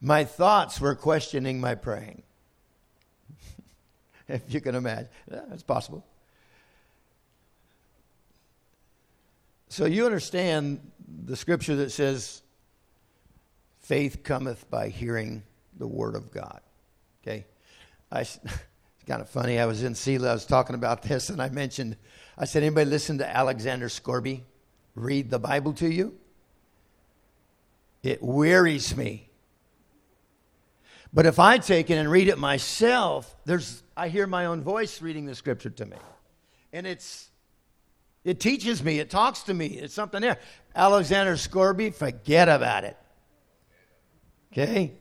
My 0.00 0.24
thoughts 0.24 0.80
were 0.80 0.94
questioning 0.94 1.60
my 1.60 1.74
praying. 1.74 2.22
if 4.28 4.42
you 4.48 4.60
can 4.60 4.74
imagine, 4.74 5.08
that's 5.26 5.62
possible. 5.62 6.04
So 9.68 9.84
you 9.84 10.06
understand 10.06 10.80
the 11.24 11.36
scripture 11.36 11.76
that 11.76 11.90
says, 11.90 12.42
faith 13.88 14.22
cometh 14.22 14.70
by 14.70 14.88
hearing 14.88 15.42
the 15.78 15.86
word 15.86 16.14
of 16.14 16.30
God. 16.30 16.60
Okay? 17.22 17.46
I, 18.12 18.20
it's 18.20 18.38
kind 19.06 19.22
of 19.22 19.30
funny. 19.30 19.58
I 19.58 19.64
was 19.64 19.82
in 19.82 19.94
Selah, 19.94 20.28
I 20.28 20.32
was 20.34 20.44
talking 20.44 20.74
about 20.76 21.02
this, 21.02 21.30
and 21.30 21.40
I 21.40 21.48
mentioned, 21.48 21.96
I 22.36 22.44
said, 22.44 22.62
anybody 22.62 22.90
listen 22.90 23.16
to 23.18 23.36
Alexander 23.36 23.88
Scourby 23.88 24.44
read 24.94 25.30
the 25.30 25.38
Bible 25.38 25.72
to 25.74 25.88
you? 25.88 26.18
It 28.02 28.22
wearies 28.22 28.94
me. 28.94 29.30
But 31.10 31.24
if 31.24 31.38
I 31.38 31.56
take 31.56 31.88
it 31.88 31.94
and 31.94 32.10
read 32.10 32.28
it 32.28 32.36
myself, 32.36 33.34
there's 33.46 33.82
I 33.96 34.08
hear 34.08 34.26
my 34.26 34.44
own 34.44 34.62
voice 34.62 35.00
reading 35.00 35.24
the 35.24 35.34
scripture 35.34 35.70
to 35.70 35.86
me. 35.86 35.96
And 36.74 36.86
it's 36.86 37.30
it 38.22 38.38
teaches 38.38 38.84
me, 38.84 38.98
it 38.98 39.08
talks 39.08 39.44
to 39.44 39.54
me, 39.54 39.66
it's 39.68 39.94
something 39.94 40.20
there. 40.20 40.38
Alexander 40.76 41.38
Scourby, 41.38 41.90
forget 41.90 42.50
about 42.50 42.84
it. 42.84 42.98
Okay? 44.52 44.92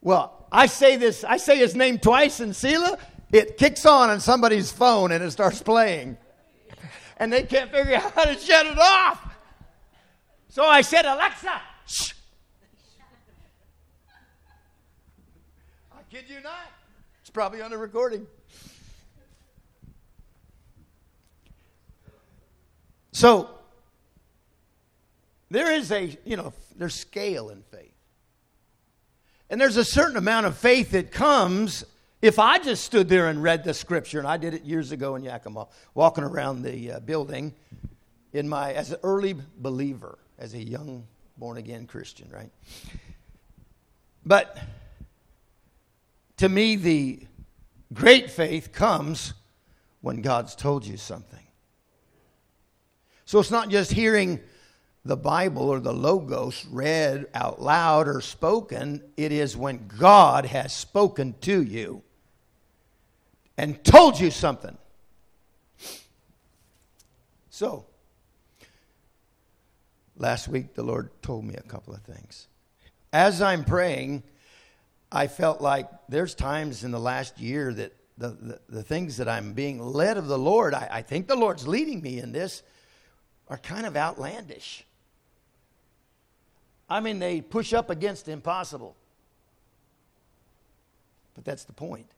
Well, 0.00 0.46
I 0.50 0.66
say 0.66 0.96
this, 0.96 1.24
I 1.24 1.36
say 1.36 1.58
his 1.58 1.74
name 1.74 1.98
twice 1.98 2.40
in 2.40 2.54
Selah, 2.54 2.98
it 3.32 3.56
kicks 3.56 3.86
on 3.86 4.10
on 4.10 4.20
somebody's 4.20 4.72
phone 4.72 5.12
and 5.12 5.22
it 5.22 5.30
starts 5.30 5.62
playing. 5.62 6.16
And 7.16 7.32
they 7.32 7.42
can't 7.42 7.70
figure 7.70 7.96
out 7.96 8.12
how 8.12 8.24
to 8.24 8.38
shut 8.38 8.66
it 8.66 8.78
off. 8.78 9.36
So 10.48 10.64
I 10.64 10.80
said, 10.80 11.04
Alexa, 11.04 11.60
shh. 11.86 12.12
I 15.92 16.02
kid 16.10 16.24
you 16.28 16.40
not. 16.40 16.72
It's 17.20 17.30
probably 17.30 17.62
on 17.62 17.70
the 17.70 17.78
recording. 17.78 18.26
So 23.12 23.50
there 25.50 25.70
is 25.72 25.92
a, 25.92 26.16
you 26.24 26.36
know, 26.36 26.52
there's 26.76 26.94
scale 26.94 27.50
in 27.50 27.62
faith. 27.62 27.89
And 29.50 29.60
there's 29.60 29.76
a 29.76 29.84
certain 29.84 30.16
amount 30.16 30.46
of 30.46 30.56
faith 30.56 30.92
that 30.92 31.10
comes 31.10 31.84
if 32.22 32.38
I 32.38 32.58
just 32.58 32.84
stood 32.84 33.08
there 33.08 33.28
and 33.28 33.42
read 33.42 33.64
the 33.64 33.72
scripture, 33.72 34.18
and 34.18 34.28
I 34.28 34.36
did 34.36 34.54
it 34.54 34.64
years 34.64 34.92
ago 34.92 35.14
in 35.14 35.22
Yakima, 35.22 35.68
walking 35.94 36.22
around 36.22 36.62
the 36.62 36.92
uh, 36.92 37.00
building 37.00 37.54
in 38.32 38.48
my 38.48 38.72
as 38.74 38.92
an 38.92 38.98
early 39.02 39.34
believer, 39.56 40.18
as 40.38 40.54
a 40.54 40.62
young 40.62 41.06
born 41.38 41.56
again 41.56 41.86
Christian, 41.86 42.28
right? 42.30 42.50
But 44.24 44.58
to 46.36 46.48
me, 46.48 46.76
the 46.76 47.20
great 47.92 48.30
faith 48.30 48.72
comes 48.72 49.32
when 50.02 50.20
God's 50.20 50.54
told 50.54 50.86
you 50.86 50.98
something. 50.98 51.46
So 53.24 53.38
it's 53.38 53.50
not 53.50 53.70
just 53.70 53.92
hearing 53.92 54.40
the 55.04 55.16
Bible 55.16 55.68
or 55.68 55.80
the 55.80 55.92
Logos 55.92 56.66
read 56.70 57.26
out 57.34 57.60
loud 57.60 58.06
or 58.06 58.20
spoken, 58.20 59.02
it 59.16 59.32
is 59.32 59.56
when 59.56 59.88
God 59.98 60.44
has 60.46 60.74
spoken 60.74 61.34
to 61.42 61.62
you 61.62 62.02
and 63.56 63.82
told 63.82 64.20
you 64.20 64.30
something. 64.30 64.76
So, 67.48 67.86
last 70.16 70.48
week 70.48 70.74
the 70.74 70.82
Lord 70.82 71.10
told 71.22 71.44
me 71.44 71.54
a 71.54 71.62
couple 71.62 71.94
of 71.94 72.02
things. 72.02 72.46
As 73.12 73.42
I'm 73.42 73.64
praying, 73.64 74.22
I 75.10 75.26
felt 75.26 75.60
like 75.60 75.88
there's 76.08 76.34
times 76.34 76.84
in 76.84 76.90
the 76.90 77.00
last 77.00 77.40
year 77.40 77.72
that 77.74 77.92
the, 78.18 78.28
the, 78.28 78.60
the 78.68 78.82
things 78.82 79.16
that 79.16 79.28
I'm 79.28 79.54
being 79.54 79.80
led 79.80 80.18
of 80.18 80.26
the 80.26 80.38
Lord, 80.38 80.74
I, 80.74 80.88
I 80.90 81.02
think 81.02 81.26
the 81.26 81.36
Lord's 81.36 81.66
leading 81.66 82.02
me 82.02 82.18
in 82.18 82.32
this 82.32 82.62
are 83.48 83.58
kind 83.58 83.86
of 83.86 83.96
outlandish. 83.96 84.84
I 86.90 86.98
mean, 86.98 87.20
they 87.20 87.40
push 87.40 87.72
up 87.72 87.88
against 87.88 88.26
the 88.26 88.32
impossible. 88.32 88.96
But 91.34 91.44
that's 91.44 91.64
the 91.64 91.72
point. 91.72 92.10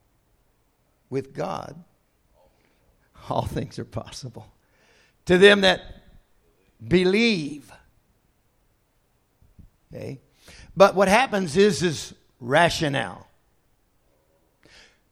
With 1.11 1.35
God, 1.35 1.85
all 3.29 3.45
things 3.45 3.79
are 3.79 3.85
possible. 3.85 4.51
To 5.27 5.37
them 5.37 5.61
that 5.61 5.83
believe. 6.89 7.71
Okay? 9.93 10.21
But 10.75 10.95
what 10.95 11.09
happens 11.09 11.55
is 11.57 11.83
is 11.83 12.15
rationale. 12.41 13.29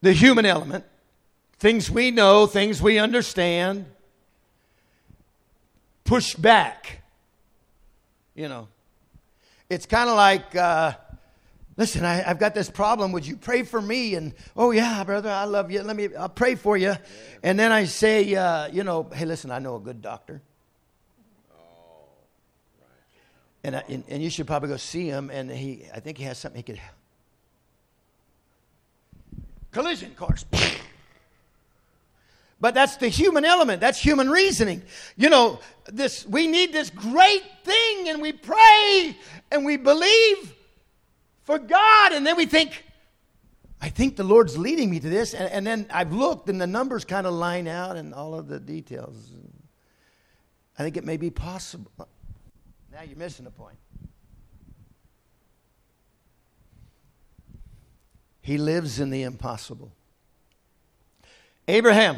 The 0.01 0.15
human 0.15 0.47
element, 0.47 0.87
things 1.59 1.91
we 1.91 2.11
know, 2.11 2.47
things 2.47 2.81
we 2.81 2.99
understand, 2.99 3.85
push 6.05 6.35
back. 6.35 7.03
You 8.35 8.49
know. 8.49 8.69
It's 9.71 9.87
kind 9.87 10.11
of 10.11 10.17
like, 10.17 10.55
uh, 10.57 10.93
listen, 11.77 12.05
I, 12.05 12.17
have 12.17 12.41
got 12.41 12.55
this 12.55 12.69
problem. 12.69 13.13
Would 13.13 13.25
you 13.25 13.37
pray 13.37 13.63
for 13.63 13.81
me? 13.81 14.17
And 14.17 14.35
oh 14.57 14.73
yeah, 14.73 15.03
brother, 15.05 15.31
I 15.31 15.45
love 15.45 15.71
you. 15.71 15.81
Let 15.83 15.95
me, 15.95 16.09
I'll 16.19 16.29
pray 16.29 16.57
for 16.57 16.77
you. 16.77 16.95
And 17.45 17.59
then 17.59 17.71
I 17.71 17.85
say, 17.85 18.35
uh, 18.35 18.67
you 18.67 18.83
know, 18.83 19.05
hey, 19.15 19.25
listen, 19.25 19.53
I 19.53 19.61
know 19.61 19.77
a 19.77 19.81
good 19.81 20.03
doctor. 20.03 20.43
And, 23.63 23.77
I, 23.77 23.85
and, 23.89 24.05
and 24.09 24.23
you 24.23 24.31
should 24.31 24.47
probably 24.47 24.71
go 24.71 24.77
see 24.77 25.07
him. 25.07 25.31
And 25.31 25.51
he, 25.51 25.85
I 25.95 26.01
think 26.01 26.19
he 26.19 26.25
has 26.25 26.39
something 26.39 26.59
he 26.59 26.63
could. 26.63 26.81
Collision 29.71 30.11
course. 30.17 30.45
But 32.61 32.75
that's 32.75 32.97
the 32.97 33.09
human 33.09 33.45
element. 33.45 33.81
That's 33.81 33.99
human 33.99 34.29
reasoning. 34.29 34.83
You 35.17 35.31
know, 35.31 35.61
this 35.87 36.27
we 36.27 36.47
need 36.47 36.73
this 36.73 36.91
great 36.91 37.43
thing 37.65 38.11
and 38.11 38.21
we 38.21 38.33
pray 38.33 39.17
and 39.51 39.65
we 39.65 39.77
believe 39.77 40.55
for 41.43 41.59
God 41.59 42.13
and 42.13 42.27
then 42.27 42.37
we 42.37 42.47
think 42.47 42.85
I 43.81 43.89
think 43.89 44.17
the 44.17 44.25
Lord's 44.25 44.59
leading 44.59 44.91
me 44.91 45.01
to 45.01 45.09
this 45.09 45.33
and, 45.33 45.51
and 45.51 45.67
then 45.67 45.87
I've 45.91 46.13
looked 46.13 46.51
and 46.51 46.61
the 46.61 46.67
numbers 46.67 47.07
kind 47.07 47.27
of 47.27 47.33
line 47.33 47.67
out 47.67 47.97
and 47.97 48.13
all 48.13 48.35
of 48.35 48.47
the 48.47 48.61
details. 48.61 49.33
I 50.79 50.83
think 50.83 50.99
it 50.99 51.05
may 51.05 51.17
be 51.17 51.31
possible. 51.31 51.91
Now 52.93 53.03
you're 53.07 53.17
missing 53.17 53.47
the 53.47 53.51
point. 53.51 53.77
He 58.43 58.59
lives 58.59 59.01
in 59.01 59.11
the 59.11 59.23
impossible. 59.23 59.93
Abraham 61.69 62.17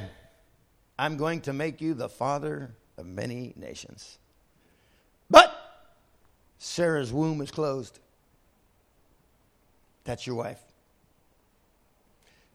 I'm 0.98 1.16
going 1.16 1.40
to 1.42 1.52
make 1.52 1.80
you 1.80 1.94
the 1.94 2.08
father 2.08 2.74
of 2.98 3.06
many 3.06 3.54
nations. 3.56 4.18
But 5.30 5.52
Sarah's 6.58 7.12
womb 7.12 7.40
is 7.40 7.50
closed. 7.50 7.98
That's 10.04 10.26
your 10.26 10.36
wife. 10.36 10.60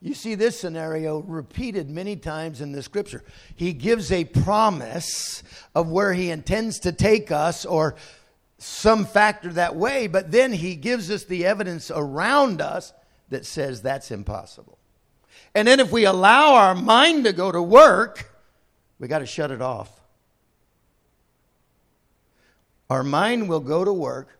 You 0.00 0.14
see 0.14 0.36
this 0.36 0.58
scenario 0.58 1.18
repeated 1.20 1.90
many 1.90 2.14
times 2.14 2.60
in 2.60 2.70
the 2.70 2.82
scripture. 2.82 3.24
He 3.56 3.72
gives 3.72 4.12
a 4.12 4.24
promise 4.24 5.42
of 5.74 5.90
where 5.90 6.14
he 6.14 6.30
intends 6.30 6.78
to 6.80 6.92
take 6.92 7.32
us 7.32 7.66
or 7.66 7.96
some 8.58 9.04
factor 9.04 9.52
that 9.54 9.74
way, 9.74 10.06
but 10.06 10.30
then 10.30 10.52
he 10.52 10.76
gives 10.76 11.10
us 11.10 11.24
the 11.24 11.46
evidence 11.46 11.90
around 11.92 12.60
us 12.60 12.92
that 13.30 13.44
says 13.44 13.82
that's 13.82 14.10
impossible. 14.10 14.78
And 15.54 15.66
then 15.66 15.80
if 15.80 15.90
we 15.90 16.04
allow 16.04 16.54
our 16.54 16.74
mind 16.74 17.24
to 17.24 17.32
go 17.32 17.50
to 17.50 17.62
work, 17.62 18.27
we 18.98 19.08
got 19.08 19.20
to 19.20 19.26
shut 19.26 19.50
it 19.50 19.62
off. 19.62 19.90
Our 22.90 23.02
mind 23.02 23.48
will 23.48 23.60
go 23.60 23.84
to 23.84 23.92
work 23.92 24.38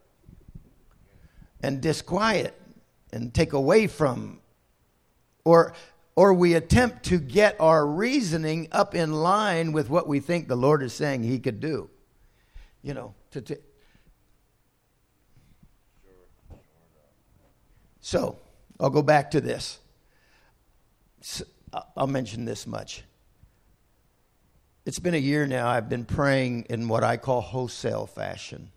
and 1.62 1.80
disquiet 1.80 2.54
and 3.12 3.32
take 3.32 3.52
away 3.52 3.86
from 3.86 4.40
or 5.44 5.74
or 6.16 6.34
we 6.34 6.54
attempt 6.54 7.04
to 7.04 7.18
get 7.18 7.54
our 7.60 7.86
reasoning 7.86 8.66
up 8.72 8.94
in 8.94 9.12
line 9.12 9.70
with 9.70 9.88
what 9.88 10.08
we 10.08 10.18
think 10.18 10.48
the 10.48 10.56
Lord 10.56 10.82
is 10.82 10.92
saying 10.92 11.22
he 11.22 11.38
could 11.38 11.60
do. 11.60 11.88
You 12.82 12.94
know, 12.94 13.14
to, 13.30 13.40
to 13.40 13.58
So, 18.00 18.38
I'll 18.80 18.88
go 18.88 19.02
back 19.02 19.30
to 19.32 19.40
this. 19.40 19.78
I'll 21.94 22.06
mention 22.06 22.46
this 22.46 22.66
much. 22.66 23.02
It's 24.88 24.98
been 24.98 25.12
a 25.12 25.18
year 25.18 25.46
now. 25.46 25.68
I've 25.68 25.90
been 25.90 26.06
praying 26.06 26.64
in 26.70 26.88
what 26.88 27.04
I 27.04 27.18
call 27.18 27.42
wholesale 27.42 28.06
fashion. 28.06 28.70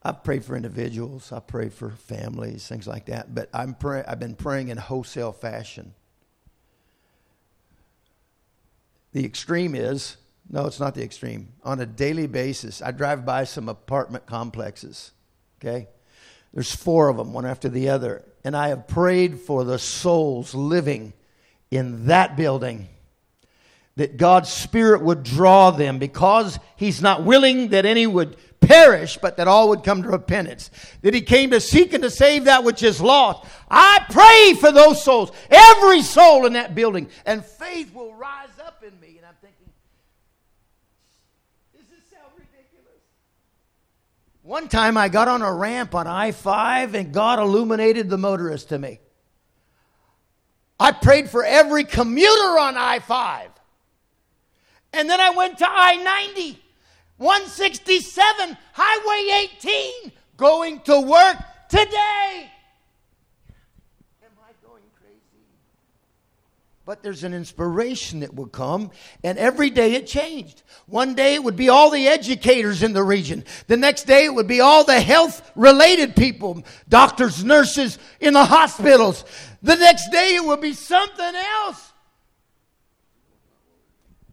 I 0.00 0.12
pray 0.12 0.38
for 0.38 0.54
individuals, 0.54 1.32
I 1.32 1.40
pray 1.40 1.70
for 1.70 1.90
families, 1.90 2.68
things 2.68 2.86
like 2.86 3.06
that, 3.06 3.34
but 3.34 3.48
I'm 3.52 3.74
pray- 3.74 4.04
I've 4.06 4.20
been 4.20 4.36
praying 4.36 4.68
in 4.68 4.76
wholesale 4.76 5.32
fashion. 5.32 5.94
The 9.10 9.24
extreme 9.24 9.74
is 9.74 10.18
no, 10.48 10.66
it's 10.66 10.78
not 10.78 10.94
the 10.94 11.02
extreme. 11.02 11.48
On 11.64 11.80
a 11.80 11.86
daily 11.86 12.28
basis, 12.28 12.80
I 12.80 12.92
drive 12.92 13.26
by 13.26 13.42
some 13.42 13.68
apartment 13.68 14.26
complexes, 14.26 15.10
okay? 15.60 15.88
There's 16.54 16.72
four 16.72 17.08
of 17.08 17.16
them, 17.16 17.32
one 17.32 17.44
after 17.44 17.68
the 17.68 17.88
other. 17.88 18.24
And 18.44 18.56
I 18.56 18.68
have 18.68 18.86
prayed 18.86 19.40
for 19.40 19.64
the 19.64 19.80
souls 19.80 20.54
living 20.54 21.12
in 21.72 22.06
that 22.06 22.36
building 22.36 22.88
that 23.96 24.16
God's 24.16 24.50
Spirit 24.50 25.02
would 25.02 25.22
draw 25.22 25.70
them 25.70 25.98
because 25.98 26.58
He's 26.76 27.02
not 27.02 27.24
willing 27.24 27.68
that 27.68 27.84
any 27.84 28.06
would 28.06 28.36
perish, 28.60 29.18
but 29.20 29.36
that 29.36 29.48
all 29.48 29.68
would 29.68 29.84
come 29.84 30.02
to 30.02 30.08
repentance. 30.08 30.70
That 31.02 31.14
He 31.14 31.20
came 31.20 31.50
to 31.50 31.60
seek 31.60 31.92
and 31.92 32.02
to 32.02 32.10
save 32.10 32.44
that 32.44 32.64
which 32.64 32.82
is 32.82 33.00
lost. 33.00 33.44
I 33.70 34.04
pray 34.10 34.54
for 34.58 34.72
those 34.72 35.04
souls, 35.04 35.30
every 35.50 36.02
soul 36.02 36.46
in 36.46 36.54
that 36.54 36.74
building, 36.74 37.08
and 37.26 37.44
faith 37.44 37.94
will 37.94 38.14
rise 38.14 38.48
up 38.64 38.82
in 38.82 38.98
me. 39.00 39.18
And 39.18 39.26
I'm 39.26 39.34
thinking, 39.42 39.66
does 41.76 41.86
this 41.90 42.10
sound 42.10 42.32
ridiculous? 42.34 43.00
One 44.42 44.68
time 44.68 44.96
I 44.96 45.08
got 45.08 45.28
on 45.28 45.42
a 45.42 45.52
ramp 45.52 45.94
on 45.94 46.06
I 46.06 46.32
5 46.32 46.94
and 46.94 47.12
God 47.12 47.38
illuminated 47.40 48.08
the 48.08 48.18
motorist 48.18 48.70
to 48.70 48.78
me. 48.78 49.00
I 50.80 50.92
prayed 50.92 51.28
for 51.28 51.44
every 51.44 51.84
commuter 51.84 52.58
on 52.58 52.76
I 52.76 52.98
5. 53.00 53.50
And 54.92 55.08
then 55.08 55.20
I 55.20 55.30
went 55.30 55.58
to 55.58 55.66
I 55.68 55.96
90, 56.34 56.58
167, 57.16 58.58
Highway 58.72 59.48
18, 59.62 60.12
going 60.36 60.80
to 60.80 61.00
work 61.00 61.36
today. 61.68 62.50
Am 64.22 64.30
I 64.42 64.52
going 64.66 64.82
crazy? 65.00 65.46
But 66.84 67.02
there's 67.02 67.24
an 67.24 67.32
inspiration 67.32 68.20
that 68.20 68.34
would 68.34 68.52
come, 68.52 68.90
and 69.24 69.38
every 69.38 69.70
day 69.70 69.94
it 69.94 70.06
changed. 70.06 70.62
One 70.86 71.14
day 71.14 71.36
it 71.36 71.44
would 71.44 71.56
be 71.56 71.70
all 71.70 71.90
the 71.90 72.08
educators 72.08 72.82
in 72.82 72.92
the 72.92 73.02
region. 73.02 73.44
The 73.68 73.78
next 73.78 74.02
day 74.04 74.26
it 74.26 74.34
would 74.34 74.48
be 74.48 74.60
all 74.60 74.84
the 74.84 75.00
health 75.00 75.50
related 75.54 76.14
people, 76.14 76.62
doctors, 76.90 77.42
nurses 77.42 77.98
in 78.20 78.34
the 78.34 78.44
hospitals. 78.44 79.24
The 79.62 79.76
next 79.76 80.10
day 80.10 80.34
it 80.34 80.44
would 80.44 80.60
be 80.60 80.74
something 80.74 81.34
else. 81.34 81.91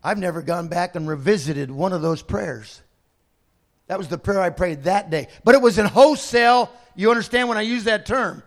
I've 0.04 0.18
never 0.18 0.42
gone 0.42 0.68
back 0.68 0.96
and 0.96 1.08
revisited 1.08 1.70
one 1.70 1.94
of 1.94 2.02
those 2.02 2.22
prayers. 2.22 2.82
That 3.88 3.98
was 3.98 4.08
the 4.08 4.18
prayer 4.18 4.42
I 4.42 4.50
prayed 4.50 4.84
that 4.84 5.10
day. 5.10 5.28
But 5.44 5.56
it 5.56 5.62
was 5.62 5.78
in 5.78 5.86
wholesale, 5.86 6.72
you 6.96 7.10
understand 7.10 7.50
when 7.50 7.58
I 7.58 7.62
use 7.62 7.86
that 7.86 8.06
term? 8.06 8.44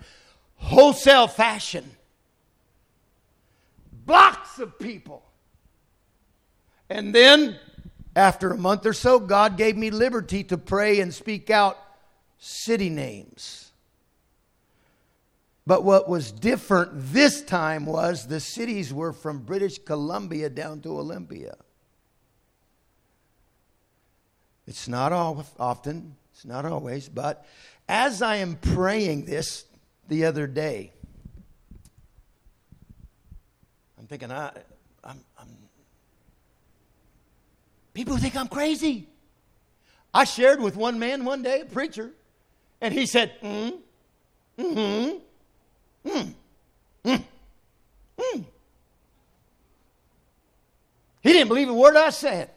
Wholesale 0.56 1.26
fashion. 1.26 1.90
Blocks 4.06 4.58
of 4.58 4.78
people. 4.78 5.22
And 6.88 7.14
then, 7.14 7.58
after 8.14 8.50
a 8.50 8.56
month 8.56 8.86
or 8.86 8.92
so, 8.92 9.18
God 9.18 9.56
gave 9.56 9.76
me 9.76 9.90
liberty 9.90 10.44
to 10.44 10.58
pray 10.58 11.00
and 11.00 11.12
speak 11.12 11.50
out 11.50 11.78
city 12.38 12.90
names. 12.90 13.61
But 15.66 15.84
what 15.84 16.08
was 16.08 16.32
different 16.32 16.90
this 16.94 17.42
time 17.42 17.86
was 17.86 18.26
the 18.26 18.40
cities 18.40 18.92
were 18.92 19.12
from 19.12 19.40
British 19.40 19.78
Columbia 19.78 20.50
down 20.50 20.80
to 20.80 20.98
Olympia. 20.98 21.56
It's 24.66 24.88
not 24.88 25.12
often, 25.12 26.16
it's 26.32 26.44
not 26.44 26.64
always, 26.64 27.08
but 27.08 27.46
as 27.88 28.22
I 28.22 28.36
am 28.36 28.56
praying 28.56 29.26
this 29.26 29.64
the 30.08 30.24
other 30.24 30.46
day, 30.46 30.92
I'm 33.98 34.06
thinking, 34.06 34.32
I, 34.32 34.50
I'm, 35.04 35.20
I'm 35.38 35.48
people 37.94 38.16
think 38.16 38.36
I'm 38.36 38.48
crazy. 38.48 39.08
I 40.14 40.24
shared 40.24 40.60
with 40.60 40.76
one 40.76 40.98
man 40.98 41.24
one 41.24 41.42
day, 41.42 41.60
a 41.60 41.64
preacher, 41.66 42.10
and 42.80 42.92
he 42.92 43.06
said, 43.06 43.32
mm, 43.40 43.78
mm-hmm. 44.58 45.18
Mm. 46.06 46.34
Mm. 47.04 47.24
Mm. 48.18 48.44
He 51.22 51.32
didn't 51.32 51.48
believe 51.48 51.68
a 51.68 51.74
word 51.74 51.96
I 51.96 52.10
said. 52.10 52.50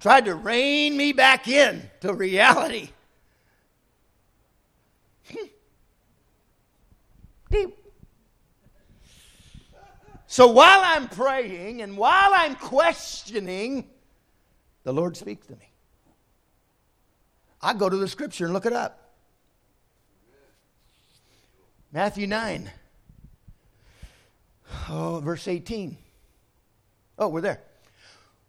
Tried 0.00 0.26
to 0.26 0.34
rein 0.34 0.96
me 0.96 1.12
back 1.12 1.48
in 1.48 1.82
to 2.00 2.12
reality. 2.12 2.90
So 10.26 10.48
while 10.48 10.80
I'm 10.82 11.08
praying 11.08 11.82
and 11.82 11.96
while 11.96 12.32
I'm 12.34 12.56
questioning, 12.56 13.88
the 14.82 14.92
Lord 14.92 15.16
speaks 15.16 15.46
to 15.46 15.54
me. 15.54 15.70
I 17.62 17.72
go 17.72 17.88
to 17.88 17.96
the 17.96 18.08
scripture 18.08 18.44
and 18.44 18.52
look 18.52 18.66
it 18.66 18.72
up. 18.72 19.05
Matthew 21.92 22.26
9. 22.26 22.70
Oh, 24.88 25.20
verse 25.22 25.48
18. 25.48 25.96
Oh, 27.18 27.28
we're 27.28 27.40
there. 27.40 27.60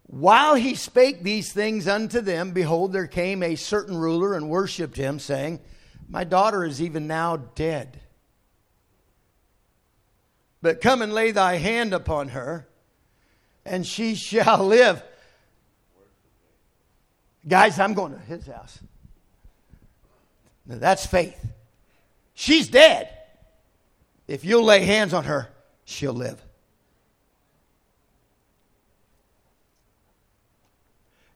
While 0.06 0.54
he 0.54 0.74
spake 0.74 1.22
these 1.22 1.52
things 1.52 1.86
unto 1.86 2.20
them, 2.20 2.52
behold, 2.52 2.92
there 2.92 3.06
came 3.06 3.42
a 3.42 3.56
certain 3.56 3.96
ruler 3.96 4.34
and 4.34 4.48
worshipped 4.48 4.96
him, 4.96 5.18
saying, 5.18 5.60
My 6.08 6.24
daughter 6.24 6.64
is 6.64 6.80
even 6.80 7.06
now 7.06 7.36
dead. 7.36 8.00
But 10.62 10.80
come 10.80 11.02
and 11.02 11.12
lay 11.12 11.30
thy 11.30 11.56
hand 11.56 11.92
upon 11.92 12.28
her, 12.28 12.66
and 13.64 13.86
she 13.86 14.14
shall 14.14 14.64
live. 14.64 15.02
Guys, 17.46 17.78
I'm 17.78 17.94
going 17.94 18.12
to 18.12 18.18
his 18.18 18.46
house. 18.46 18.78
Now, 20.66 20.78
that's 20.78 21.06
faith. 21.06 21.38
She's 22.34 22.68
dead. 22.68 23.17
If 24.28 24.44
you'll 24.44 24.64
lay 24.64 24.84
hands 24.84 25.14
on 25.14 25.24
her, 25.24 25.48
she'll 25.84 26.12
live. 26.12 26.40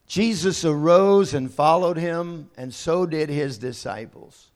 Jesus 0.07 0.63
arose 0.63 1.33
and 1.33 1.51
followed 1.51 1.97
him, 1.97 2.51
and 2.55 2.75
so 2.75 3.07
did 3.07 3.31
his 3.31 3.57
disciples. 3.57 4.51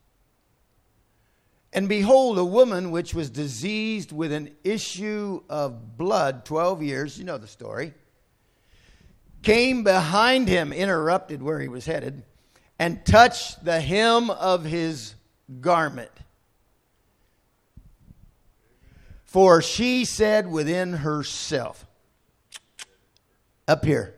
And 1.72 1.88
behold, 1.88 2.38
a 2.38 2.44
woman 2.44 2.90
which 2.90 3.14
was 3.14 3.30
diseased 3.30 4.12
with 4.12 4.32
an 4.32 4.54
issue 4.64 5.42
of 5.48 5.96
blood 5.96 6.44
12 6.44 6.82
years, 6.82 7.18
you 7.18 7.24
know 7.24 7.38
the 7.38 7.46
story, 7.46 7.94
came 9.42 9.82
behind 9.82 10.46
him, 10.46 10.74
interrupted 10.74 11.42
where 11.42 11.60
he 11.60 11.68
was 11.68 11.86
headed, 11.86 12.22
and 12.78 13.04
touched 13.06 13.64
the 13.64 13.80
hem 13.80 14.28
of 14.28 14.64
his 14.64 15.14
garment. 15.62 16.10
For 19.36 19.60
she 19.60 20.06
said 20.06 20.50
within 20.50 20.94
herself, 20.94 21.86
up 23.68 23.84
here, 23.84 24.14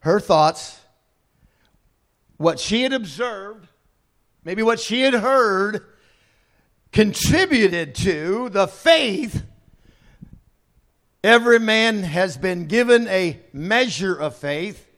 her 0.00 0.18
thoughts, 0.18 0.80
what 2.36 2.58
she 2.58 2.82
had 2.82 2.92
observed, 2.92 3.68
maybe 4.42 4.64
what 4.64 4.80
she 4.80 5.02
had 5.02 5.14
heard, 5.14 5.86
contributed 6.90 7.94
to 7.94 8.48
the 8.48 8.66
faith. 8.66 9.44
Every 11.22 11.60
man 11.60 12.02
has 12.02 12.36
been 12.36 12.66
given 12.66 13.06
a 13.06 13.38
measure 13.52 14.16
of 14.16 14.34
faith. 14.34 14.88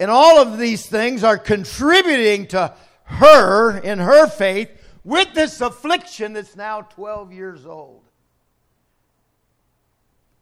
And 0.00 0.10
all 0.10 0.40
of 0.40 0.58
these 0.58 0.88
things 0.88 1.22
are 1.22 1.38
contributing 1.38 2.48
to 2.48 2.74
her 3.04 3.78
in 3.78 4.00
her 4.00 4.26
faith 4.26 4.70
with 5.04 5.34
this 5.34 5.60
affliction 5.60 6.32
that's 6.32 6.56
now 6.56 6.80
12 6.80 7.32
years 7.32 7.64
old. 7.64 8.05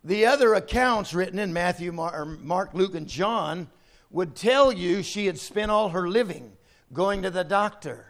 The 0.05 0.27
other 0.27 0.53
accounts 0.55 1.15
written 1.15 1.39
in 1.39 1.55
Matthew, 1.55 1.91
Mark, 1.91 2.75
Luke, 2.75 2.95
and 2.95 3.09
John 3.09 3.69
would 4.11 4.37
tell 4.37 4.71
you 4.71 5.03
she 5.03 5.27
had 5.27 5.39
spent 5.39 5.71
all 5.71 5.89
her 5.89 6.09
living 6.09 6.53
going 6.93 7.23
to 7.23 7.31
the 7.31 7.43
doctor 7.43 8.07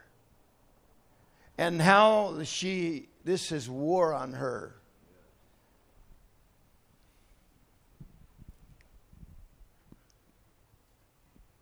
and 1.57 1.81
how 1.81 2.43
she 2.43 3.09
this 3.25 3.53
is 3.53 3.71
war 3.71 4.13
on 4.13 4.35
her. 4.35 4.75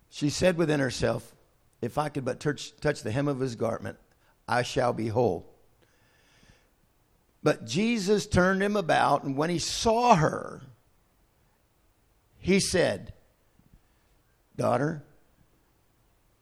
She 0.08 0.30
said 0.30 0.56
within 0.56 0.80
herself 0.80 1.34
if 1.82 1.98
i 1.98 2.08
could 2.08 2.24
but 2.24 2.40
touch, 2.40 2.74
touch 2.80 3.02
the 3.02 3.10
hem 3.10 3.28
of 3.28 3.40
his 3.40 3.56
garment 3.56 3.98
i 4.48 4.62
shall 4.62 4.92
be 4.92 5.08
whole 5.08 5.51
but 7.42 7.66
jesus 7.66 8.26
turned 8.26 8.62
him 8.62 8.76
about 8.76 9.24
and 9.24 9.36
when 9.36 9.50
he 9.50 9.58
saw 9.58 10.14
her 10.14 10.62
he 12.38 12.58
said 12.58 13.12
Daughter, 14.56 15.02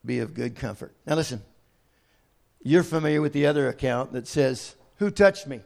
be 0.05 0.19
of 0.19 0.35
good 0.35 0.57
comfort. 0.57 0.95
Now 1.07 1.15
listen, 1.15 1.43
you're 2.63 2.83
familiar 2.83 3.21
with 3.21 3.33
the 3.33 3.47
other 3.47 3.69
account 3.69 4.13
that 4.13 4.27
says, 4.27 4.75
Who 4.97 5.11
touched 5.11 5.47
me? 5.47 5.61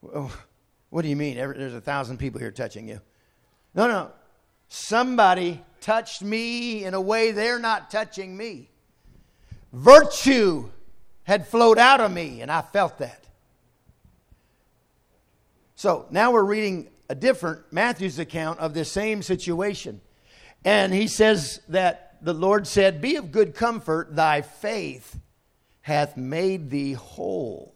Well, 0.00 0.32
what 0.88 1.02
do 1.02 1.08
you 1.08 1.16
mean? 1.16 1.36
There's 1.36 1.74
a 1.74 1.80
thousand 1.80 2.18
people 2.18 2.40
here 2.40 2.50
touching 2.50 2.88
you. 2.88 3.00
No, 3.74 3.86
no. 3.86 4.10
Somebody 4.68 5.62
touched 5.80 6.22
me 6.22 6.84
in 6.84 6.94
a 6.94 7.00
way 7.00 7.32
they're 7.32 7.58
not 7.58 7.90
touching 7.90 8.36
me. 8.36 8.70
Virtue 9.72 10.70
had 11.24 11.46
flowed 11.46 11.78
out 11.78 12.00
of 12.00 12.10
me, 12.10 12.40
and 12.40 12.50
I 12.50 12.62
felt 12.62 12.98
that. 12.98 13.19
So 15.80 16.04
now 16.10 16.32
we're 16.32 16.44
reading 16.44 16.90
a 17.08 17.14
different 17.14 17.72
Matthew's 17.72 18.18
account 18.18 18.60
of 18.60 18.74
this 18.74 18.92
same 18.92 19.22
situation. 19.22 20.02
And 20.62 20.92
he 20.92 21.08
says 21.08 21.62
that 21.70 22.18
the 22.20 22.34
Lord 22.34 22.66
said, 22.66 23.00
Be 23.00 23.16
of 23.16 23.32
good 23.32 23.54
comfort, 23.54 24.14
thy 24.14 24.42
faith 24.42 25.18
hath 25.80 26.18
made 26.18 26.68
thee 26.68 26.92
whole. 26.92 27.72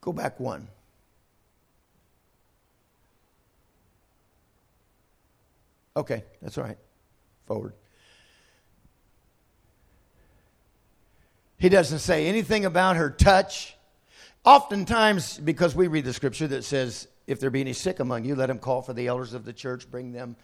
Go 0.00 0.12
back 0.12 0.38
one. 0.38 0.68
Okay, 5.96 6.22
that's 6.40 6.56
all 6.56 6.62
right. 6.62 6.78
Forward. 7.48 7.72
He 11.62 11.68
doesn't 11.68 12.00
say 12.00 12.26
anything 12.26 12.64
about 12.64 12.96
her 12.96 13.08
touch. 13.08 13.76
Oftentimes, 14.44 15.38
because 15.38 15.76
we 15.76 15.86
read 15.86 16.04
the 16.04 16.12
scripture 16.12 16.48
that 16.48 16.64
says, 16.64 17.06
if 17.28 17.38
there 17.38 17.50
be 17.50 17.60
any 17.60 17.72
sick 17.72 18.00
among 18.00 18.24
you, 18.24 18.34
let 18.34 18.50
him 18.50 18.58
call 18.58 18.82
for 18.82 18.92
the 18.92 19.06
elders 19.06 19.32
of 19.32 19.44
the 19.44 19.52
church, 19.52 19.88
bring 19.88 20.10
them, 20.10 20.34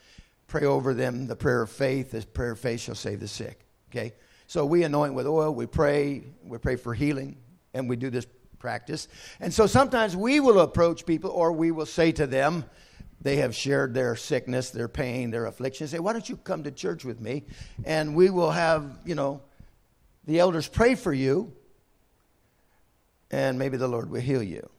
pray 0.47 0.63
over 0.63 0.93
them, 0.93 1.27
the 1.27 1.35
prayer 1.35 1.61
of 1.61 1.69
faith. 1.69 2.11
The 2.11 2.21
prayer 2.21 2.51
of 2.51 2.59
faith 2.59 2.79
shall 2.79 2.95
save 2.95 3.19
the 3.19 3.27
sick. 3.27 3.65
Okay? 3.91 4.13
So 4.47 4.65
we 4.65 4.83
anoint 4.83 5.13
with 5.13 5.27
oil, 5.27 5.53
we 5.53 5.65
pray, 5.65 6.23
we 6.41 6.57
pray 6.57 6.77
for 6.77 6.93
healing, 6.93 7.35
and 7.73 7.89
we 7.89 7.97
do 7.97 8.09
this 8.09 8.25
practice. 8.57 9.09
And 9.41 9.53
so 9.53 9.67
sometimes 9.67 10.15
we 10.15 10.39
will 10.39 10.61
approach 10.61 11.05
people 11.05 11.31
or 11.31 11.51
we 11.51 11.71
will 11.71 11.85
say 11.85 12.13
to 12.13 12.27
them, 12.27 12.63
they 13.19 13.35
have 13.35 13.53
shared 13.53 13.93
their 13.93 14.15
sickness, 14.15 14.69
their 14.69 14.87
pain, 14.87 15.31
their 15.31 15.47
affliction. 15.47 15.85
Say, 15.89 15.99
why 15.99 16.13
don't 16.13 16.29
you 16.29 16.37
come 16.37 16.63
to 16.63 16.71
church 16.71 17.03
with 17.03 17.19
me? 17.19 17.43
And 17.83 18.15
we 18.15 18.29
will 18.29 18.51
have, 18.51 18.99
you 19.03 19.15
know, 19.15 19.41
the 20.29 20.37
elders 20.37 20.67
pray 20.67 20.93
for 20.93 21.11
you, 21.11 21.51
and 23.31 23.57
maybe 23.57 23.77
the 23.77 23.87
Lord 23.87 24.11
will 24.11 24.21
heal 24.21 24.43
you. 24.43 24.69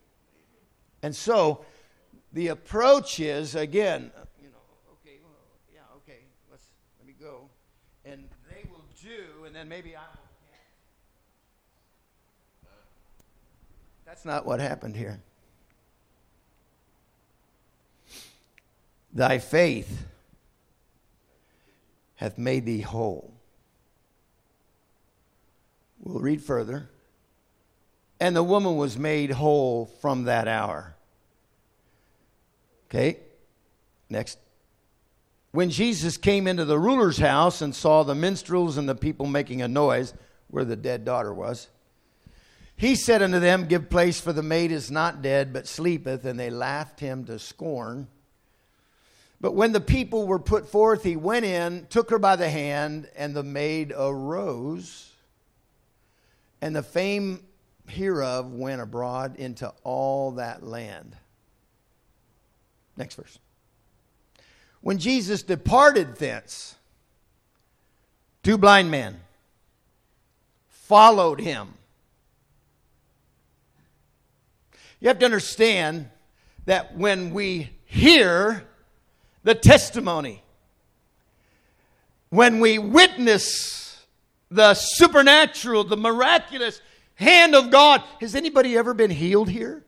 And 1.03 1.15
so 1.15 1.65
the 2.33 2.49
approach 2.49 3.19
is 3.19 3.57
again, 3.57 4.13
you 4.41 4.49
know, 4.51 4.59
okay, 4.93 5.19
well, 5.25 5.33
yeah, 5.75 5.81
okay, 5.97 6.21
let's 6.53 6.69
let 7.01 7.07
me 7.09 7.15
go, 7.21 7.49
and 8.05 8.29
they 8.49 8.63
will 8.71 8.85
do, 9.03 9.45
and 9.45 9.53
then 9.53 9.69
maybe 9.69 9.97
I 9.97 10.03
will. 10.03 10.21
That's 14.07 14.25
not 14.25 14.47
what 14.47 14.61
happened 14.61 14.95
here. 14.95 15.21
Thy 19.13 19.39
faith 19.39 20.07
hath 22.15 22.39
made 22.39 22.67
thee 22.67 22.83
whole. 22.83 23.40
We'll 26.01 26.21
read 26.21 26.43
further. 26.43 26.89
And 28.19 28.35
the 28.35 28.43
woman 28.43 28.77
was 28.77 28.99
made 28.99 29.31
whole 29.31 29.87
from 30.01 30.25
that 30.25 30.49
hour. 30.49 30.97
Okay, 32.89 33.19
next. 34.09 34.39
When 35.53 35.71
Jesus 35.71 36.17
came 36.17 36.47
into 36.47 36.65
the 36.65 36.79
ruler's 36.79 37.19
house 37.19 37.61
and 37.63 37.75
saw 37.75 38.03
the 38.03 38.15
minstrels 38.15 38.77
and 38.77 38.89
the 38.89 38.95
people 38.95 39.27
making 39.27 39.63
a 39.63 39.69
noise 39.69 40.15
where 40.49 40.65
the 40.65 40.77
dead 40.77 41.05
daughter 41.05 41.33
was, 41.33 41.69
he 42.77 42.95
said 42.95 43.21
unto 43.21 43.41
them, 43.41 43.67
Give 43.67 43.91
place, 43.91 44.21
for 44.21 44.33
the 44.33 44.43
maid 44.43 44.73
is 44.73 44.91
not 44.91 45.23
dead, 45.23 45.53
but 45.53 45.69
sleepeth. 45.69 46.25
And 46.25 46.41
they 46.41 46.51
laughed 46.51 47.01
him 47.01 47.25
to 47.25 47.39
scorn. 47.39 48.09
But 49.41 49.53
when 49.53 49.73
the 49.73 49.81
people 49.81 50.27
were 50.27 50.39
put 50.39 50.69
forth, 50.69 51.03
he 51.03 51.17
went 51.17 51.45
in, 51.45 51.87
took 51.91 52.11
her 52.11 52.19
by 52.19 52.37
the 52.37 52.49
hand, 52.49 53.09
and 53.17 53.35
the 53.35 53.43
maid 53.43 53.93
arose. 53.95 55.10
And 56.61 56.75
the 56.75 56.83
fame 56.83 57.43
hereof 57.89 58.53
went 58.53 58.81
abroad 58.81 59.37
into 59.37 59.73
all 59.83 60.33
that 60.33 60.63
land. 60.63 61.17
Next 62.97 63.15
verse. 63.15 63.39
When 64.81 64.99
Jesus 64.99 65.43
departed 65.43 66.17
thence, 66.17 66.77
two 68.43 68.59
blind 68.59 68.91
men 68.91 69.21
followed 70.69 71.41
him. 71.41 71.75
You 75.01 75.09
have 75.09 75.19
to 75.21 75.25
understand 75.25 76.11
that 76.67 76.97
when 76.97 77.33
we 77.33 77.71
hear 77.87 78.65
the 79.45 79.55
testimony, 79.55 80.43
when 82.29 82.61
we 82.61 82.79
witness 82.79 83.90
the 84.51 84.75
supernatural, 84.75 85.85
the 85.85 85.97
miraculous 85.97 86.81
hand 87.15 87.55
of 87.55 87.71
God. 87.71 88.03
Has 88.21 88.35
anybody 88.35 88.77
ever 88.77 88.95
been 88.95 89.11
healed 89.11 89.49
here? 89.49 89.85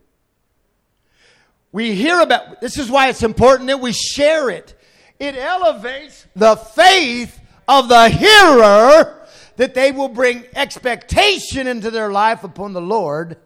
We 1.72 1.94
hear 1.94 2.20
about 2.20 2.60
this 2.60 2.78
is 2.78 2.90
why 2.90 3.08
it's 3.08 3.22
important 3.22 3.68
that 3.68 3.80
we 3.80 3.92
share 3.92 4.50
it. 4.50 4.78
It 5.18 5.36
elevates 5.36 6.26
the 6.36 6.56
faith 6.56 7.40
of 7.66 7.88
the 7.88 8.08
hearer 8.08 9.26
that 9.56 9.74
they 9.74 9.92
will 9.92 10.08
bring 10.08 10.44
expectation 10.54 11.66
into 11.66 11.90
their 11.90 12.10
life 12.10 12.44
upon 12.44 12.72
the 12.72 12.80
Lord 12.80 13.38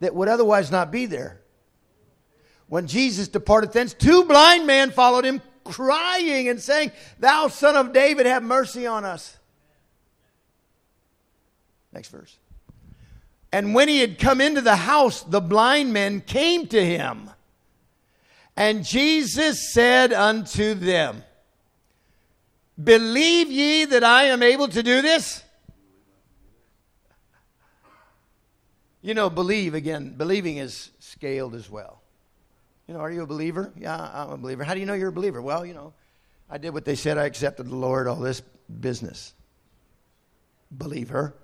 that 0.00 0.14
would 0.14 0.28
otherwise 0.28 0.70
not 0.70 0.90
be 0.90 1.06
there. 1.06 1.40
When 2.68 2.86
Jesus 2.86 3.28
departed 3.28 3.72
thence, 3.72 3.94
two 3.94 4.24
blind 4.24 4.66
men 4.66 4.90
followed 4.90 5.24
him, 5.24 5.40
crying 5.64 6.48
and 6.48 6.60
saying, 6.60 6.92
Thou 7.18 7.48
son 7.48 7.76
of 7.76 7.92
David, 7.92 8.26
have 8.26 8.42
mercy 8.42 8.86
on 8.86 9.04
us. 9.04 9.37
Next 11.98 12.10
verse. 12.10 12.36
And 13.50 13.74
when 13.74 13.88
he 13.88 13.98
had 13.98 14.20
come 14.20 14.40
into 14.40 14.60
the 14.60 14.76
house, 14.76 15.22
the 15.24 15.40
blind 15.40 15.92
men 15.92 16.20
came 16.20 16.68
to 16.68 16.84
him. 16.84 17.28
And 18.56 18.84
Jesus 18.84 19.72
said 19.72 20.12
unto 20.12 20.74
them, 20.74 21.24
Believe 22.80 23.50
ye 23.50 23.84
that 23.86 24.04
I 24.04 24.26
am 24.26 24.44
able 24.44 24.68
to 24.68 24.80
do 24.80 25.02
this? 25.02 25.42
You 29.02 29.14
know, 29.14 29.28
believe 29.28 29.74
again, 29.74 30.14
believing 30.16 30.58
is 30.58 30.92
scaled 31.00 31.56
as 31.56 31.68
well. 31.68 32.00
You 32.86 32.94
know, 32.94 33.00
are 33.00 33.10
you 33.10 33.22
a 33.22 33.26
believer? 33.26 33.72
Yeah, 33.76 34.08
I'm 34.14 34.30
a 34.30 34.36
believer. 34.36 34.62
How 34.62 34.74
do 34.74 34.78
you 34.78 34.86
know 34.86 34.94
you're 34.94 35.08
a 35.08 35.12
believer? 35.12 35.42
Well, 35.42 35.66
you 35.66 35.74
know, 35.74 35.94
I 36.48 36.58
did 36.58 36.70
what 36.70 36.84
they 36.84 36.94
said, 36.94 37.18
I 37.18 37.24
accepted 37.24 37.66
the 37.66 37.74
Lord, 37.74 38.06
all 38.06 38.14
this 38.14 38.40
business. 38.78 39.34
Believer. 40.70 41.34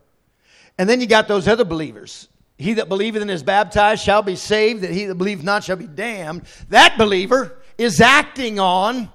And 0.78 0.88
then 0.88 1.00
you 1.00 1.06
got 1.06 1.28
those 1.28 1.46
other 1.46 1.64
believers. 1.64 2.28
He 2.58 2.74
that 2.74 2.88
believeth 2.88 3.22
and 3.22 3.30
is 3.30 3.42
baptized 3.42 4.02
shall 4.02 4.22
be 4.22 4.36
saved, 4.36 4.82
that 4.82 4.90
he 4.90 5.06
that 5.06 5.16
believeth 5.16 5.44
not 5.44 5.64
shall 5.64 5.76
be 5.76 5.86
damned. 5.86 6.42
That 6.68 6.96
believer 6.98 7.56
is 7.78 8.00
acting 8.00 8.58
on 8.60 9.10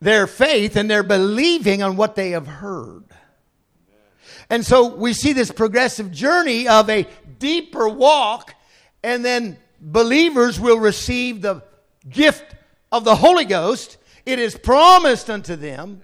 their 0.00 0.26
faith 0.26 0.76
and 0.76 0.90
they're 0.90 1.02
believing 1.02 1.82
on 1.82 1.96
what 1.96 2.14
they 2.14 2.30
have 2.30 2.46
heard. 2.46 3.04
And 4.48 4.66
so 4.66 4.94
we 4.94 5.12
see 5.12 5.32
this 5.32 5.52
progressive 5.52 6.10
journey 6.10 6.66
of 6.66 6.90
a 6.90 7.06
deeper 7.38 7.88
walk, 7.88 8.54
and 9.02 9.24
then 9.24 9.56
believers 9.80 10.58
will 10.58 10.78
receive 10.78 11.40
the 11.40 11.62
gift 12.08 12.56
of 12.90 13.04
the 13.04 13.14
Holy 13.14 13.44
Ghost. 13.44 13.96
It 14.26 14.40
is 14.40 14.56
promised 14.56 15.30
unto 15.30 15.54
them. 15.54 16.02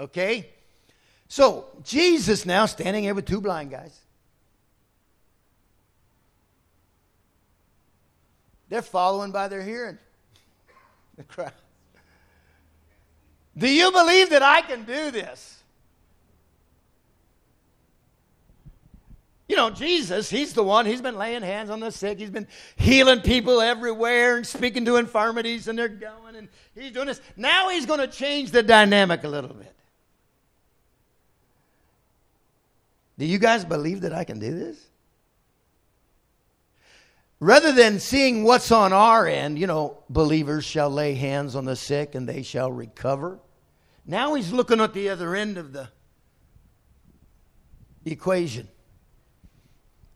Okay? 0.00 0.48
So, 1.34 1.66
Jesus 1.82 2.46
now 2.46 2.64
standing 2.66 3.02
here 3.02 3.12
with 3.12 3.26
two 3.26 3.40
blind 3.40 3.68
guys. 3.68 3.98
They're 8.68 8.82
following 8.82 9.32
by 9.32 9.48
their 9.48 9.60
hearing. 9.60 9.98
The 11.16 11.24
crowd. 11.24 11.50
Do 13.58 13.68
you 13.68 13.90
believe 13.90 14.30
that 14.30 14.44
I 14.44 14.60
can 14.60 14.84
do 14.84 15.10
this? 15.10 15.60
You 19.48 19.56
know, 19.56 19.70
Jesus, 19.70 20.30
he's 20.30 20.52
the 20.52 20.62
one, 20.62 20.86
he's 20.86 21.02
been 21.02 21.18
laying 21.18 21.42
hands 21.42 21.68
on 21.68 21.80
the 21.80 21.90
sick. 21.90 22.20
He's 22.20 22.30
been 22.30 22.46
healing 22.76 23.22
people 23.22 23.60
everywhere 23.60 24.36
and 24.36 24.46
speaking 24.46 24.84
to 24.84 24.98
infirmities, 24.98 25.66
and 25.66 25.76
they're 25.76 25.88
going, 25.88 26.36
and 26.36 26.48
he's 26.76 26.92
doing 26.92 27.08
this. 27.08 27.20
Now 27.36 27.70
he's 27.70 27.86
going 27.86 27.98
to 27.98 28.06
change 28.06 28.52
the 28.52 28.62
dynamic 28.62 29.24
a 29.24 29.28
little 29.28 29.52
bit. 29.52 29.74
Do 33.18 33.24
you 33.24 33.38
guys 33.38 33.64
believe 33.64 34.00
that 34.02 34.12
I 34.12 34.24
can 34.24 34.38
do 34.38 34.54
this? 34.54 34.76
Rather 37.40 37.72
than 37.72 38.00
seeing 38.00 38.44
what's 38.44 38.72
on 38.72 38.92
our 38.92 39.26
end, 39.26 39.58
you 39.58 39.66
know, 39.66 39.98
believers 40.08 40.64
shall 40.64 40.88
lay 40.88 41.14
hands 41.14 41.54
on 41.54 41.64
the 41.64 41.76
sick 41.76 42.14
and 42.14 42.28
they 42.28 42.42
shall 42.42 42.72
recover. 42.72 43.38
Now 44.06 44.34
he's 44.34 44.52
looking 44.52 44.80
at 44.80 44.94
the 44.94 45.08
other 45.10 45.34
end 45.34 45.58
of 45.58 45.72
the 45.72 45.88
equation. 48.04 48.68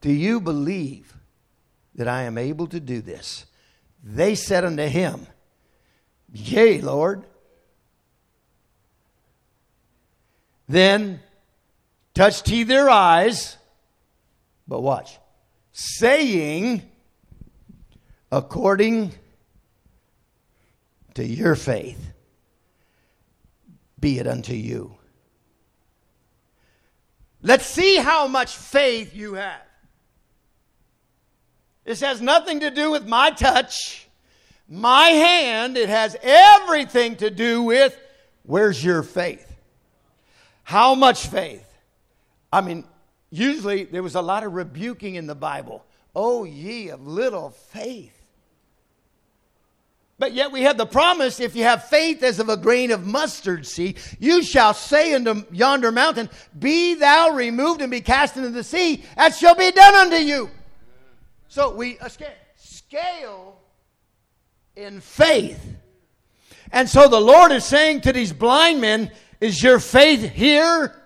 Do 0.00 0.12
you 0.12 0.40
believe 0.40 1.14
that 1.94 2.08
I 2.08 2.22
am 2.22 2.38
able 2.38 2.66
to 2.68 2.80
do 2.80 3.00
this? 3.00 3.46
They 4.02 4.34
said 4.34 4.64
unto 4.64 4.86
him, 4.86 5.26
Yea, 6.32 6.80
Lord. 6.80 7.24
Then 10.68 11.20
touched 12.18 12.48
he 12.48 12.64
their 12.64 12.90
eyes, 12.90 13.56
but 14.66 14.80
watch, 14.80 15.20
saying, 15.70 16.82
according 18.32 19.12
to 21.14 21.24
your 21.24 21.54
faith, 21.54 22.12
be 24.00 24.18
it 24.18 24.26
unto 24.26 24.52
you. 24.52 24.96
Let's 27.40 27.66
see 27.66 27.98
how 27.98 28.26
much 28.26 28.56
faith 28.56 29.14
you 29.14 29.34
have. 29.34 29.62
This 31.84 32.00
has 32.00 32.20
nothing 32.20 32.58
to 32.60 32.72
do 32.72 32.90
with 32.90 33.06
my 33.06 33.30
touch, 33.30 34.08
my 34.68 35.04
hand. 35.04 35.76
It 35.76 35.88
has 35.88 36.16
everything 36.20 37.14
to 37.18 37.30
do 37.30 37.62
with 37.62 37.96
where's 38.42 38.84
your 38.84 39.04
faith? 39.04 39.54
How 40.64 40.96
much 40.96 41.28
faith? 41.28 41.67
I 42.52 42.60
mean, 42.60 42.84
usually 43.30 43.84
there 43.84 44.02
was 44.02 44.14
a 44.14 44.22
lot 44.22 44.44
of 44.44 44.52
rebuking 44.54 45.16
in 45.16 45.26
the 45.26 45.34
Bible. 45.34 45.84
Oh, 46.14 46.44
ye 46.44 46.88
of 46.88 47.06
little 47.06 47.50
faith. 47.50 48.14
But 50.18 50.32
yet 50.32 50.50
we 50.50 50.62
have 50.62 50.76
the 50.76 50.86
promise 50.86 51.38
if 51.38 51.54
you 51.54 51.62
have 51.62 51.84
faith 51.84 52.24
as 52.24 52.40
of 52.40 52.48
a 52.48 52.56
grain 52.56 52.90
of 52.90 53.06
mustard 53.06 53.64
seed, 53.66 53.98
you 54.18 54.42
shall 54.42 54.74
say 54.74 55.14
unto 55.14 55.44
yonder 55.52 55.92
mountain, 55.92 56.28
Be 56.58 56.94
thou 56.94 57.30
removed 57.30 57.82
and 57.82 57.90
be 57.90 58.00
cast 58.00 58.36
into 58.36 58.50
the 58.50 58.64
sea, 58.64 59.04
that 59.16 59.34
shall 59.36 59.54
be 59.54 59.70
done 59.70 59.94
unto 59.94 60.16
you. 60.16 60.50
So 61.46 61.72
we 61.72 61.98
scale 62.56 63.60
in 64.74 65.00
faith. 65.00 65.76
And 66.72 66.88
so 66.88 67.08
the 67.08 67.20
Lord 67.20 67.52
is 67.52 67.64
saying 67.64 68.02
to 68.02 68.12
these 68.12 68.32
blind 68.32 68.80
men, 68.80 69.12
Is 69.40 69.62
your 69.62 69.78
faith 69.78 70.32
here? 70.32 70.97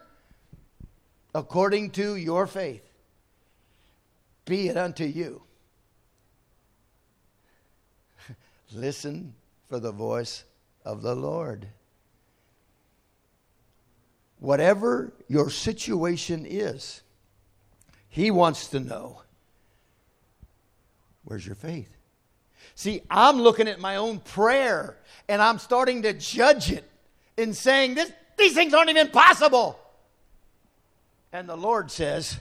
According 1.34 1.90
to 1.92 2.16
your 2.16 2.46
faith, 2.46 2.82
be 4.44 4.68
it 4.68 4.76
unto 4.76 5.04
you. 5.04 5.42
Listen 8.72 9.34
for 9.68 9.78
the 9.78 9.92
voice 9.92 10.44
of 10.84 11.02
the 11.02 11.14
Lord. 11.14 11.68
Whatever 14.38 15.12
your 15.28 15.48
situation 15.50 16.44
is, 16.46 17.02
He 18.08 18.30
wants 18.30 18.68
to 18.68 18.80
know 18.80 19.22
where's 21.24 21.46
your 21.46 21.54
faith? 21.54 21.96
See, 22.74 23.02
I'm 23.10 23.40
looking 23.40 23.68
at 23.68 23.80
my 23.80 23.96
own 23.96 24.18
prayer 24.18 24.96
and 25.28 25.40
I'm 25.40 25.58
starting 25.58 26.02
to 26.02 26.12
judge 26.12 26.72
it 26.72 26.88
and 27.38 27.56
saying, 27.56 27.94
this, 27.94 28.10
these 28.36 28.54
things 28.54 28.74
aren't 28.74 28.90
even 28.90 29.08
possible. 29.08 29.78
And 31.32 31.48
the 31.48 31.56
Lord 31.56 31.90
says, 31.90 32.38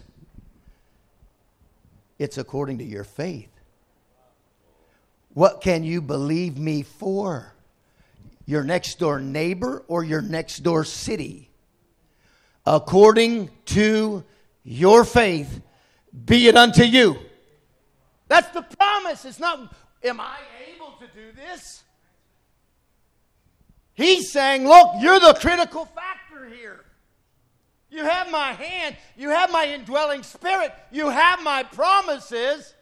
it's 2.19 2.37
according 2.37 2.79
to 2.79 2.83
your 2.83 3.05
faith. 3.05 3.49
What 5.33 5.61
can 5.61 5.83
you 5.83 6.01
believe 6.01 6.57
me 6.57 6.83
for? 6.83 7.53
Your 8.45 8.63
next 8.63 8.99
door 8.99 9.21
neighbor 9.21 9.83
or 9.87 10.03
your 10.03 10.21
next 10.21 10.59
door 10.59 10.83
city? 10.83 11.49
According 12.65 13.49
to 13.67 14.25
your 14.63 15.05
faith, 15.05 15.61
be 16.25 16.47
it 16.47 16.57
unto 16.57 16.83
you. 16.83 17.17
That's 18.27 18.49
the 18.49 18.61
promise. 18.61 19.23
It's 19.23 19.39
not, 19.39 19.73
am 20.03 20.19
I 20.19 20.37
able 20.75 20.91
to 20.99 21.07
do 21.07 21.31
this? 21.33 21.83
He's 23.93 24.31
saying, 24.31 24.67
look, 24.67 24.95
you're 24.99 25.19
the 25.19 25.37
critical 25.39 25.85
factor 25.85 26.49
here. 26.49 26.83
You 27.91 28.05
have 28.05 28.31
my 28.31 28.53
hand, 28.53 28.95
you 29.17 29.29
have 29.29 29.51
my 29.51 29.67
indwelling 29.67 30.23
spirit, 30.23 30.73
you 30.91 31.09
have 31.09 31.43
my 31.43 31.61
promises. 31.63 32.73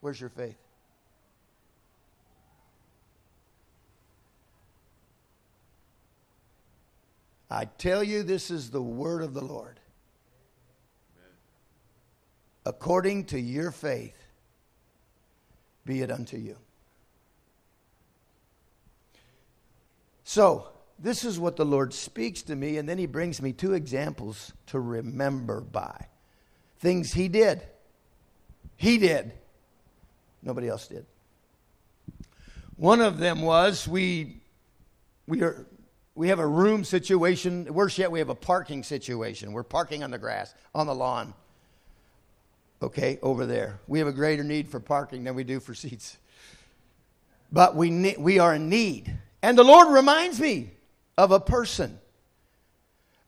Where's 0.00 0.20
your 0.20 0.28
faith? 0.28 0.58
I 7.50 7.64
tell 7.64 8.04
you, 8.04 8.22
this 8.22 8.50
is 8.50 8.70
the 8.70 8.82
word 8.82 9.22
of 9.22 9.32
the 9.32 9.44
Lord. 9.44 9.80
According 12.66 13.26
to 13.26 13.40
your 13.40 13.70
faith, 13.70 14.18
be 15.86 16.02
it 16.02 16.10
unto 16.10 16.36
you. 16.36 16.56
So, 20.24 20.73
this 20.98 21.24
is 21.24 21.38
what 21.38 21.56
the 21.56 21.64
Lord 21.64 21.92
speaks 21.92 22.42
to 22.42 22.56
me, 22.56 22.78
and 22.78 22.88
then 22.88 22.98
He 22.98 23.06
brings 23.06 23.42
me 23.42 23.52
two 23.52 23.74
examples 23.74 24.52
to 24.66 24.80
remember 24.80 25.60
by 25.60 26.06
things 26.78 27.12
He 27.12 27.28
did. 27.28 27.62
He 28.76 28.98
did. 28.98 29.32
Nobody 30.42 30.68
else 30.68 30.88
did. 30.88 31.06
One 32.76 33.00
of 33.00 33.18
them 33.18 33.42
was 33.42 33.86
we, 33.86 34.40
we, 35.26 35.42
are, 35.42 35.66
we 36.14 36.28
have 36.28 36.38
a 36.38 36.46
room 36.46 36.84
situation. 36.84 37.72
Worse 37.72 37.98
yet, 37.98 38.10
we 38.10 38.18
have 38.18 38.30
a 38.30 38.34
parking 38.34 38.82
situation. 38.82 39.52
We're 39.52 39.62
parking 39.62 40.02
on 40.02 40.10
the 40.10 40.18
grass, 40.18 40.54
on 40.74 40.86
the 40.86 40.94
lawn. 40.94 41.34
Okay, 42.82 43.18
over 43.22 43.46
there. 43.46 43.80
We 43.86 44.00
have 44.00 44.08
a 44.08 44.12
greater 44.12 44.44
need 44.44 44.68
for 44.68 44.80
parking 44.80 45.24
than 45.24 45.34
we 45.34 45.44
do 45.44 45.60
for 45.60 45.74
seats. 45.74 46.18
But 47.50 47.76
we, 47.76 47.90
ne- 47.90 48.16
we 48.18 48.38
are 48.38 48.54
in 48.54 48.68
need. 48.68 49.16
And 49.42 49.56
the 49.56 49.64
Lord 49.64 49.88
reminds 49.92 50.40
me 50.40 50.70
of 51.16 51.30
a 51.30 51.40
person, 51.40 51.98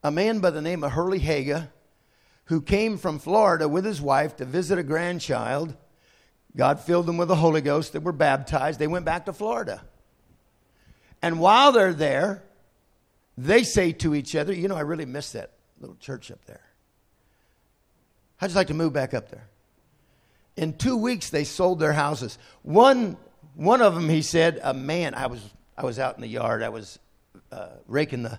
a 0.03 0.11
man 0.11 0.41
by 0.41 0.51
the 0.51 0.62
name 0.62 0.84
of 0.84 0.93
Hurley 0.93 1.18
Haga, 1.18 1.70
who 2.47 2.61
came 2.61 2.97
from 2.97 3.18
Florida 3.18 3.68
with 3.68 3.84
his 3.84 4.01
wife 4.01 4.37
to 4.37 4.45
visit 4.45 4.78
a 4.78 4.82
grandchild. 4.82 5.74
God 6.57 6.80
filled 6.80 7.07
them 7.07 7.16
with 7.16 7.28
the 7.28 7.37
Holy 7.37 7.61
Ghost. 7.61 7.93
They 7.93 7.99
were 7.99 8.12
baptized. 8.12 8.78
They 8.78 8.87
went 8.87 9.05
back 9.05 9.26
to 9.26 9.32
Florida. 9.32 9.82
And 11.22 11.41
while 11.41 11.72
they're 11.72 11.93
there, 11.93 12.45
they 13.37 13.62
say 13.62 13.93
to 13.93 14.14
each 14.14 14.37
other, 14.37 14.53
You 14.53 14.68
know, 14.68 14.76
I 14.76 14.82
really 14.82 15.07
miss 15.07 15.32
that 15.32 15.53
little 15.80 15.97
church 15.97 16.30
up 16.30 16.45
there. 16.47 16.62
I'd 18.41 18.47
just 18.47 18.57
like 18.57 18.68
to 18.68 18.74
move 18.74 18.93
back 18.93 19.14
up 19.14 19.30
there. 19.30 19.49
In 20.57 20.72
two 20.74 20.97
weeks, 20.97 21.30
they 21.30 21.45
sold 21.45 21.80
their 21.80 21.93
houses. 21.93 22.39
One, 22.62 23.16
one 23.55 23.82
of 23.82 23.95
them, 23.95 24.09
he 24.09 24.22
said, 24.22 24.61
a 24.62 24.72
man, 24.72 25.14
I 25.14 25.26
was, 25.26 25.41
I 25.76 25.84
was 25.84 25.99
out 25.99 26.16
in 26.16 26.22
the 26.22 26.28
yard. 26.28 26.62
I 26.62 26.68
was 26.70 26.99
uh, 27.53 27.68
raking 27.86 28.22
the 28.22 28.38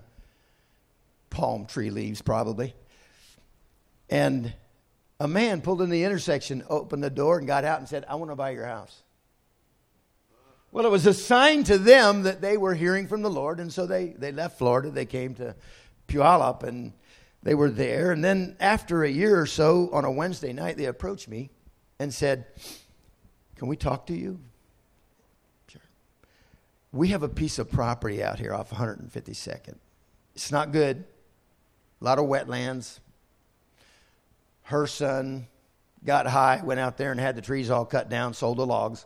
palm 1.30 1.66
tree 1.66 1.90
leaves, 1.90 2.22
probably. 2.22 2.74
And 4.10 4.54
a 5.20 5.28
man 5.28 5.62
pulled 5.62 5.82
in 5.82 5.90
the 5.90 6.04
intersection, 6.04 6.64
opened 6.70 7.04
the 7.04 7.10
door, 7.10 7.38
and 7.38 7.48
got 7.48 7.64
out 7.64 7.80
and 7.80 7.88
said, 7.88 8.06
I 8.08 8.16
want 8.16 8.32
to 8.32 8.36
buy 8.36 8.52
your 8.52 8.66
house. 8.66 9.04
Well, 10.72 10.86
it 10.86 10.92
was 10.92 11.06
a 11.06 11.14
sign 11.14 11.64
to 11.66 11.78
them 11.78 12.24
that 12.24 12.42
they 12.42 12.58
were 12.58 12.76
hearing 12.76 13.08
from 13.08 13.22
the 13.22 13.30
Lord, 13.30 13.60
and 13.60 13.72
so 13.72 13.86
they, 13.86 14.08
they 14.18 14.32
left 14.32 14.58
Florida. 14.58 14.92
They 14.92 15.06
came 15.06 15.34
to 15.36 15.56
Puyallup, 16.08 16.64
and 16.64 16.94
they 17.42 17.56
were 17.56 17.70
there. 17.70 18.12
And 18.12 18.24
then 18.24 18.58
after 18.60 19.04
a 19.04 19.10
year 19.10 19.40
or 19.40 19.46
so, 19.46 19.90
on 19.92 20.06
a 20.06 20.12
Wednesday 20.12 20.54
night, 20.54 20.78
they 20.78 20.86
approached 20.86 21.28
me 21.28 21.50
and 22.00 22.14
said, 22.14 22.46
Can 23.56 23.68
we 23.68 23.76
talk 23.76 24.08
to 24.08 24.14
you? 24.14 24.40
We 26.98 27.10
have 27.10 27.22
a 27.22 27.30
piece 27.30 27.60
of 27.60 27.70
property 27.70 28.24
out 28.24 28.40
here 28.40 28.56
off 28.56 28.72
152nd. 28.72 29.76
It's 30.36 30.52
not 30.52 30.72
good. 30.72 31.06
A 32.02 32.04
lot 32.04 32.18
of 32.18 32.26
wetlands, 32.26 33.00
her 34.64 34.88
son 34.88 35.46
got 36.04 36.26
high, 36.26 36.60
went 36.64 36.80
out 36.80 36.98
there 36.98 37.12
and 37.12 37.20
had 37.20 37.36
the 37.36 37.42
trees 37.42 37.70
all 37.70 37.86
cut 37.86 38.10
down, 38.10 38.34
sold 38.34 38.58
the 38.58 38.66
logs. 38.66 39.06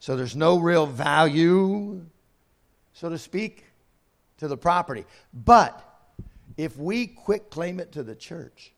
So 0.00 0.16
there's 0.16 0.34
no 0.34 0.58
real 0.58 0.86
value, 0.86 2.04
so 2.94 3.08
to 3.08 3.18
speak, 3.18 3.64
to 4.38 4.48
the 4.48 4.56
property. 4.56 5.04
But 5.32 5.88
if 6.56 6.76
we 6.76 7.06
quick 7.06 7.48
claim 7.48 7.78
it 7.78 7.92
to 7.92 8.02
the 8.02 8.16
church, 8.16 8.72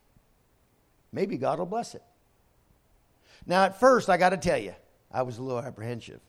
maybe 1.11 1.38
God 1.38 1.59
will 1.59 1.64
bless 1.64 1.94
it. 1.94 2.02
Now, 3.46 3.64
at 3.64 3.80
first, 3.80 4.11
I 4.11 4.18
got 4.18 4.30
to 4.30 4.36
tell 4.36 4.59
you, 4.59 4.74
I 5.11 5.22
was 5.22 5.38
a 5.38 5.42
little 5.42 5.62
apprehensive. 5.62 6.20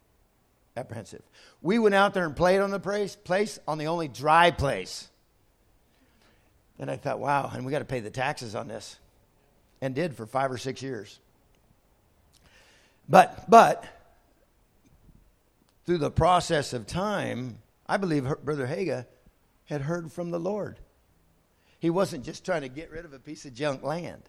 Apprehensive. 0.78 1.22
We 1.66 1.80
went 1.80 1.96
out 1.96 2.14
there 2.14 2.26
and 2.26 2.36
played 2.36 2.60
on 2.62 2.70
the 2.70 2.80
place, 2.80 3.60
on 3.68 3.80
the 3.80 3.88
only 3.88 4.08
dry 4.08 4.52
place. 4.52 5.10
And 6.78 6.92
I 6.92 6.96
thought, 6.96 7.18
wow, 7.18 7.50
and 7.52 7.66
we 7.66 7.72
got 7.72 7.80
to 7.80 7.86
pay 7.86 8.02
the 8.02 8.12
taxes 8.12 8.54
on 8.54 8.68
this 8.68 9.00
and 9.82 9.96
did 9.96 10.16
for 10.16 10.28
five 10.28 10.52
or 10.52 10.60
six 10.60 10.84
years. 10.84 11.20
But, 13.10 13.50
but, 13.50 13.84
through 15.88 15.98
the 15.98 16.12
process 16.12 16.72
of 16.72 16.86
time, 16.86 17.58
I 17.88 17.98
believe 17.98 18.32
Brother 18.44 18.68
Haga 18.68 19.08
had 19.66 19.82
heard 19.82 20.12
from 20.12 20.30
the 20.30 20.40
Lord. 20.40 20.78
He 21.80 21.90
wasn't 21.90 22.26
just 22.26 22.46
trying 22.46 22.62
to 22.62 22.70
get 22.70 22.92
rid 22.92 23.06
of 23.06 23.14
a 23.14 23.20
piece 23.20 23.44
of 23.44 23.56
junk 23.56 23.82
land. 23.82 24.22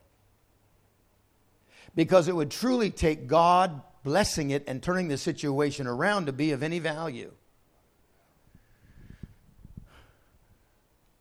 Because 1.95 2.28
it 2.28 2.34
would 2.34 2.51
truly 2.51 2.89
take 2.89 3.26
God 3.26 3.82
blessing 4.07 4.50
it 4.50 4.62
and 4.68 4.80
turning 4.80 5.09
the 5.09 5.18
situation 5.18 5.88
around 5.88 6.26
to 6.26 6.32
be 6.32 6.52
of 6.52 6.62
any 6.62 6.78
value. 6.78 7.32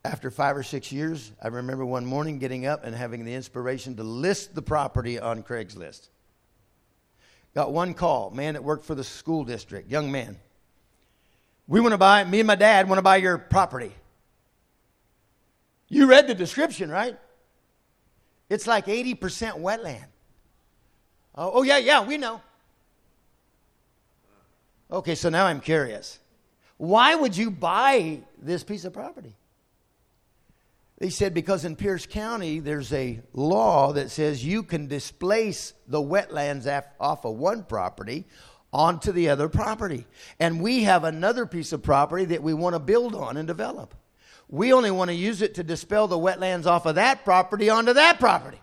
after 0.05 0.29
five 0.29 0.55
or 0.55 0.61
six 0.61 0.91
years, 0.91 1.31
I 1.41 1.47
remember 1.47 1.83
one 1.83 2.05
morning 2.05 2.38
getting 2.38 2.67
up 2.67 2.83
and 2.83 2.95
having 2.95 3.25
the 3.25 3.33
inspiration 3.33 3.95
to 3.95 4.03
list 4.03 4.53
the 4.53 4.61
property 4.61 5.19
on 5.19 5.41
Craigslist. 5.41 6.09
Got 7.55 7.73
one 7.73 7.95
call, 7.95 8.29
man 8.29 8.53
that 8.53 8.63
worked 8.63 8.86
for 8.86 8.93
the 8.93 9.03
school 9.03 9.43
district, 9.43 9.89
young 9.89 10.11
man. 10.11 10.38
We 11.67 11.79
want 11.79 11.93
to 11.93 11.97
buy, 11.97 12.23
me 12.23 12.39
and 12.39 12.45
my 12.45 12.55
dad 12.55 12.88
want 12.88 12.99
to 12.99 13.03
buy 13.03 13.15
your 13.15 13.39
property. 13.39 13.93
You 15.89 16.05
read 16.05 16.27
the 16.27 16.36
description, 16.36 16.91
right? 16.91 17.17
It's 18.47 18.67
like 18.67 18.86
80% 18.86 19.17
wetland. 19.59 20.05
Oh, 21.33 21.51
oh, 21.55 21.63
yeah, 21.63 21.77
yeah, 21.77 22.05
we 22.05 22.17
know. 22.17 22.41
Okay, 24.96 25.16
so 25.16 25.28
now 25.28 25.46
I'm 25.46 25.60
curious. 25.60 26.20
Why 26.78 27.16
would 27.16 27.36
you 27.36 27.52
buy 27.52 28.22
this 28.41 28.64
piece 28.64 28.86
of 28.86 28.93
property? 28.93 29.36
He 31.02 31.10
said, 31.10 31.34
because 31.34 31.66
in 31.66 31.76
Pierce 31.76 32.06
County, 32.06 32.60
there's 32.62 32.93
a 32.93 33.20
law 33.34 33.91
that 33.91 34.10
says 34.10 34.46
you 34.46 34.64
can 34.64 34.88
displace 34.88 35.74
the 35.86 36.02
wetlands 36.02 36.66
off 36.98 37.26
of 37.26 37.36
one 37.36 37.64
property 37.64 38.24
onto 38.72 39.12
the 39.12 39.28
other 39.28 39.50
property. 39.50 40.08
And 40.39 40.62
we 40.62 40.84
have 40.84 41.04
another 41.04 41.46
piece 41.46 41.74
of 41.74 41.84
property 41.84 42.24
that 42.26 42.41
we 42.41 42.54
want 42.54 42.76
to 42.76 42.80
build 42.80 43.16
on 43.16 43.36
and 43.36 43.46
develop. 43.46 43.96
We 44.48 44.72
only 44.72 44.91
want 44.91 45.10
to 45.10 45.16
use 45.16 45.41
it 45.41 45.56
to 45.56 45.64
dispel 45.64 46.08
the 46.08 46.18
wetlands 46.18 46.68
off 46.68 46.86
of 46.86 46.96
that 46.96 47.26
property 47.26 47.70
onto 47.70 47.91
that 47.91 48.18
property. 48.18 48.62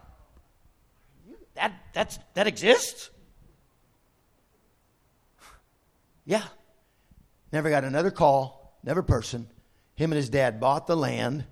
That, 1.57 1.75
that's, 1.93 2.19
that 2.33 2.47
exists? 2.47 3.11
Yeah. 6.25 6.45
Never 7.53 7.71
got 7.71 7.85
another 7.85 8.11
call, 8.11 8.79
never 8.83 9.03
person. 9.03 9.49
Him 9.95 10.13
and 10.13 10.17
his 10.17 10.31
dad 10.31 10.61
bought 10.61 10.87
the 10.87 10.97
land 10.97 11.45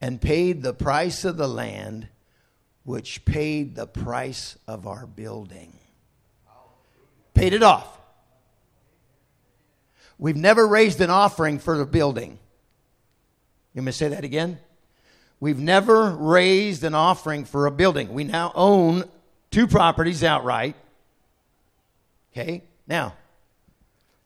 and 0.00 0.20
paid 0.20 0.62
the 0.62 0.74
price 0.74 1.24
of 1.24 1.36
the 1.36 1.48
land, 1.48 2.08
which 2.84 3.24
paid 3.24 3.74
the 3.74 3.86
price 3.86 4.56
of 4.68 4.86
our 4.86 5.06
building. 5.06 5.78
Paid 7.32 7.54
it 7.54 7.62
off. 7.62 7.98
We've 10.18 10.36
never 10.36 10.66
raised 10.66 11.00
an 11.00 11.10
offering 11.10 11.58
for 11.58 11.76
the 11.76 11.86
building. 11.86 12.38
You 13.74 13.82
may 13.82 13.90
say 13.90 14.08
that 14.08 14.22
again? 14.22 14.58
We've 15.40 15.58
never 15.58 16.10
raised 16.10 16.84
an 16.84 16.94
offering 16.94 17.44
for 17.44 17.66
a 17.66 17.70
building. 17.72 18.14
We 18.14 18.24
now 18.24 18.52
own 18.54 19.04
two 19.50 19.66
properties 19.66 20.22
outright. 20.22 20.76
Okay? 22.32 22.62
Now, 22.86 23.14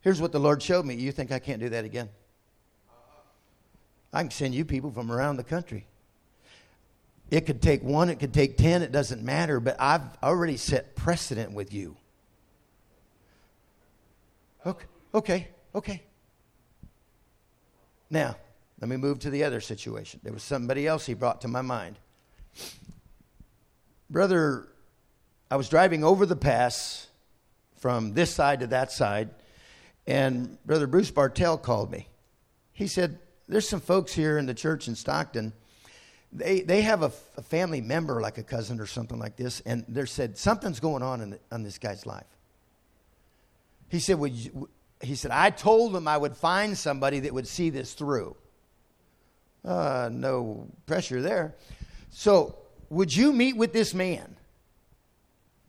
here's 0.08 0.22
what 0.22 0.32
the 0.32 0.40
Lord 0.40 0.62
showed 0.62 0.86
me. 0.86 0.94
You 0.94 1.12
think 1.12 1.30
I 1.32 1.38
can't 1.38 1.60
do 1.60 1.68
that 1.68 1.84
again? 1.84 2.08
I 4.10 4.22
can 4.22 4.30
send 4.30 4.54
you 4.54 4.64
people 4.64 4.90
from 4.90 5.12
around 5.12 5.36
the 5.36 5.44
country. 5.44 5.86
It 7.30 7.42
could 7.42 7.60
take 7.60 7.82
one, 7.82 8.08
it 8.08 8.18
could 8.18 8.32
take 8.32 8.56
ten, 8.56 8.80
it 8.80 8.90
doesn't 8.90 9.22
matter, 9.22 9.60
but 9.60 9.76
I've 9.78 10.00
already 10.22 10.56
set 10.56 10.96
precedent 10.96 11.52
with 11.52 11.74
you. 11.74 11.94
Okay, 14.64 14.86
okay, 15.12 15.48
okay. 15.74 16.02
Now, 18.08 18.34
let 18.80 18.88
me 18.88 18.96
move 18.96 19.18
to 19.18 19.28
the 19.28 19.44
other 19.44 19.60
situation. 19.60 20.20
There 20.22 20.32
was 20.32 20.42
somebody 20.42 20.86
else 20.86 21.04
he 21.04 21.12
brought 21.12 21.42
to 21.42 21.48
my 21.48 21.60
mind. 21.60 21.98
Brother, 24.08 24.68
I 25.50 25.56
was 25.56 25.68
driving 25.68 26.02
over 26.02 26.24
the 26.24 26.34
pass 26.34 27.08
from 27.76 28.14
this 28.14 28.34
side 28.34 28.60
to 28.60 28.68
that 28.68 28.90
side, 28.90 29.28
and 30.08 30.56
Brother 30.64 30.86
Bruce 30.86 31.10
Bartell 31.10 31.58
called 31.58 31.92
me. 31.92 32.08
He 32.72 32.86
said, 32.86 33.18
there's 33.46 33.68
some 33.68 33.80
folks 33.80 34.12
here 34.12 34.38
in 34.38 34.46
the 34.46 34.54
church 34.54 34.88
in 34.88 34.94
Stockton. 34.94 35.52
They, 36.32 36.62
they 36.62 36.80
have 36.80 37.02
a, 37.02 37.10
family 37.10 37.82
member, 37.82 38.20
like 38.20 38.38
a 38.38 38.42
cousin 38.42 38.80
or 38.80 38.86
something 38.86 39.18
like 39.18 39.36
this, 39.36 39.60
and 39.60 39.84
they 39.86 40.04
said, 40.06 40.36
Something's 40.36 40.80
going 40.80 41.02
on 41.02 41.20
in, 41.20 41.30
the, 41.30 41.40
on 41.52 41.62
this 41.62 41.78
guy's 41.78 42.04
life. 42.04 42.26
He 43.88 43.98
said, 43.98 44.18
would 44.18 44.32
you, 44.32 44.68
he 45.02 45.14
said, 45.14 45.30
I 45.30 45.50
told 45.50 45.92
them 45.92 46.08
I 46.08 46.16
would 46.16 46.36
find 46.36 46.76
somebody 46.76 47.20
that 47.20 47.32
would 47.32 47.46
see 47.46 47.70
this 47.70 47.94
through. 47.94 48.36
Uh, 49.64 50.10
no 50.12 50.68
pressure 50.86 51.22
there. 51.22 51.54
So, 52.10 52.56
would 52.90 53.14
you 53.14 53.32
meet 53.32 53.56
with 53.56 53.72
this 53.72 53.94
man? 53.94 54.36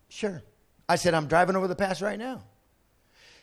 Sure. 0.08 0.42
I 0.88 0.96
said, 0.96 1.14
I'm 1.14 1.28
driving 1.28 1.56
over 1.56 1.68
the 1.68 1.76
pass 1.76 2.02
right 2.02 2.20
now. 2.20 2.44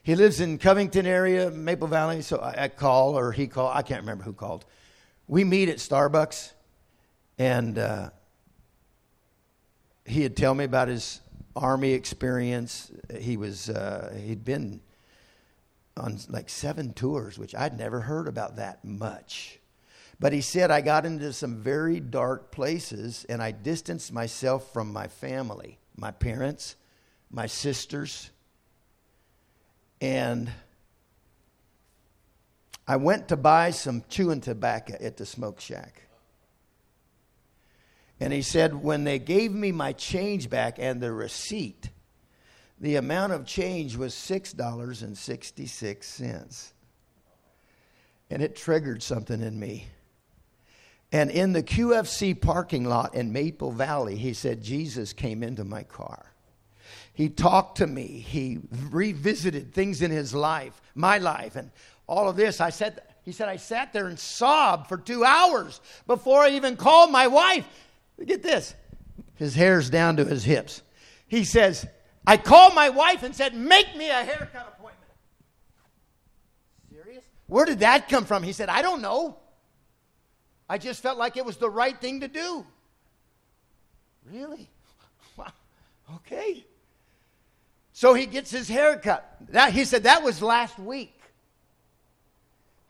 He 0.06 0.14
lives 0.14 0.38
in 0.38 0.58
Covington 0.58 1.04
area, 1.04 1.50
Maple 1.50 1.88
Valley. 1.88 2.22
So 2.22 2.36
I, 2.36 2.66
I 2.66 2.68
call 2.68 3.18
or 3.18 3.32
he 3.32 3.48
called. 3.48 3.72
I 3.74 3.82
can't 3.82 4.02
remember 4.02 4.22
who 4.22 4.34
called. 4.34 4.64
We 5.26 5.42
meet 5.42 5.68
at 5.68 5.78
Starbucks, 5.78 6.52
and 7.38 7.76
uh, 7.76 8.10
he'd 10.04 10.36
tell 10.36 10.54
me 10.54 10.62
about 10.62 10.86
his 10.86 11.20
army 11.56 11.90
experience. 11.90 12.92
He 13.18 13.36
was 13.36 13.68
uh, 13.68 14.16
he'd 14.24 14.44
been 14.44 14.80
on 15.96 16.20
like 16.28 16.50
seven 16.50 16.92
tours, 16.92 17.36
which 17.36 17.56
I'd 17.56 17.76
never 17.76 18.02
heard 18.02 18.28
about 18.28 18.54
that 18.58 18.84
much. 18.84 19.58
But 20.20 20.32
he 20.32 20.40
said, 20.40 20.70
I 20.70 20.82
got 20.82 21.04
into 21.04 21.32
some 21.32 21.56
very 21.56 21.98
dark 21.98 22.52
places 22.52 23.26
and 23.28 23.42
I 23.42 23.50
distanced 23.50 24.12
myself 24.12 24.72
from 24.72 24.92
my 24.92 25.08
family, 25.08 25.80
my 25.96 26.12
parents, 26.12 26.76
my 27.28 27.46
sisters. 27.46 28.30
And 30.00 30.50
I 32.86 32.96
went 32.96 33.28
to 33.28 33.36
buy 33.36 33.70
some 33.70 34.04
chewing 34.08 34.40
tobacco 34.40 34.94
at 35.00 35.16
the 35.16 35.26
smoke 35.26 35.60
shack. 35.60 36.02
And 38.20 38.32
he 38.32 38.42
said, 38.42 38.82
when 38.82 39.04
they 39.04 39.18
gave 39.18 39.52
me 39.52 39.72
my 39.72 39.92
change 39.92 40.48
back 40.48 40.78
and 40.78 41.00
the 41.00 41.12
receipt, 41.12 41.90
the 42.80 42.96
amount 42.96 43.32
of 43.32 43.44
change 43.44 43.96
was 43.96 44.14
$6.66. 44.14 46.72
And 48.30 48.42
it 48.42 48.56
triggered 48.56 49.02
something 49.02 49.40
in 49.40 49.58
me. 49.58 49.88
And 51.12 51.30
in 51.30 51.52
the 51.52 51.62
QFC 51.62 52.40
parking 52.40 52.84
lot 52.84 53.14
in 53.14 53.32
Maple 53.32 53.70
Valley, 53.70 54.16
he 54.16 54.34
said, 54.34 54.62
Jesus 54.62 55.12
came 55.12 55.42
into 55.42 55.64
my 55.64 55.84
car. 55.84 56.32
He 57.16 57.30
talked 57.30 57.78
to 57.78 57.86
me. 57.86 58.06
He 58.28 58.58
revisited 58.90 59.72
things 59.72 60.02
in 60.02 60.10
his 60.10 60.34
life, 60.34 60.78
my 60.94 61.16
life, 61.16 61.56
and 61.56 61.70
all 62.06 62.28
of 62.28 62.36
this. 62.36 62.60
I 62.60 62.68
said, 62.68 63.00
he 63.22 63.32
said, 63.32 63.48
I 63.48 63.56
sat 63.56 63.94
there 63.94 64.06
and 64.06 64.18
sobbed 64.18 64.86
for 64.86 64.98
two 64.98 65.24
hours 65.24 65.80
before 66.06 66.42
I 66.42 66.50
even 66.50 66.76
called 66.76 67.10
my 67.10 67.26
wife. 67.26 67.66
Get 68.22 68.42
this. 68.42 68.74
His 69.36 69.54
hair's 69.54 69.88
down 69.88 70.18
to 70.18 70.26
his 70.26 70.44
hips. 70.44 70.82
He 71.26 71.44
says, 71.44 71.86
I 72.26 72.36
called 72.36 72.74
my 72.74 72.90
wife 72.90 73.22
and 73.22 73.34
said, 73.34 73.54
Make 73.54 73.96
me 73.96 74.10
a 74.10 74.22
haircut 74.22 74.76
appointment. 74.76 75.10
Serious? 76.92 77.24
Where 77.46 77.64
did 77.64 77.78
that 77.78 78.10
come 78.10 78.26
from? 78.26 78.42
He 78.42 78.52
said, 78.52 78.68
I 78.68 78.82
don't 78.82 79.00
know. 79.00 79.38
I 80.68 80.76
just 80.76 81.02
felt 81.02 81.16
like 81.16 81.38
it 81.38 81.46
was 81.46 81.56
the 81.56 81.70
right 81.70 81.98
thing 81.98 82.20
to 82.20 82.28
do. 82.28 82.66
Really? 84.30 84.68
Wow. 85.36 85.52
Okay. 86.14 86.64
So 87.96 88.12
he 88.12 88.26
gets 88.26 88.50
his 88.50 88.68
haircut. 88.68 89.26
That, 89.52 89.72
he 89.72 89.86
said 89.86 90.02
that 90.02 90.22
was 90.22 90.42
last 90.42 90.78
week. 90.78 91.18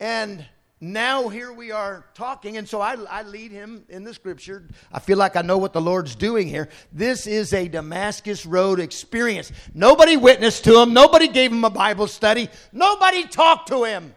And 0.01 0.45
now 0.81 1.29
here 1.29 1.53
we 1.53 1.71
are 1.71 2.05
talking, 2.13 2.57
and 2.57 2.67
so 2.67 2.81
I, 2.81 2.97
I, 3.09 3.23
lead 3.23 3.51
him 3.51 3.85
in 3.87 4.03
the 4.03 4.13
scripture. 4.13 4.67
I 4.91 4.99
feel 4.99 5.17
like 5.17 5.37
I 5.37 5.43
know 5.43 5.59
what 5.59 5.71
the 5.71 5.79
Lord's 5.79 6.13
doing 6.13 6.49
here. 6.49 6.67
This 6.91 7.25
is 7.25 7.53
a 7.53 7.69
Damascus 7.69 8.45
Road 8.45 8.81
experience. 8.81 9.53
Nobody 9.73 10.17
witnessed 10.17 10.65
to 10.65 10.81
him, 10.81 10.91
nobody 10.91 11.29
gave 11.29 11.53
him 11.53 11.63
a 11.63 11.69
Bible 11.69 12.07
study, 12.07 12.49
nobody 12.73 13.23
talked 13.23 13.69
to 13.69 13.85
him. 13.85 14.13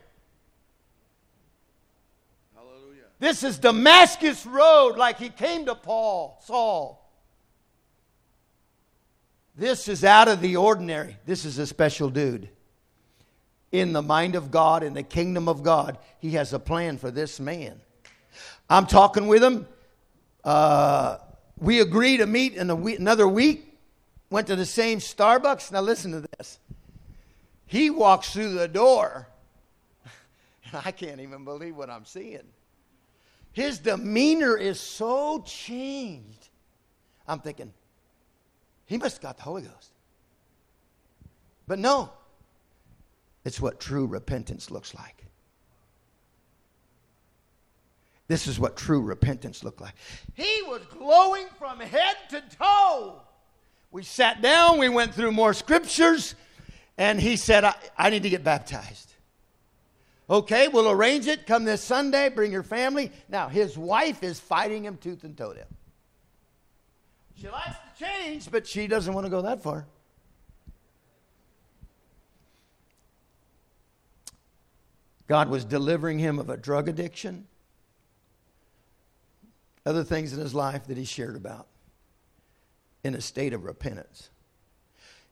Hallelujah. 2.52 3.04
This 3.20 3.44
is 3.44 3.60
Damascus 3.60 4.44
Road, 4.44 4.96
like 4.96 5.20
he 5.20 5.28
came 5.28 5.66
to 5.66 5.76
Paul, 5.76 6.42
Saul. 6.44 6.99
This 9.56 9.88
is 9.88 10.04
out 10.04 10.28
of 10.28 10.40
the 10.40 10.56
ordinary. 10.56 11.16
This 11.26 11.44
is 11.44 11.58
a 11.58 11.66
special 11.66 12.10
dude 12.10 12.48
in 13.72 13.92
the 13.92 14.02
mind 14.02 14.34
of 14.34 14.50
God, 14.50 14.82
in 14.82 14.94
the 14.94 15.02
kingdom 15.02 15.48
of 15.48 15.62
God, 15.62 15.98
He 16.18 16.32
has 16.32 16.52
a 16.52 16.58
plan 16.58 16.98
for 16.98 17.10
this 17.10 17.38
man. 17.38 17.80
I'm 18.68 18.86
talking 18.86 19.26
with 19.26 19.42
him. 19.42 19.66
Uh, 20.44 21.18
we 21.58 21.80
agree 21.80 22.16
to 22.16 22.26
meet 22.26 22.54
in 22.54 22.82
week, 22.82 22.98
another 22.98 23.28
week. 23.28 23.78
Went 24.30 24.46
to 24.46 24.56
the 24.56 24.66
same 24.66 24.98
Starbucks. 24.98 25.72
Now, 25.72 25.80
listen 25.80 26.12
to 26.12 26.28
this. 26.38 26.58
He 27.66 27.90
walks 27.90 28.32
through 28.32 28.54
the 28.54 28.68
door, 28.68 29.28
and 30.64 30.82
I 30.84 30.92
can't 30.92 31.20
even 31.20 31.44
believe 31.44 31.76
what 31.76 31.90
I'm 31.90 32.04
seeing. 32.04 32.46
His 33.52 33.78
demeanor 33.78 34.56
is 34.56 34.78
so 34.80 35.42
changed. 35.44 36.48
I'm 37.26 37.40
thinking, 37.40 37.72
he 38.90 38.98
must 38.98 39.18
have 39.18 39.22
got 39.22 39.36
the 39.36 39.44
Holy 39.44 39.62
Ghost. 39.62 39.92
But 41.68 41.78
no, 41.78 42.10
it's 43.44 43.60
what 43.60 43.78
true 43.78 44.04
repentance 44.04 44.68
looks 44.68 44.96
like. 44.96 45.26
This 48.26 48.48
is 48.48 48.58
what 48.58 48.76
true 48.76 49.00
repentance 49.00 49.62
looked 49.62 49.80
like. 49.80 49.94
He 50.34 50.62
was 50.62 50.82
glowing 50.98 51.46
from 51.56 51.78
head 51.78 52.16
to 52.30 52.42
toe. 52.58 53.22
We 53.92 54.02
sat 54.02 54.42
down, 54.42 54.80
we 54.80 54.88
went 54.88 55.14
through 55.14 55.30
more 55.30 55.54
scriptures, 55.54 56.34
and 56.98 57.20
he 57.20 57.36
said, 57.36 57.62
I, 57.62 57.76
I 57.96 58.10
need 58.10 58.24
to 58.24 58.28
get 58.28 58.42
baptized. 58.42 59.14
Okay, 60.28 60.66
we'll 60.66 60.90
arrange 60.90 61.28
it. 61.28 61.46
Come 61.46 61.64
this 61.64 61.84
Sunday, 61.84 62.28
bring 62.28 62.50
your 62.50 62.64
family. 62.64 63.12
Now, 63.28 63.48
his 63.48 63.78
wife 63.78 64.24
is 64.24 64.40
fighting 64.40 64.84
him 64.84 64.96
tooth 64.96 65.22
and 65.22 65.36
toe. 65.36 65.54
She 67.36 67.48
likes 67.48 67.76
but 68.50 68.66
she 68.66 68.86
doesn't 68.86 69.12
want 69.12 69.26
to 69.26 69.30
go 69.30 69.42
that 69.42 69.62
far. 69.62 69.86
God 75.26 75.48
was 75.48 75.64
delivering 75.64 76.18
him 76.18 76.40
of 76.40 76.50
a 76.50 76.56
drug 76.56 76.88
addiction, 76.88 77.46
other 79.86 80.02
things 80.02 80.32
in 80.32 80.40
his 80.40 80.54
life 80.54 80.88
that 80.88 80.96
he 80.96 81.04
shared 81.04 81.36
about 81.36 81.68
in 83.04 83.14
a 83.14 83.20
state 83.20 83.52
of 83.52 83.64
repentance. 83.64 84.30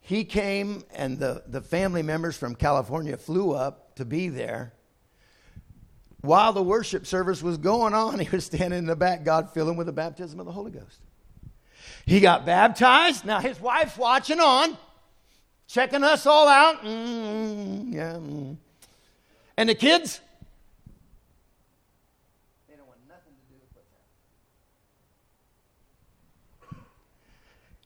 He 0.01 0.25
came, 0.25 0.85
and 0.95 1.19
the, 1.19 1.43
the 1.49 1.61
family 1.61 2.03
members 2.03 2.37
from 2.37 2.55
California 2.55 3.17
flew 3.17 3.53
up 3.53 3.97
to 3.97 4.05
be 4.05 4.29
there. 4.29 4.73
While 6.21 6.53
the 6.53 6.63
worship 6.63 7.07
service 7.07 7.43
was 7.43 7.59
going 7.59 7.93
on, 7.93 8.19
he 8.21 8.29
was 8.31 8.45
standing 8.45 8.79
in 8.79 8.87
the 8.87 8.97
back, 8.97 9.25
God 9.25 9.53
filled 9.53 9.69
him 9.69 9.77
with 9.77 9.87
the 9.87 9.93
baptism 9.93 10.39
of 10.39 10.47
the 10.47 10.53
Holy 10.53 10.71
Ghost. 10.71 11.01
He 12.07 12.21
got 12.21 12.47
baptized. 12.47 13.25
Now 13.25 13.41
his 13.41 13.61
wife's 13.61 13.97
watching 13.97 14.41
on, 14.41 14.77
checking 15.67 16.05
us 16.05 16.27
all 16.27 16.49
out. 16.49 16.83
Mm, 16.83 17.93
yeah. 17.93 18.13
Mm. 18.15 18.57
And 19.57 19.69
the 19.69 19.75
kids? 19.75 20.21
They 22.69 22.77
don't 22.77 22.87
want 22.87 23.01
nothing 23.09 23.33
to 23.33 23.53
do 23.53 23.57
with 23.61 23.85
happening. 26.71 26.85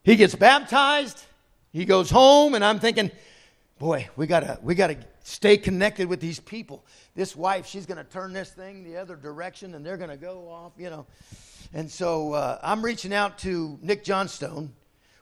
He 0.04 0.16
gets 0.16 0.34
baptized. 0.34 1.24
He 1.72 1.86
goes 1.86 2.10
home, 2.10 2.54
and 2.54 2.62
I'm 2.62 2.78
thinking, 2.78 3.10
boy, 3.78 4.08
we 4.16 4.26
gotta 4.26 4.58
we 4.62 4.74
gotta 4.74 4.98
stay 5.24 5.56
connected 5.56 6.08
with 6.08 6.20
these 6.20 6.38
people. 6.38 6.84
This 7.14 7.34
wife, 7.34 7.66
she's 7.66 7.86
gonna 7.86 8.04
turn 8.04 8.32
this 8.32 8.50
thing 8.50 8.84
the 8.84 8.98
other 8.98 9.16
direction, 9.16 9.74
and 9.74 9.84
they're 9.84 9.96
gonna 9.96 10.16
go 10.16 10.48
off, 10.48 10.72
you 10.76 10.90
know. 10.90 11.06
And 11.74 11.90
so 11.90 12.34
uh, 12.34 12.58
I'm 12.62 12.84
reaching 12.84 13.14
out 13.14 13.38
to 13.38 13.78
Nick 13.82 14.04
Johnstone. 14.04 14.72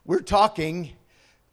We're 0.04 0.20
talking. 0.20 0.90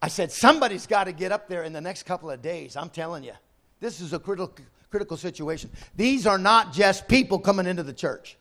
I 0.02 0.08
said, 0.08 0.32
somebody's 0.32 0.86
got 0.86 1.04
to 1.04 1.12
get 1.12 1.32
up 1.32 1.48
there 1.48 1.62
in 1.62 1.72
the 1.72 1.80
next 1.80 2.04
couple 2.04 2.30
of 2.30 2.42
days. 2.42 2.76
I'm 2.76 2.90
telling 2.90 3.24
you, 3.24 3.32
this 3.80 4.00
is 4.00 4.12
a 4.12 4.18
critical 4.18 4.52
critical 4.90 5.16
situation. 5.16 5.70
These 5.96 6.26
are 6.26 6.38
not 6.38 6.72
just 6.72 7.08
people 7.08 7.38
coming 7.38 7.66
into 7.66 7.82
the 7.82 7.92
church. 7.92 8.36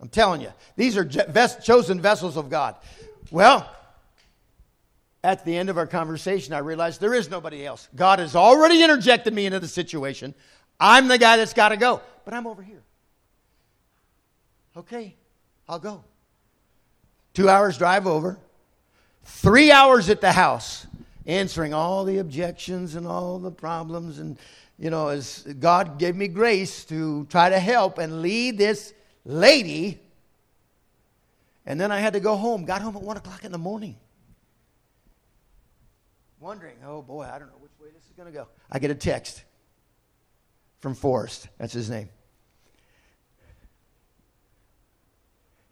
I'm 0.00 0.08
telling 0.08 0.40
you, 0.40 0.52
these 0.76 0.96
are 0.96 1.04
best 1.04 1.64
chosen 1.64 2.00
vessels 2.00 2.36
of 2.36 2.48
God. 2.48 2.76
Well, 3.30 3.68
at 5.22 5.44
the 5.44 5.56
end 5.56 5.70
of 5.70 5.78
our 5.78 5.86
conversation, 5.86 6.54
I 6.54 6.58
realized 6.58 7.00
there 7.00 7.14
is 7.14 7.30
nobody 7.30 7.64
else. 7.64 7.88
God 7.96 8.18
has 8.18 8.36
already 8.36 8.82
interjected 8.82 9.32
me 9.32 9.46
into 9.46 9.58
the 9.58 9.68
situation. 9.68 10.34
I'm 10.78 11.08
the 11.08 11.18
guy 11.18 11.38
that's 11.38 11.54
got 11.54 11.70
to 11.70 11.76
go, 11.76 12.02
but 12.24 12.34
I'm 12.34 12.46
over 12.46 12.62
here. 12.62 12.82
Okay, 14.76 15.16
I'll 15.68 15.78
go. 15.78 16.04
Two 17.32 17.48
hours 17.48 17.78
drive 17.78 18.06
over, 18.06 18.38
three 19.24 19.72
hours 19.72 20.08
at 20.08 20.20
the 20.20 20.32
house, 20.32 20.86
answering 21.26 21.74
all 21.74 22.04
the 22.04 22.18
objections 22.18 22.94
and 22.94 23.06
all 23.06 23.38
the 23.38 23.50
problems 23.50 24.18
and 24.18 24.38
you 24.78 24.90
know, 24.90 25.08
as 25.08 25.42
God 25.60 25.98
gave 25.98 26.16
me 26.16 26.28
grace 26.28 26.84
to 26.86 27.26
try 27.26 27.48
to 27.48 27.58
help 27.58 27.98
and 27.98 28.22
lead 28.22 28.58
this 28.58 28.92
lady. 29.24 30.00
And 31.66 31.80
then 31.80 31.92
I 31.92 32.00
had 32.00 32.14
to 32.14 32.20
go 32.20 32.36
home. 32.36 32.64
Got 32.64 32.82
home 32.82 32.96
at 32.96 33.02
1 33.02 33.16
o'clock 33.16 33.44
in 33.44 33.52
the 33.52 33.58
morning. 33.58 33.96
Wondering, 36.40 36.76
oh 36.84 37.00
boy, 37.00 37.22
I 37.22 37.38
don't 37.38 37.48
know 37.48 37.58
which 37.60 37.72
way 37.80 37.88
this 37.94 38.04
is 38.04 38.12
going 38.16 38.30
to 38.30 38.36
go. 38.36 38.48
I 38.70 38.78
get 38.78 38.90
a 38.90 38.94
text 38.94 39.44
from 40.80 40.94
Forrest. 40.94 41.48
That's 41.56 41.72
his 41.72 41.88
name. 41.88 42.10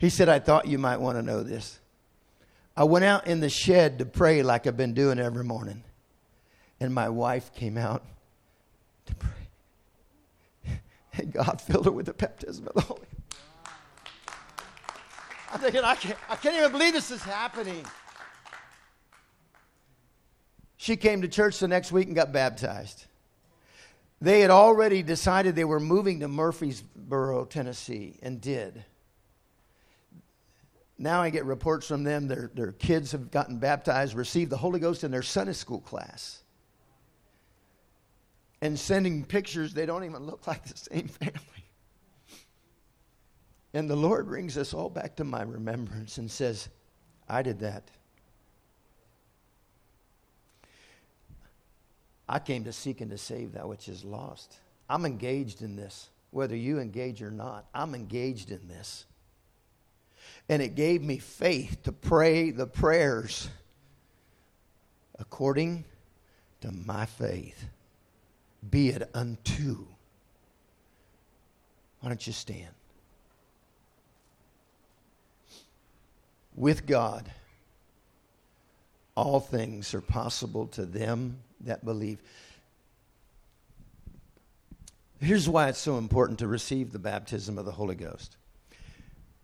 He 0.03 0.11
said, 0.11 0.29
I 0.29 0.41
thought 0.41 0.67
you 0.67 0.79
might 0.79 1.01
want 1.01 1.17
to 1.17 1.23
know 1.23 1.45
this. 1.45 1.79
I 2.77 2.83
went 2.83 3.05
out 3.05 3.29
in 3.29 3.39
the 3.39 3.49
shed 3.49 4.01
to 4.01 4.05
pray 4.05 4.43
like 4.43 4.67
I've 4.67 4.77
been 4.77 4.95
doing 4.95 5.21
every 5.21 5.45
morning. 5.45 5.85
And 6.81 6.93
my 6.93 7.09
wife 7.09 7.55
came 7.55 7.79
out 7.79 8.03
to 9.07 9.15
pray. 9.15 9.31
And 11.17 11.33
God 11.33 11.61
filled 11.61 11.85
her 11.85 11.93
with 11.93 12.07
the 12.07 12.15
baptism 12.15 12.67
of 12.67 12.75
the 12.75 12.81
Holy 12.81 13.07
I'm 15.53 15.61
thinking, 15.61 15.83
I 15.85 15.95
can't, 15.95 16.19
I 16.29 16.35
can't 16.35 16.57
even 16.57 16.73
believe 16.73 16.95
this 16.95 17.13
is 17.13 17.23
happening. 17.23 17.85
She 20.79 20.97
came 20.97 21.23
to 21.23 21.29
church 21.29 21.61
the 21.61 21.69
next 21.69 21.93
week 21.93 22.09
and 22.09 22.17
got 22.17 22.33
baptized. 22.33 23.05
They 24.21 24.41
had 24.41 24.51
already 24.51 25.05
decided 25.05 25.55
they 25.55 25.65
were 25.65 25.79
moving 25.79 26.19
to 26.21 26.29
Murfreesboro, 26.29 27.45
Tennessee, 27.45 28.19
and 28.21 28.41
did. 28.41 28.85
Now 30.99 31.23
I 31.23 31.31
get 31.31 31.45
reports 31.45 31.87
from 31.87 32.05
them 32.05 32.29
their, 32.29 32.51
their 32.55 32.73
kids 32.73 33.13
have 33.13 33.31
gotten 33.31 33.59
baptized, 33.59 34.15
received 34.15 34.51
the 34.51 34.57
Holy 34.57 34.79
Ghost 34.79 35.05
in 35.05 35.11
their 35.11 35.23
Sunday 35.23 35.53
school 35.53 35.81
class. 35.81 36.43
And 38.61 38.79
sending 38.79 39.25
pictures, 39.25 39.75
they 39.75 39.87
don't 39.87 40.05
even 40.05 40.25
look 40.25 40.47
like 40.47 40.65
the 40.65 40.77
same 40.77 41.09
family. 41.09 41.41
And 43.75 43.89
the 43.89 43.97
Lord 43.97 44.27
brings 44.27 44.59
us 44.59 44.75
all 44.75 44.91
back 44.91 45.17
to 45.17 45.25
my 45.25 45.43
remembrance 45.43 46.19
and 46.19 46.31
says, 46.31 46.69
I 47.29 47.43
did 47.43 47.61
that. 47.61 47.91
I 52.29 52.39
came 52.39 52.65
to 52.65 52.73
seek 52.73 53.01
and 53.01 53.11
to 53.11 53.19
save 53.19 53.53
that 53.53 53.69
which 53.69 53.89
is 53.89 54.05
lost. 54.05 54.57
I'm 54.89 55.05
engaged 55.05 55.63
in 55.63 55.75
this, 55.75 56.11
whether 56.31 56.57
you 56.57 56.79
engage 56.79 57.23
or 57.23 57.31
not. 57.31 57.67
I'm 57.75 57.95
engaged 57.95 58.51
in 58.51 58.69
this. 58.69 59.07
And 60.53 60.61
it 60.61 60.75
gave 60.75 61.03
me 61.03 61.17
faith 61.17 61.79
to 61.85 61.93
pray 61.93 62.51
the 62.51 62.67
prayers 62.67 63.49
according 65.19 65.87
to 66.61 66.71
my 66.71 67.07
faith. 67.07 67.65
Be 68.71 68.91
it 68.91 69.09
unto. 69.15 69.87
Why 72.01 72.11
don't 72.11 72.27
you 72.27 72.35
stand? 72.35 72.69
With 76.55 76.85
God, 76.85 77.33
all 79.15 79.41
things 79.41 79.95
are 79.95 80.03
possible 80.03 80.67
to 80.67 80.85
them 80.85 81.39
that 81.63 81.83
believe. 81.83 82.21
Here's 85.19 85.49
why 85.49 85.71
it's 85.71 85.79
so 85.79 85.97
important 85.97 86.41
to 86.41 86.47
receive 86.47 86.93
the 86.93 86.99
baptism 86.99 87.57
of 87.57 87.65
the 87.65 87.73
Holy 87.73 87.95
Ghost 87.95 88.37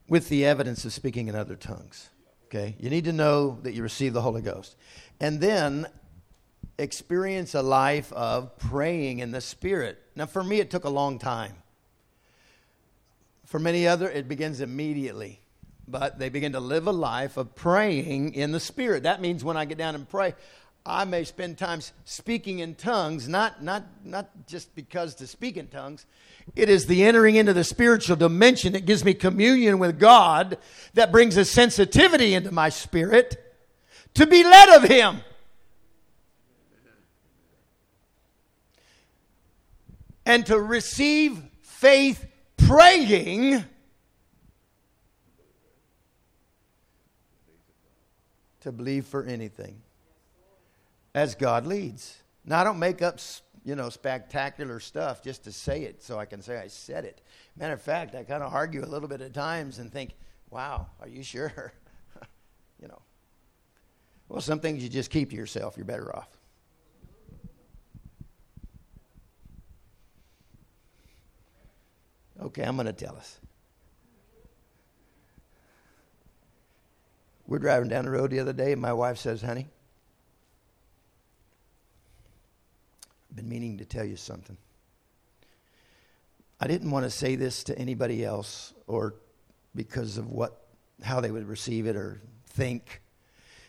with 0.09 0.29
the 0.29 0.45
evidence 0.45 0.85
of 0.85 0.93
speaking 0.93 1.29
in 1.29 1.35
other 1.35 1.57
tongues. 1.57 2.09
Okay? 2.47 2.77
You 2.79 2.91
need 2.91 3.05
to 3.05 3.13
know 3.13 3.59
that 3.63 3.75
you 3.75 3.83
receive 3.83 4.13
the 4.13 4.23
Holy 4.23 4.43
Ghost. 4.43 4.77
And 5.21 5.41
then 5.41 5.87
experience 6.79 7.55
a 7.55 7.63
life 7.63 8.13
of 8.13 8.57
praying 8.59 9.19
in 9.19 9.33
the 9.33 9.41
Spirit. 9.41 9.99
Now, 10.15 10.27
for 10.27 10.43
me, 10.43 10.61
it 10.61 10.71
took 10.71 10.85
a 10.85 10.91
long 10.91 11.19
time. 11.19 11.55
For 13.45 13.59
many 13.59 13.87
other, 13.87 14.09
it 14.09 14.29
begins 14.29 14.61
immediately 14.61 15.41
but 15.91 16.19
they 16.19 16.29
begin 16.29 16.53
to 16.53 16.61
live 16.61 16.87
a 16.87 16.93
life 16.93 17.37
of 17.37 17.55
praying 17.55 18.35
in 18.35 18.53
the 18.53 18.61
Spirit. 18.61 19.05
That 19.05 19.21
means 19.21 19.43
when 19.43 19.57
I 19.57 19.65
get 19.65 19.79
down 19.79 19.95
and 19.95 20.09
pray, 20.09 20.35
I 20.87 21.05
may 21.05 21.24
spend 21.24 21.59
time 21.59 21.81
speaking 22.05 22.61
in 22.61 22.74
tongues, 22.74 23.29
not, 23.29 23.62
not, 23.62 23.85
not 24.05 24.47
just 24.47 24.74
because 24.74 25.14
to 25.16 25.26
speak 25.26 25.57
in 25.57 25.66
tongues. 25.66 26.07
It 26.57 26.70
is 26.70 26.87
the 26.87 27.05
entering 27.05 27.37
into 27.37 27.53
the 27.53 27.64
spiritual 27.64 28.16
dimension 28.16 28.72
that 28.72 28.87
gives 28.87 29.05
me 29.05 29.12
communion 29.12 29.79
with 29.79 29.99
God, 29.99 30.57
that 30.95 31.12
brings 31.12 31.37
a 31.37 31.45
sensitivity 31.45 32.33
into 32.33 32.51
my 32.51 32.70
spirit 32.70 33.37
to 34.14 34.26
be 34.26 34.43
led 34.43 34.68
of 34.70 34.85
Him. 34.85 35.20
And 40.24 40.45
to 40.47 40.59
receive 40.59 41.43
faith 41.62 42.26
praying 42.57 43.64
to 48.61 48.72
believe 48.72 49.07
for 49.07 49.24
anything 49.24 49.81
as 51.15 51.35
God 51.35 51.67
leads. 51.67 52.23
Now, 52.45 52.61
I 52.61 52.65
don't 52.65 52.79
make 52.79 53.03
up, 53.03 53.19
you 53.65 53.75
know, 53.75 53.89
spectacular 53.91 54.81
stuff 54.81 55.23
just 55.23 55.45
to 55.45 55.53
say 55.53 55.83
it 55.83 56.03
so 56.03 56.19
I 56.19 56.25
can 56.25 56.43
say 56.43 56.59
I 56.59 56.69
said 56.69 57.05
it. 57.05 57.21
Matter 57.57 57.75
of 57.75 57.83
fact, 57.83 58.15
I 58.15 58.23
kind 58.25 58.43
of 58.43 58.53
argue 58.53 58.85
a 58.85 58.87
little 58.87 59.09
bit 59.09 59.21
at 59.21 59.35
times 59.35 59.79
and 59.79 59.93
think, 59.93 60.15
wow, 60.51 60.87
are 61.01 61.09
you 61.09 61.23
sure? 61.23 61.73
you 62.83 62.89
know. 62.89 63.03
Well, 64.29 64.41
some 64.41 64.61
things 64.61 64.83
you 64.83 64.89
just 64.89 65.11
keep 65.11 65.31
to 65.31 65.37
yourself, 65.37 65.77
you're 65.77 65.87
better 65.87 66.15
off. 66.15 66.29
Okay, 72.41 72.63
I'm 72.63 72.77
going 72.77 72.87
to 72.87 72.93
tell 72.93 73.17
us. 73.17 73.41
We're 77.47 77.59
driving 77.59 77.89
down 77.89 78.05
the 78.05 78.11
road 78.11 78.31
the 78.31 78.41
other 78.41 78.53
day, 78.53 78.73
and 78.73 78.81
my 78.81 78.93
wife 78.93 79.19
says, 79.19 79.41
Honey, 79.43 79.67
been 83.39 83.49
meaning 83.49 83.78
to 83.78 83.84
tell 83.84 84.05
you 84.05 84.16
something. 84.16 84.57
I 86.61 86.66
didn't 86.66 86.91
want 86.91 87.05
to 87.05 87.11
say 87.11 87.36
this 87.36 87.62
to 87.64 87.78
anybody 87.78 88.24
else 88.24 88.72
or 88.89 89.14
because 89.76 90.18
of 90.18 90.28
what 90.28 90.66
how 91.05 91.20
they 91.20 91.30
would 91.30 91.47
receive 91.47 91.86
it 91.86 91.95
or 91.95 92.20
think 92.49 93.01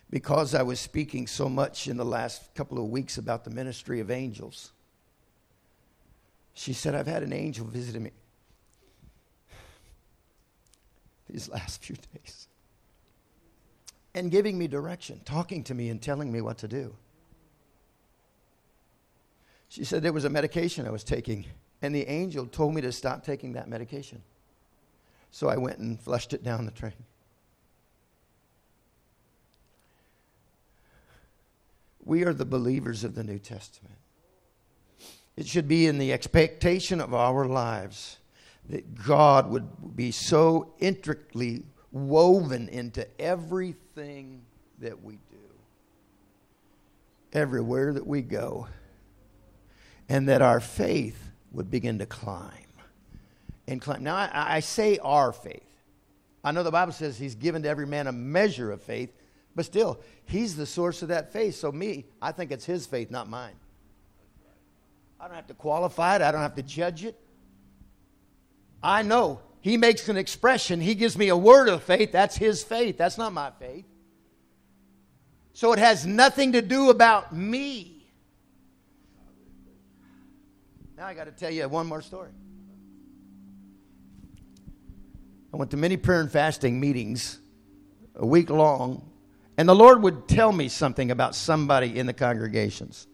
because 0.09 0.55
I 0.55 0.63
was 0.63 0.79
speaking 0.79 1.27
so 1.27 1.47
much 1.47 1.87
in 1.87 1.97
the 1.97 2.05
last 2.05 2.55
couple 2.55 2.79
of 2.79 2.85
weeks 2.85 3.19
about 3.19 3.43
the 3.43 3.51
ministry 3.51 3.99
of 3.99 4.09
angels. 4.09 4.71
She 6.55 6.73
said, 6.73 6.95
I've 6.95 7.05
had 7.05 7.21
an 7.21 7.31
angel 7.31 7.67
visiting 7.67 8.01
me 8.01 8.11
these 11.29 11.47
last 11.47 11.83
few 11.83 11.95
days 12.15 12.47
and 14.15 14.31
giving 14.31 14.57
me 14.57 14.67
direction, 14.67 15.21
talking 15.25 15.63
to 15.65 15.75
me 15.75 15.89
and 15.89 16.01
telling 16.01 16.31
me 16.31 16.41
what 16.41 16.57
to 16.57 16.67
do. 16.67 16.95
She 19.69 19.83
said 19.83 20.01
there 20.01 20.11
was 20.11 20.25
a 20.25 20.29
medication 20.29 20.87
I 20.87 20.89
was 20.89 21.03
taking, 21.03 21.45
and 21.81 21.93
the 21.93 22.07
angel 22.07 22.47
told 22.47 22.73
me 22.73 22.81
to 22.81 22.91
stop 22.91 23.23
taking 23.23 23.53
that 23.53 23.69
medication. 23.69 24.21
So 25.31 25.47
I 25.47 25.57
went 25.57 25.77
and 25.77 25.99
flushed 25.99 26.33
it 26.33 26.43
down 26.43 26.65
the 26.65 26.71
drain. 26.71 26.93
We 32.03 32.25
are 32.25 32.33
the 32.33 32.45
believers 32.45 33.03
of 33.03 33.13
the 33.13 33.23
New 33.23 33.37
Testament. 33.37 33.95
It 35.37 35.45
should 35.45 35.67
be 35.67 35.85
in 35.85 35.99
the 35.99 36.11
expectation 36.11 36.99
of 36.99 37.13
our 37.13 37.45
lives 37.45 38.17
that 38.69 38.95
God 38.95 39.49
would 39.51 39.95
be 39.95 40.11
so 40.11 40.73
intricately 40.79 41.63
woven 41.91 42.67
into 42.69 43.07
everything 43.21 44.41
that 44.79 45.03
we 45.03 45.13
do, 45.29 45.37
everywhere 47.33 47.93
that 47.93 48.05
we 48.05 48.23
go, 48.23 48.67
and 50.09 50.27
that 50.27 50.41
our 50.41 50.59
faith 50.59 51.29
would 51.51 51.71
begin 51.71 51.99
to 51.99 52.05
climb 52.05 52.51
and 53.67 53.79
climb. 53.79 54.03
Now, 54.03 54.15
I, 54.15 54.55
I 54.55 54.59
say 54.59 54.97
our 54.97 55.31
faith. 55.31 55.63
I 56.43 56.51
know 56.51 56.63
the 56.63 56.71
Bible 56.71 56.91
says 56.91 57.17
He's 57.17 57.35
given 57.35 57.63
to 57.63 57.69
every 57.69 57.85
man 57.85 58.07
a 58.07 58.11
measure 58.11 58.71
of 58.71 58.81
faith, 58.81 59.13
but 59.55 59.65
still, 59.65 59.99
He's 60.25 60.55
the 60.55 60.65
source 60.65 61.01
of 61.01 61.09
that 61.09 61.31
faith. 61.31 61.55
So, 61.55 61.71
me, 61.71 62.05
I 62.21 62.31
think 62.31 62.51
it's 62.51 62.65
His 62.65 62.85
faith, 62.85 63.11
not 63.11 63.29
mine. 63.29 63.55
I 65.19 65.27
don't 65.27 65.35
have 65.35 65.47
to 65.47 65.53
qualify 65.53 66.15
it, 66.15 66.21
I 66.21 66.31
don't 66.31 66.41
have 66.41 66.55
to 66.55 66.63
judge 66.63 67.05
it. 67.05 67.19
I 68.81 69.01
know 69.01 69.41
he 69.61 69.77
makes 69.77 70.07
an 70.07 70.17
expression. 70.17 70.79
He 70.79 70.95
gives 70.95 71.17
me 71.17 71.27
a 71.27 71.37
word 71.37 71.67
of 71.67 71.83
faith. 71.83 72.11
That's 72.11 72.37
his 72.37 72.63
faith. 72.63 72.97
That's 72.97 73.17
not 73.17 73.33
my 73.33 73.51
faith. 73.59 73.85
So 75.53 75.73
it 75.73 75.79
has 75.79 76.05
nothing 76.05 76.53
to 76.53 76.61
do 76.61 76.89
about 76.89 77.35
me. 77.35 77.98
Now 80.99 81.07
I 81.07 81.13
got 81.13 81.27
to 81.27 81.31
tell 81.31 81.49
you 81.49 81.65
one 81.69 81.87
more 81.87 82.01
story. 82.01 82.31
I 85.53 85.55
went 85.55 85.71
to 85.71 85.77
many 85.77 85.95
prayer 85.95 86.19
and 86.19 86.29
fasting 86.29 86.77
meetings 86.77 87.39
a 88.15 88.25
week 88.25 88.49
long, 88.49 89.09
and 89.57 89.69
the 89.69 89.73
Lord 89.73 90.03
would 90.03 90.27
tell 90.27 90.51
me 90.51 90.67
something 90.67 91.09
about 91.09 91.35
somebody 91.35 91.97
in 91.97 92.05
the 92.05 92.11
congregations. 92.11 93.07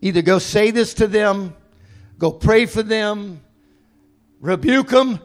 Either 0.00 0.22
go 0.22 0.38
say 0.38 0.70
this 0.70 0.94
to 0.94 1.06
them, 1.06 1.54
go 2.16 2.32
pray 2.32 2.64
for 2.64 2.82
them, 2.82 3.42
rebuke 4.40 4.88
them, 4.88 5.20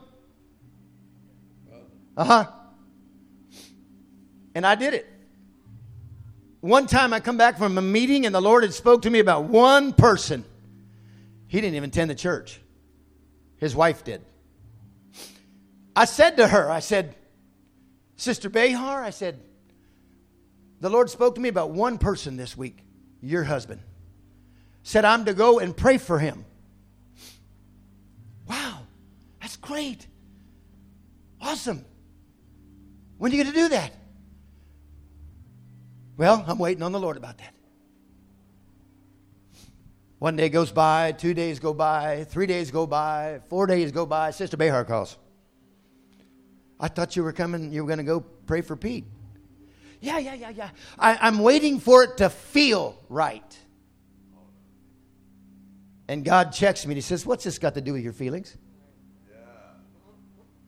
uh 2.18 2.26
huh. 2.26 2.51
And 4.53 4.68
I 4.68 4.76
did 4.76 4.93
it. 4.93 5.10
One 6.60 6.86
time 6.86 7.14
I 7.14 7.22
come 7.22 7.38
back 7.38 7.58
from 7.58 7.78
a 7.78 7.82
meeting 7.82 8.26
and 8.26 8.36
the 8.36 8.41
Lord 8.41 8.64
had 8.64 8.74
spoke 8.74 9.03
to 9.03 9.10
me 9.10 9.20
about 9.20 9.45
one 9.45 9.93
person. 9.93 10.43
He 11.56 11.62
didn't 11.62 11.76
even 11.78 11.89
attend 11.89 12.10
the 12.10 12.16
church. 12.16 12.60
His 13.56 13.74
wife 13.74 14.03
did. 14.03 14.22
I 15.95 16.03
said 16.03 16.36
to 16.36 16.49
her, 16.49 16.70
I 16.70 16.82
said, 16.82 17.16
Sister 18.18 18.49
Behar, 18.49 19.01
I 19.01 19.12
said, 19.12 19.39
the 20.82 20.89
Lord 20.89 21.10
spoke 21.10 21.36
to 21.36 21.39
me 21.41 21.47
about 21.47 21.70
one 21.70 21.97
person 21.97 22.36
this 22.36 22.58
week, 22.58 22.84
your 23.22 23.45
husband. 23.45 23.80
said 24.84 25.06
I'm 25.06 25.24
to 25.24 25.34
go 25.34 25.60
and 25.60 25.78
pray 25.78 25.97
for 25.97 26.20
him. 26.20 26.43
Wow, 28.49 28.80
that's 29.39 29.56
great. 29.56 30.08
Awesome. 31.39 31.86
When 33.18 33.32
are 33.32 33.36
you 33.36 33.41
going 33.41 33.53
to 33.53 33.62
do 33.62 33.70
that? 33.70 33.93
Well, 36.18 36.43
I'm 36.45 36.58
waiting 36.58 36.84
on 36.84 36.91
the 36.91 36.99
Lord 36.99 37.16
about 37.16 37.38
that. 37.38 37.53
One 40.26 40.36
day 40.36 40.49
goes 40.49 40.71
by, 40.71 41.11
two 41.11 41.36
days 41.36 41.59
go 41.59 41.71
by, 41.71 42.23
three 42.23 42.47
days 42.47 42.71
go 42.71 42.88
by, 42.88 43.41
four 43.47 43.67
days 43.67 43.91
go 43.91 44.07
by. 44.07 44.32
Sister 44.32 44.57
Behar 44.57 44.84
calls. 44.84 45.19
I 46.80 46.88
thought 46.88 47.15
you 47.15 47.21
were 47.21 47.32
coming, 47.32 47.71
you 47.71 47.84
were 47.84 47.88
going 47.88 47.99
to 47.99 48.03
go 48.03 48.21
pray 48.21 48.61
for 48.61 48.76
Pete. 48.76 49.05
Yeah, 50.01 50.17
yeah, 50.17 50.34
yeah, 50.34 50.49
yeah. 50.49 50.69
I, 50.97 51.28
am 51.28 51.38
waiting 51.38 51.80
for 51.80 52.01
it 52.01 52.17
to 52.17 52.32
feel 52.32 52.97
right. 53.07 53.55
And 56.07 56.26
God 56.26 56.51
checks 56.51 56.88
me 56.88 56.93
and 56.93 56.97
He 56.97 57.01
says, 57.01 57.23
What's 57.23 57.43
this 57.43 57.59
got 57.59 57.76
to 57.76 57.82
do 57.82 57.93
with 57.93 58.01
your 58.01 58.13
feelings? 58.13 58.57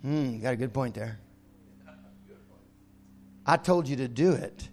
Hmm, 0.03 0.39
got 0.39 0.53
a 0.53 0.55
good 0.55 0.71
point 0.71 0.93
there. 0.93 1.19
I 3.43 3.57
told 3.57 3.87
you 3.87 3.95
to 3.95 4.07
do 4.07 4.33
it. 4.33 4.69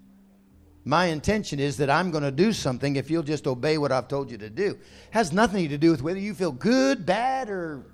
My 0.85 1.07
intention 1.07 1.59
is 1.59 1.78
that 1.78 1.89
I'm 1.89 2.11
going 2.11 2.24
to 2.24 2.30
do 2.30 2.53
something 2.53 2.97
if 2.97 3.11
you'll 3.11 3.22
just 3.22 3.47
obey 3.47 3.78
what 3.78 3.91
I've 3.91 4.07
told 4.07 4.30
you 4.30 4.37
to 4.39 4.51
do. 4.51 4.72
It 4.72 4.78
has 5.11 5.32
nothing 5.32 5.68
to 5.70 5.78
do 5.78 5.91
with 5.91 6.03
whether 6.03 6.18
you 6.18 6.35
feel 6.35 6.53
good, 6.53 7.07
bad, 7.07 7.49
or. 7.49 7.87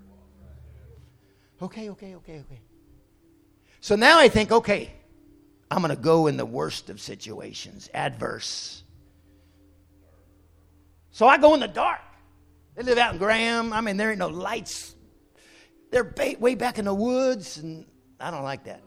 Okay, 1.62 1.90
okay, 1.90 2.16
okay, 2.16 2.40
okay. 2.40 2.60
So 3.80 3.94
now 3.94 4.18
I 4.18 4.28
think, 4.28 4.50
okay, 4.50 4.92
I'm 5.70 5.82
going 5.82 5.94
to 5.94 6.02
go 6.02 6.26
in 6.26 6.36
the 6.36 6.44
worst 6.44 6.90
of 6.90 7.00
situations, 7.00 7.88
adverse. 7.94 8.82
So 11.12 11.28
I 11.28 11.38
go 11.38 11.54
in 11.54 11.60
the 11.60 11.68
dark. 11.68 12.00
They 12.74 12.82
live 12.82 12.98
out 12.98 13.12
in 13.12 13.18
Graham. 13.18 13.72
I 13.72 13.80
mean, 13.82 13.96
there 13.98 14.10
ain't 14.10 14.18
no 14.18 14.28
lights. 14.28 14.96
They're 15.92 16.12
way 16.40 16.56
back 16.56 16.78
in 16.78 16.86
the 16.86 16.94
woods, 16.94 17.58
and 17.58 17.86
I 18.18 18.32
don't 18.32 18.42
like 18.42 18.64
that 18.64 18.82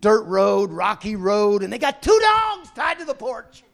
dirt 0.00 0.24
road, 0.24 0.70
rocky 0.70 1.16
road, 1.16 1.62
and 1.62 1.72
they 1.72 1.78
got 1.78 2.02
two 2.02 2.18
dogs 2.20 2.70
tied 2.70 2.98
to 2.98 3.04
the 3.04 3.14
porch. 3.14 3.64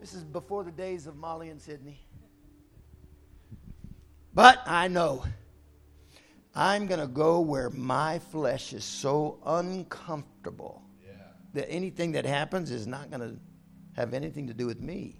This 0.00 0.14
is 0.14 0.24
before 0.24 0.64
the 0.64 0.72
days 0.72 1.06
of 1.06 1.16
Molly 1.16 1.48
and 1.48 1.60
Sydney. 1.60 2.00
But 4.34 4.62
I 4.66 4.88
know 4.88 5.24
I'm 6.54 6.86
going 6.86 7.00
to 7.00 7.06
go 7.06 7.40
where 7.40 7.70
my 7.70 8.18
flesh 8.18 8.72
is 8.72 8.84
so 8.84 9.38
uncomfortable 9.44 10.82
yeah. 11.04 11.12
that 11.54 11.70
anything 11.70 12.12
that 12.12 12.26
happens 12.26 12.70
is 12.70 12.86
not 12.86 13.10
going 13.10 13.20
to 13.20 13.36
have 13.94 14.14
anything 14.14 14.46
to 14.48 14.54
do 14.54 14.66
with 14.66 14.80
me. 14.80 15.18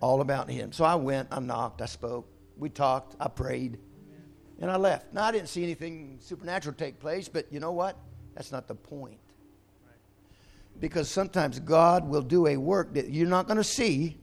All 0.00 0.20
about 0.20 0.50
him. 0.50 0.70
So 0.72 0.84
I 0.84 0.96
went, 0.96 1.28
I 1.30 1.40
knocked, 1.40 1.80
I 1.80 1.86
spoke, 1.86 2.28
we 2.56 2.68
talked, 2.68 3.16
I 3.18 3.28
prayed, 3.28 3.78
and 4.60 4.70
I 4.70 4.76
left. 4.76 5.12
Now, 5.12 5.24
I 5.24 5.32
didn't 5.32 5.48
see 5.48 5.62
anything 5.62 6.18
supernatural 6.20 6.74
take 6.74 7.00
place, 7.00 7.28
but 7.28 7.50
you 7.50 7.58
know 7.58 7.72
what? 7.72 7.96
That's 8.34 8.52
not 8.52 8.68
the 8.68 8.74
point. 8.74 9.18
Because 10.80 11.08
sometimes 11.08 11.60
God 11.60 12.08
will 12.08 12.22
do 12.22 12.46
a 12.46 12.56
work 12.56 12.94
that 12.94 13.10
you're 13.10 13.28
not 13.28 13.46
going 13.46 13.58
to 13.58 13.64
see, 13.64 14.18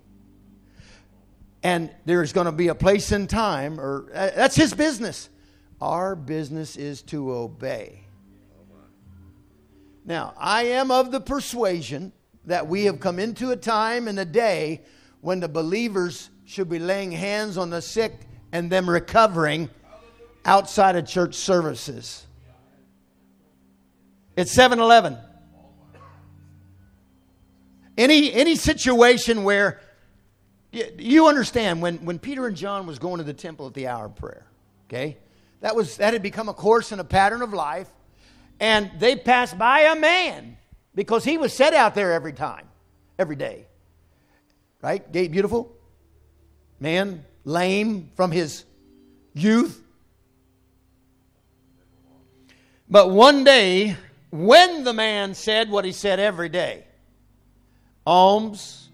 and 1.64 1.90
there's 2.06 2.34
going 2.34 2.46
to 2.46 2.52
be 2.52 2.68
a 2.68 2.76
place 2.76 3.12
and 3.12 3.30
time, 3.30 3.80
or 3.80 4.10
uh, 4.14 4.32
that's 4.36 4.56
His 4.56 4.74
business. 4.74 5.30
Our 5.80 6.16
business 6.16 6.76
is 6.76 7.02
to 7.04 7.32
obey. 7.32 8.02
Now, 10.04 10.34
I 10.38 10.64
am 10.64 10.92
of 10.92 11.12
the 11.12 11.22
persuasion 11.22 12.12
that 12.46 12.68
we 12.68 12.86
have 12.86 13.00
come 13.00 13.20
into 13.20 13.52
a 13.52 13.56
time 13.56 14.08
and 14.08 14.20
a 14.20 14.26
day 14.26 14.82
when 15.22 15.40
the 15.40 15.48
believers 15.48 16.30
should 16.46 16.70
be 16.70 16.80
laying 16.80 17.12
hands 17.12 17.58
on 17.58 17.70
the 17.70 17.82
sick 17.82 18.14
and 18.52 18.70
them 18.70 18.90
recovering 18.90 19.70
outside 20.44 20.96
of 20.96 21.08
church 21.08 21.36
services. 21.36 22.26
It's 24.36 24.52
7 24.54 24.80
Eleven. 24.80 25.18
Any, 27.98 28.34
any 28.34 28.56
situation 28.56 29.44
where 29.44 29.82
you 30.72 31.28
understand 31.28 31.82
when, 31.82 31.98
when 32.06 32.18
Peter 32.18 32.48
and 32.48 32.56
John 32.56 32.88
was 32.88 32.98
going 32.98 33.18
to 33.18 33.24
the 33.24 33.34
temple 33.34 33.68
at 33.68 33.74
the 33.74 33.88
hour 33.88 34.06
of 34.06 34.16
prayer, 34.16 34.48
okay? 34.88 35.18
That, 35.60 35.76
was, 35.76 35.98
that 35.98 36.14
had 36.14 36.24
become 36.24 36.50
a 36.50 36.54
course 36.54 36.92
and 36.92 37.02
a 37.02 37.04
pattern 37.04 37.42
of 37.42 37.54
life. 37.54 37.90
And 38.60 38.92
they 39.00 39.16
passed 39.16 39.58
by 39.58 39.82
a 39.82 39.96
man 39.96 40.58
because 40.96 41.24
he 41.24 41.38
was 41.38 41.54
set 41.54 41.74
out 41.74 41.96
there 41.96 42.14
every 42.14 42.34
time, 42.34 42.68
every 43.20 43.36
day. 43.36 43.66
Right? 44.82 45.12
Gate, 45.12 45.32
beautiful. 45.32 45.76
Man, 46.80 47.26
lame 47.44 48.10
from 48.16 48.32
his 48.32 48.66
youth. 49.34 49.84
But 52.90 53.10
one 53.10 53.44
day, 53.44 53.96
when 54.32 54.84
the 54.84 54.94
man 54.94 55.34
said 55.36 55.70
what 55.70 55.86
he 55.86 55.92
said 55.92 56.20
every 56.20 56.50
day 56.50 56.86
alms, 58.08 58.90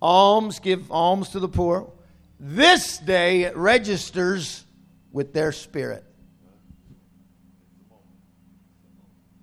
alms, 0.00 0.60
give 0.60 0.90
alms 0.90 1.30
to 1.30 1.40
the 1.40 1.48
poor, 1.48 1.92
this 2.40 2.98
day 2.98 3.42
it 3.42 3.56
registers 3.56 4.64
with 5.12 5.32
their 5.32 5.52
spirit. 5.52 6.04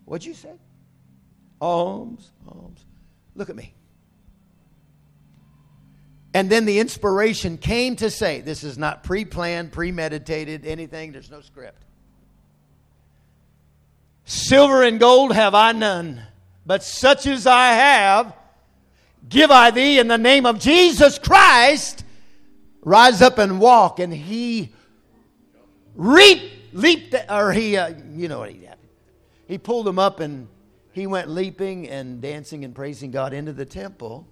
What'd 0.06 0.26
you 0.26 0.34
say? 0.34 0.54
Alms, 1.60 2.32
alms. 2.48 2.86
Look 3.36 3.50
at 3.50 3.56
me. 3.56 3.74
And 6.34 6.50
then 6.50 6.66
the 6.66 6.80
inspiration 6.80 7.58
came 7.58 7.96
to 7.98 8.10
say, 8.10 8.42
this 8.42 8.64
is 8.64 8.78
not 8.78 9.04
pre 9.04 9.26
planned, 9.26 9.72
premeditated, 9.72 10.66
anything, 10.66 11.12
there's 11.12 11.32
no 11.32 11.42
script. 11.42 11.85
Silver 14.26 14.82
and 14.82 15.00
gold 15.00 15.34
have 15.34 15.54
I 15.54 15.72
none, 15.72 16.22
but 16.66 16.84
such 16.84 17.28
as 17.28 17.46
I 17.46 17.70
have, 17.74 18.34
give 19.30 19.52
I 19.52 19.70
thee 19.70 20.00
in 20.00 20.08
the 20.08 20.18
name 20.18 20.48
of 20.48 20.60
Jesus 20.60 21.20
Christ. 21.20 22.04
Rise 22.82 23.22
up 23.22 23.38
and 23.38 23.60
walk. 23.60 24.00
And 24.00 24.12
he 24.12 24.74
reaped, 25.96 26.74
leaped, 26.74 27.16
or 27.30 27.52
he, 27.52 27.78
uh, 27.78 27.94
you 28.12 28.28
know 28.28 28.40
what 28.40 28.50
he 28.50 28.58
did. 28.58 28.76
He 29.48 29.60
pulled 29.60 29.88
him 29.88 30.00
up 30.00 30.20
and 30.20 30.48
he 30.92 31.06
went 31.06 31.30
leaping 31.30 31.88
and 31.88 32.20
dancing 32.20 32.66
and 32.66 32.74
praising 32.74 33.12
God 33.12 33.32
into 33.34 33.54
the 33.54 33.66
temple. 33.66 34.28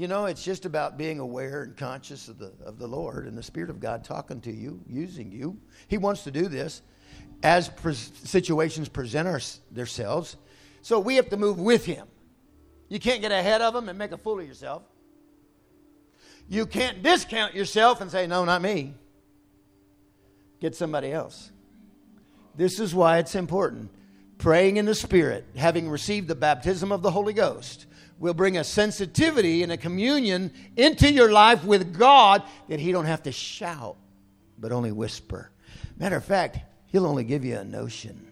You 0.00 0.08
know, 0.08 0.24
it's 0.24 0.42
just 0.42 0.64
about 0.64 0.96
being 0.96 1.18
aware 1.18 1.62
and 1.62 1.76
conscious 1.76 2.28
of 2.28 2.38
the, 2.38 2.54
of 2.64 2.78
the 2.78 2.86
Lord 2.86 3.26
and 3.26 3.36
the 3.36 3.42
Spirit 3.42 3.68
of 3.68 3.80
God 3.80 4.02
talking 4.02 4.40
to 4.40 4.50
you, 4.50 4.80
using 4.88 5.30
you. 5.30 5.58
He 5.88 5.98
wants 5.98 6.24
to 6.24 6.30
do 6.30 6.48
this 6.48 6.80
as 7.42 7.68
pres- 7.68 8.10
situations 8.24 8.88
present 8.88 9.28
our, 9.28 9.42
themselves. 9.70 10.38
So 10.80 11.00
we 11.00 11.16
have 11.16 11.28
to 11.28 11.36
move 11.36 11.60
with 11.60 11.84
Him. 11.84 12.06
You 12.88 12.98
can't 12.98 13.20
get 13.20 13.30
ahead 13.30 13.60
of 13.60 13.76
Him 13.76 13.90
and 13.90 13.98
make 13.98 14.12
a 14.12 14.16
fool 14.16 14.40
of 14.40 14.46
yourself. 14.46 14.84
You 16.48 16.64
can't 16.64 17.02
discount 17.02 17.54
yourself 17.54 18.00
and 18.00 18.10
say, 18.10 18.26
no, 18.26 18.46
not 18.46 18.62
me. 18.62 18.94
Get 20.60 20.74
somebody 20.74 21.12
else. 21.12 21.50
This 22.56 22.80
is 22.80 22.94
why 22.94 23.18
it's 23.18 23.34
important. 23.34 23.90
Praying 24.38 24.78
in 24.78 24.86
the 24.86 24.94
Spirit, 24.94 25.44
having 25.56 25.90
received 25.90 26.26
the 26.26 26.34
baptism 26.34 26.90
of 26.90 27.02
the 27.02 27.10
Holy 27.10 27.34
Ghost 27.34 27.84
will 28.20 28.34
bring 28.34 28.58
a 28.58 28.62
sensitivity 28.62 29.64
and 29.64 29.72
a 29.72 29.76
communion 29.76 30.52
into 30.76 31.10
your 31.10 31.32
life 31.32 31.64
with 31.64 31.98
God 31.98 32.42
that 32.68 32.78
He 32.78 32.92
don't 32.92 33.06
have 33.06 33.24
to 33.24 33.32
shout, 33.32 33.96
but 34.58 34.70
only 34.70 34.92
whisper. 34.92 35.50
Matter 35.96 36.16
of 36.16 36.24
fact, 36.24 36.58
He'll 36.86 37.06
only 37.06 37.24
give 37.24 37.44
you 37.44 37.56
a 37.56 37.64
notion, 37.64 38.30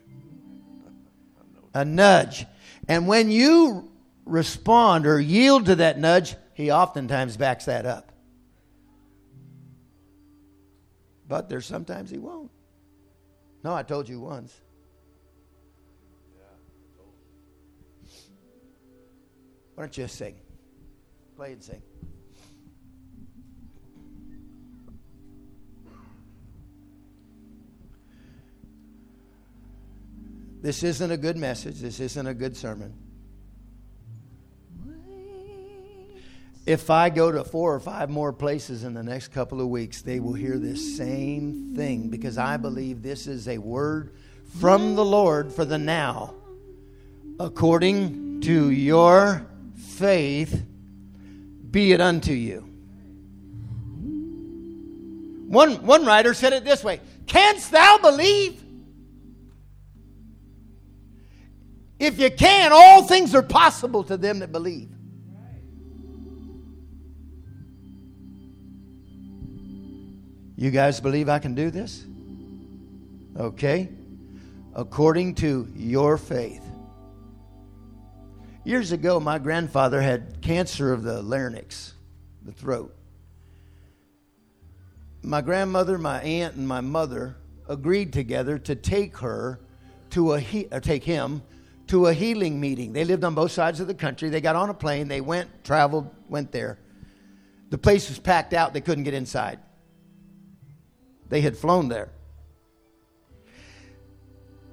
a 1.73 1.85
nudge. 1.85 2.45
And 2.87 3.09
when 3.09 3.31
you 3.31 3.91
respond 4.27 5.07
or 5.07 5.19
yield 5.19 5.67
to 5.67 5.77
that 5.77 5.99
nudge, 5.99 6.37
He 6.53 6.71
oftentimes 6.71 7.37
backs 7.39 7.65
that 7.65 7.87
up. 7.87 8.13
But 11.27 11.49
there's 11.49 11.67
sometimes 11.67 12.11
He 12.11 12.19
won't. 12.19 12.51
No, 13.65 13.75
I 13.75 13.83
told 13.83 14.09
you 14.09 14.21
once. 14.21 14.55
Why 19.79 19.85
don't 19.85 19.97
you 19.97 20.09
sing? 20.09 20.35
Play 21.37 21.53
and 21.53 21.63
sing. 21.63 21.81
This 30.61 30.83
isn't 30.83 31.13
a 31.13 31.17
good 31.17 31.37
message. 31.37 31.79
This 31.79 32.01
isn't 32.01 32.27
a 32.27 32.35
good 32.35 32.57
sermon. 32.57 32.93
If 36.67 36.91
I 36.91 37.09
go 37.09 37.31
to 37.31 37.45
four 37.45 37.73
or 37.73 37.79
five 37.79 38.11
more 38.11 38.33
places 38.33 38.83
in 38.83 38.95
the 38.95 39.05
next 39.05 39.29
couple 39.29 39.61
of 39.61 39.69
weeks, 39.69 40.03
they 40.03 40.19
will 40.19 40.35
hear 40.35 40.59
this 40.59 40.97
same 40.97 41.77
thing 41.77 42.09
because 42.09 42.37
I 42.37 42.57
believe 42.57 43.05
this 43.05 43.29
is 43.29 43.47
a 43.47 43.59
word 43.59 44.13
from 44.59 44.97
the 44.97 45.05
Lord 45.05 45.53
for 45.53 45.65
the 45.65 45.79
now, 45.79 46.35
according 47.39 48.41
to 48.41 48.71
your 48.71 49.47
faith, 49.99 50.65
be 51.71 51.93
it 51.93 52.01
unto 52.01 52.33
you. 52.33 52.61
One, 55.49 55.87
one 55.87 56.05
writer 56.05 56.35
said 56.35 56.53
it 56.53 56.65
this 56.65 56.85
way 56.85 57.01
Canst 57.27 57.71
thou 57.71 57.99
believe? 57.99 58.63
If 61.99 62.21
you 62.21 62.31
can, 62.31 62.71
all 62.73 63.03
things 63.03 63.35
are 63.35 63.43
possible 63.43 64.05
to 64.05 64.17
them 64.17 64.39
that 64.39 64.53
believe. 64.53 64.89
You 70.57 70.71
guys 70.71 71.01
believe 71.01 71.29
I 71.29 71.39
can 71.39 71.55
do 71.55 71.71
this? 71.71 72.05
Okay. 73.37 73.89
According 74.75 75.37
to 75.37 75.69
your 75.75 76.19
faith. 76.19 76.68
Years 78.69 78.93
ago, 78.93 79.19
my 79.19 79.39
grandfather 79.39 80.03
had 80.03 80.43
cancer 80.43 80.93
of 80.93 81.03
the 81.03 81.23
larynx, 81.23 81.95
the 82.45 82.53
throat. 82.53 82.95
My 85.23 85.41
grandmother, 85.41 85.97
my 85.97 86.21
aunt, 86.21 86.57
and 86.57 86.69
my 86.69 86.83
mother 86.83 87.35
agreed 87.67 88.13
together 88.13 88.59
to 88.59 88.75
take 88.75 89.17
her 89.17 89.59
to 90.11 90.35
a 90.35 90.39
he- 90.39 90.69
or 90.71 90.81
take 90.81 91.03
him 91.03 91.41
to 91.87 92.09
a 92.09 92.13
healing 92.13 92.61
meeting. 92.61 92.93
They 92.93 93.07
lived 93.07 93.25
on 93.25 93.35
both 93.35 93.53
sides 93.53 93.81
of 93.81 93.87
the 93.87 93.95
country. 93.95 94.29
They 94.29 94.43
got 94.43 94.55
on 94.55 94.69
a 94.69 94.75
plane. 94.75 95.09
They 95.09 95.23
went, 95.23 95.65
traveled, 95.65 96.11
went 96.29 96.53
there. 96.53 96.79
The 97.71 97.79
place 97.79 98.11
was 98.11 98.19
packed 98.19 98.53
out. 98.53 98.75
They 98.75 98.83
couldn't 98.83 99.05
get 99.05 99.15
inside. 99.15 99.61
They 101.31 101.41
had 101.41 101.57
flown 101.57 101.89
there. 101.89 102.11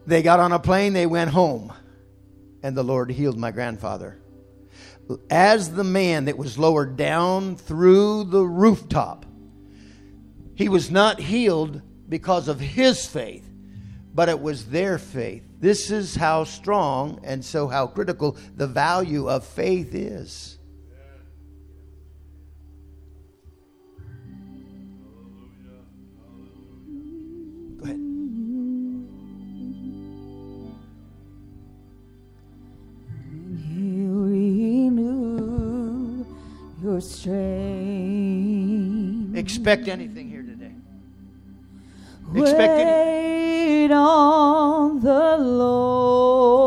They 0.06 0.22
got 0.22 0.42
on 0.42 0.52
a 0.52 0.60
plane, 0.60 0.92
they 0.92 1.06
went 1.06 1.32
home, 1.32 1.72
and 2.66 2.76
the 2.76 2.84
Lord 2.84 3.12
healed 3.12 3.38
my 3.38 3.52
grandfather. 3.52 4.18
As 5.30 5.76
the 5.76 5.84
man 5.84 6.26
that 6.26 6.36
was 6.36 6.58
lowered 6.58 6.98
down 6.98 7.58
through 7.58 8.24
the 8.24 8.44
rooftop, 8.44 9.24
he 10.56 10.68
was 10.68 10.90
not 10.90 11.20
healed 11.20 11.84
because 12.10 12.48
of 12.48 12.60
his 12.60 13.06
faith, 13.06 13.48
but 14.16 14.30
it 14.30 14.40
was 14.40 14.66
their 14.66 14.98
faith. 14.98 15.44
This 15.60 15.92
is 15.92 16.16
how 16.16 16.44
strong 16.44 17.20
and 17.24 17.46
so 17.46 17.68
how 17.68 17.86
critical 17.86 18.36
the 18.56 18.66
value 18.66 19.30
of 19.30 19.46
faith 19.46 19.94
is. 19.94 20.55
Your 36.86 37.02
strength. 37.02 37.36
Expect 39.36 39.88
anything 39.88 40.30
here 40.30 40.44
today. 40.44 40.72
Expect 42.36 42.80
anything. 42.80 43.92
On 43.92 45.00
the 45.00 45.38
Lord. 45.38 46.66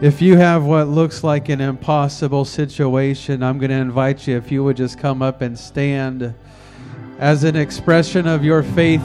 If 0.00 0.22
you 0.22 0.36
have 0.36 0.64
what 0.64 0.86
looks 0.86 1.24
like 1.24 1.48
an 1.48 1.60
impossible 1.60 2.44
situation, 2.44 3.42
I'm 3.42 3.58
going 3.58 3.70
to 3.70 3.76
invite 3.76 4.28
you, 4.28 4.36
if 4.36 4.52
you 4.52 4.62
would 4.62 4.76
just 4.76 4.96
come 4.96 5.22
up 5.22 5.42
and 5.42 5.58
stand 5.58 6.34
as 7.18 7.42
an 7.42 7.56
expression 7.56 8.28
of 8.28 8.44
your 8.44 8.62
faith, 8.62 9.02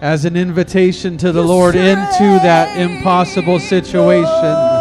as 0.00 0.26
an 0.26 0.36
invitation 0.36 1.16
to 1.18 1.32
the 1.32 1.42
Lord 1.42 1.74
into 1.74 2.20
that 2.20 2.78
impossible 2.78 3.58
situation. 3.58 4.73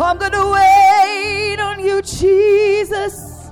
Oh, 0.00 0.04
I'm 0.04 0.16
gonna 0.16 0.48
wait 0.48 1.58
on 1.58 1.80
you, 1.84 2.00
Jesus. 2.02 3.50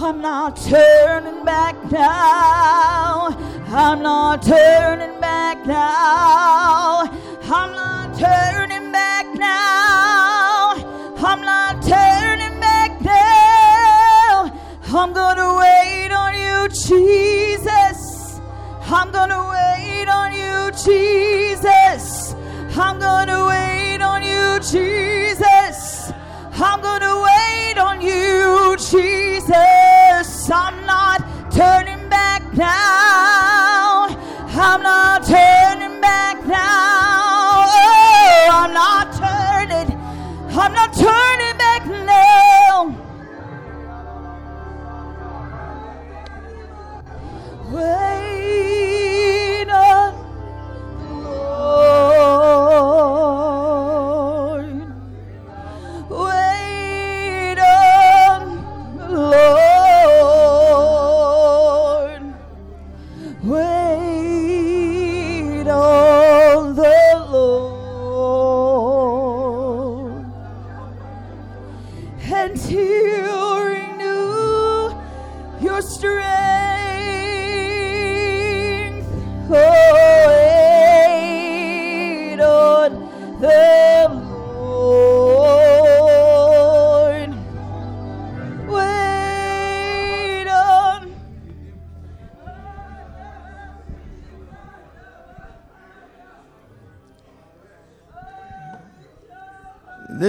I'm 0.00 0.22
not 0.22 0.56
turning 0.56 1.44
back 1.44 1.76
now. 1.92 3.28
I'm 3.68 4.02
not 4.02 4.42
turning 4.42 5.20
back 5.20 5.66
now. 5.66 7.02
I'm 7.42 7.72
not 7.74 8.18
turning 8.18 8.90
back 8.90 9.26
now. 9.34 10.74
I'm 11.18 11.42
not 11.42 11.82
turning 11.82 12.58
back 12.58 13.02
now. 13.02 14.50
I'm 14.98 15.12
gonna 15.12 15.58
wait 15.58 16.10
on 16.10 16.32
you, 16.40 16.68
Jesus. 16.68 18.40
I'm 18.86 19.12
gonna 19.12 19.46
wait 19.50 20.08
on 20.08 20.32
you, 20.32 20.71
Jesus. 20.84 22.34
I'm 22.76 22.98
gonna 22.98 23.46
wait 23.46 24.00
on 24.02 24.22
you, 24.22 24.58
Jesus. 24.60 26.12
I'm 26.54 26.80
gonna 26.80 27.22
wait 27.22 27.78
on 27.78 28.00
you, 28.00 28.76
Jesus. 28.78 30.50
I'm 30.50 30.84
not 30.86 31.20
turning 31.52 32.08
back 32.08 32.42
now. 32.54 34.06
I'm 34.54 34.82
not 34.82 35.24
turning 35.24 36.00
back 36.00 36.44
now. 36.46 37.64
Oh, 37.66 38.48
I'm 38.52 38.72
not 38.72 39.12
turning. 39.12 39.98
I'm 40.50 40.72
not 40.72 40.92
turning 40.94 41.51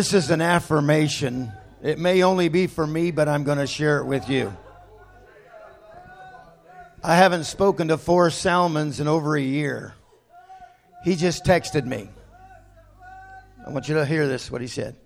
This 0.03 0.25
is 0.25 0.31
an 0.31 0.41
affirmation. 0.41 1.53
It 1.81 1.97
may 1.97 2.23
only 2.23 2.49
be 2.49 2.67
for 2.67 2.85
me, 2.85 3.11
but 3.11 3.29
I'm 3.29 3.45
going 3.45 3.57
to 3.57 3.65
share 3.65 3.99
it 3.99 4.05
with 4.05 4.27
you. 4.27 4.53
I 7.01 7.15
haven't 7.15 7.45
spoken 7.45 7.87
to 7.87 7.97
Forrest 7.97 8.41
Salmons 8.41 8.99
in 8.99 9.07
over 9.07 9.37
a 9.37 9.41
year. 9.41 9.93
He 11.05 11.15
just 11.15 11.45
texted 11.45 11.85
me. 11.85 12.09
I 13.65 13.69
want 13.69 13.87
you 13.87 13.95
to 13.95 14.05
hear 14.05 14.27
this, 14.27 14.51
what 14.51 14.59
he 14.59 14.67
said. 14.67 14.97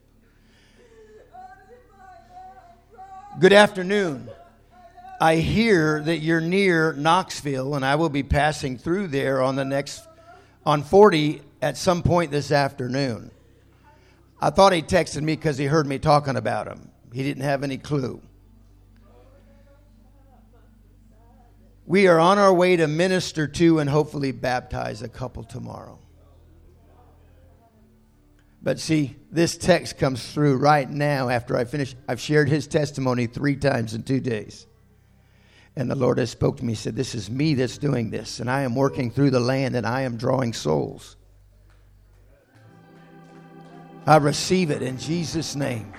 Good 3.39 3.53
afternoon. 3.53 4.31
I 5.21 5.35
hear 5.35 6.01
that 6.01 6.17
you're 6.17 6.41
near 6.41 6.93
Knoxville, 6.93 7.75
and 7.75 7.85
I 7.85 7.97
will 7.97 8.09
be 8.09 8.23
passing 8.23 8.79
through 8.79 9.09
there 9.09 9.43
on 9.43 9.57
the 9.57 9.63
next 9.63 10.01
on 10.65 10.81
40 10.81 11.43
at 11.61 11.77
some 11.77 12.01
point 12.01 12.31
this 12.31 12.51
afternoon. 12.51 13.29
I 14.39 14.49
thought 14.51 14.73
he 14.73 14.81
texted 14.81 15.21
me 15.21 15.35
because 15.35 15.57
he 15.57 15.65
heard 15.65 15.87
me 15.87 15.99
talking 15.99 16.35
about 16.35 16.67
him. 16.67 16.91
He 17.11 17.23
didn't 17.23 17.43
have 17.43 17.63
any 17.63 17.77
clue. 17.77 18.21
We 21.85 22.07
are 22.07 22.19
on 22.19 22.37
our 22.37 22.53
way 22.53 22.75
to 22.75 22.87
minister 22.87 23.47
to 23.47 23.79
and 23.79 23.89
hopefully 23.89 24.33
baptize 24.33 25.01
a 25.01 25.07
couple 25.07 25.43
tomorrow. 25.43 25.99
But 28.61 28.79
see, 28.79 29.15
this 29.31 29.57
text 29.57 29.97
comes 29.97 30.33
through 30.33 30.57
right 30.57 30.89
now 30.89 31.29
after 31.29 31.55
I 31.55 31.63
finish. 31.63 31.95
I've 32.07 32.19
shared 32.19 32.49
his 32.49 32.67
testimony 32.67 33.25
three 33.25 33.55
times 33.55 33.93
in 33.93 34.03
two 34.03 34.19
days. 34.19 34.67
And 35.77 35.89
the 35.89 35.95
Lord 35.95 36.17
has 36.17 36.31
spoke 36.31 36.57
to 36.57 36.65
me, 36.65 36.73
said, 36.73 36.95
This 36.95 37.15
is 37.15 37.29
me 37.29 37.53
that's 37.53 37.77
doing 37.77 38.09
this, 38.09 38.39
and 38.39 38.49
I 38.49 38.63
am 38.63 38.75
working 38.75 39.09
through 39.09 39.29
the 39.29 39.39
land 39.39 39.75
and 39.75 39.85
I 39.85 40.01
am 40.01 40.17
drawing 40.17 40.51
souls. 40.51 41.15
I 44.07 44.15
receive 44.15 44.71
it 44.71 44.81
in 44.81 44.97
Jesus' 44.97 45.53
name. 45.53 45.91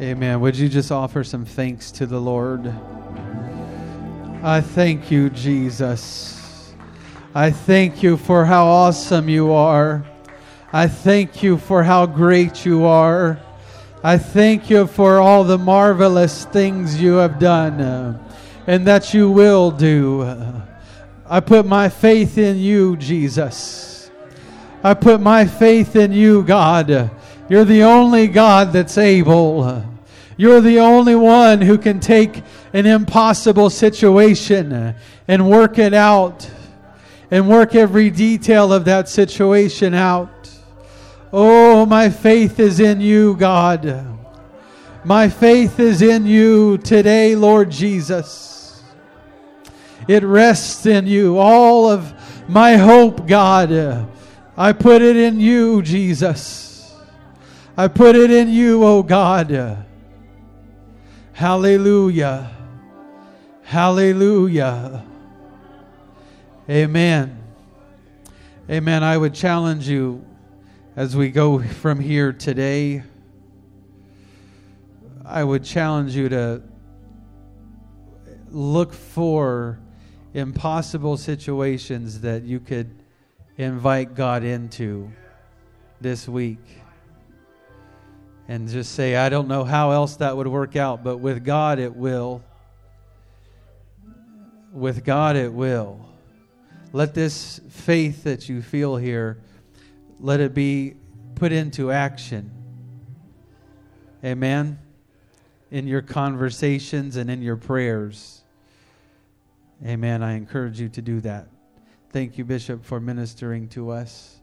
Amen. 0.00 0.40
Would 0.40 0.56
you 0.56 0.68
just 0.68 0.90
offer 0.90 1.22
some 1.22 1.44
thanks 1.44 1.92
to 1.92 2.06
the 2.06 2.20
Lord? 2.20 2.66
I 4.42 4.60
thank 4.60 5.08
you, 5.08 5.30
Jesus. 5.30 6.74
I 7.32 7.52
thank 7.52 8.02
you 8.02 8.16
for 8.16 8.44
how 8.44 8.66
awesome 8.66 9.28
you 9.28 9.52
are. 9.52 10.04
I 10.72 10.88
thank 10.88 11.44
you 11.44 11.58
for 11.58 11.84
how 11.84 12.06
great 12.06 12.66
you 12.66 12.84
are. 12.86 13.40
I 14.06 14.18
thank 14.18 14.68
you 14.68 14.86
for 14.86 15.18
all 15.18 15.44
the 15.44 15.56
marvelous 15.56 16.44
things 16.44 17.00
you 17.00 17.14
have 17.14 17.38
done 17.38 17.80
uh, 17.80 18.18
and 18.66 18.86
that 18.86 19.14
you 19.14 19.30
will 19.30 19.70
do. 19.70 20.62
I 21.24 21.40
put 21.40 21.64
my 21.64 21.88
faith 21.88 22.36
in 22.36 22.58
you, 22.58 22.98
Jesus. 22.98 24.10
I 24.82 24.92
put 24.92 25.22
my 25.22 25.46
faith 25.46 25.96
in 25.96 26.12
you, 26.12 26.42
God. 26.42 27.10
You're 27.48 27.64
the 27.64 27.84
only 27.84 28.26
God 28.28 28.74
that's 28.74 28.98
able. 28.98 29.82
You're 30.36 30.60
the 30.60 30.80
only 30.80 31.14
one 31.14 31.62
who 31.62 31.78
can 31.78 31.98
take 31.98 32.42
an 32.74 32.84
impossible 32.84 33.70
situation 33.70 34.94
and 35.26 35.50
work 35.50 35.78
it 35.78 35.94
out 35.94 36.50
and 37.30 37.48
work 37.48 37.74
every 37.74 38.10
detail 38.10 38.70
of 38.70 38.84
that 38.84 39.08
situation 39.08 39.94
out. 39.94 40.43
Oh, 41.36 41.84
my 41.84 42.10
faith 42.10 42.60
is 42.60 42.78
in 42.78 43.00
you, 43.00 43.34
God. 43.34 44.06
My 45.02 45.28
faith 45.28 45.80
is 45.80 46.00
in 46.00 46.26
you 46.26 46.78
today, 46.78 47.34
Lord 47.34 47.72
Jesus. 47.72 48.84
It 50.06 50.22
rests 50.22 50.86
in 50.86 51.08
you. 51.08 51.36
All 51.36 51.90
of 51.90 52.14
my 52.48 52.76
hope, 52.76 53.26
God, 53.26 54.08
I 54.56 54.72
put 54.72 55.02
it 55.02 55.16
in 55.16 55.40
you, 55.40 55.82
Jesus. 55.82 56.94
I 57.76 57.88
put 57.88 58.14
it 58.14 58.30
in 58.30 58.48
you, 58.48 58.84
oh 58.84 59.02
God. 59.02 59.84
Hallelujah. 61.32 62.48
Hallelujah. 63.64 65.04
Amen. 66.70 67.42
Amen. 68.70 69.02
I 69.02 69.18
would 69.18 69.34
challenge 69.34 69.88
you 69.88 70.24
as 70.96 71.16
we 71.16 71.28
go 71.28 71.60
from 71.60 71.98
here 71.98 72.32
today. 72.32 73.02
I 75.24 75.42
would 75.42 75.64
challenge 75.64 76.14
you 76.14 76.28
to 76.28 76.62
look 78.50 78.92
for 78.92 79.80
impossible 80.34 81.16
situations 81.16 82.20
that 82.20 82.44
you 82.44 82.60
could 82.60 82.94
invite 83.56 84.14
God 84.14 84.44
into 84.44 85.10
this 86.00 86.28
week 86.28 86.60
and 88.46 88.68
just 88.68 88.92
say, 88.92 89.16
I 89.16 89.28
don't 89.30 89.48
know 89.48 89.64
how 89.64 89.90
else 89.90 90.16
that 90.16 90.36
would 90.36 90.46
work 90.46 90.76
out, 90.76 91.02
but 91.02 91.16
with 91.16 91.44
God 91.44 91.80
it 91.80 91.96
will. 91.96 92.42
With 94.72 95.04
God 95.04 95.34
it 95.34 95.52
will. 95.52 96.08
Let 96.92 97.14
this 97.14 97.60
faith 97.70 98.22
that 98.24 98.48
you 98.48 98.62
feel 98.62 98.96
here, 98.96 99.38
let 100.24 100.40
it 100.40 100.54
be 100.54 100.94
put 101.34 101.52
into 101.52 101.92
action. 101.92 102.50
Amen. 104.24 104.78
In 105.70 105.86
your 105.86 106.00
conversations 106.00 107.16
and 107.16 107.30
in 107.30 107.42
your 107.42 107.58
prayers. 107.58 108.42
Amen. 109.84 110.22
I 110.22 110.32
encourage 110.32 110.80
you 110.80 110.88
to 110.88 111.02
do 111.02 111.20
that. 111.20 111.48
Thank 112.08 112.38
you, 112.38 112.44
Bishop, 112.46 112.86
for 112.86 113.00
ministering 113.00 113.68
to 113.70 113.90
us. 113.90 114.40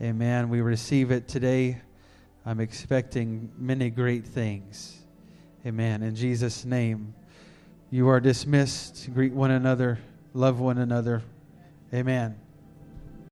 Amen. 0.00 0.48
We 0.48 0.60
receive 0.60 1.12
it 1.12 1.28
today. 1.28 1.80
I'm 2.44 2.58
expecting 2.58 3.52
many 3.56 3.90
great 3.90 4.26
things. 4.26 5.02
Amen. 5.64 6.02
In 6.02 6.16
Jesus' 6.16 6.64
name, 6.64 7.14
you 7.92 8.08
are 8.08 8.18
dismissed. 8.18 9.08
Greet 9.14 9.32
one 9.32 9.52
another, 9.52 10.00
love 10.34 10.58
one 10.58 10.78
another. 10.78 11.22
Amen. 11.94 12.41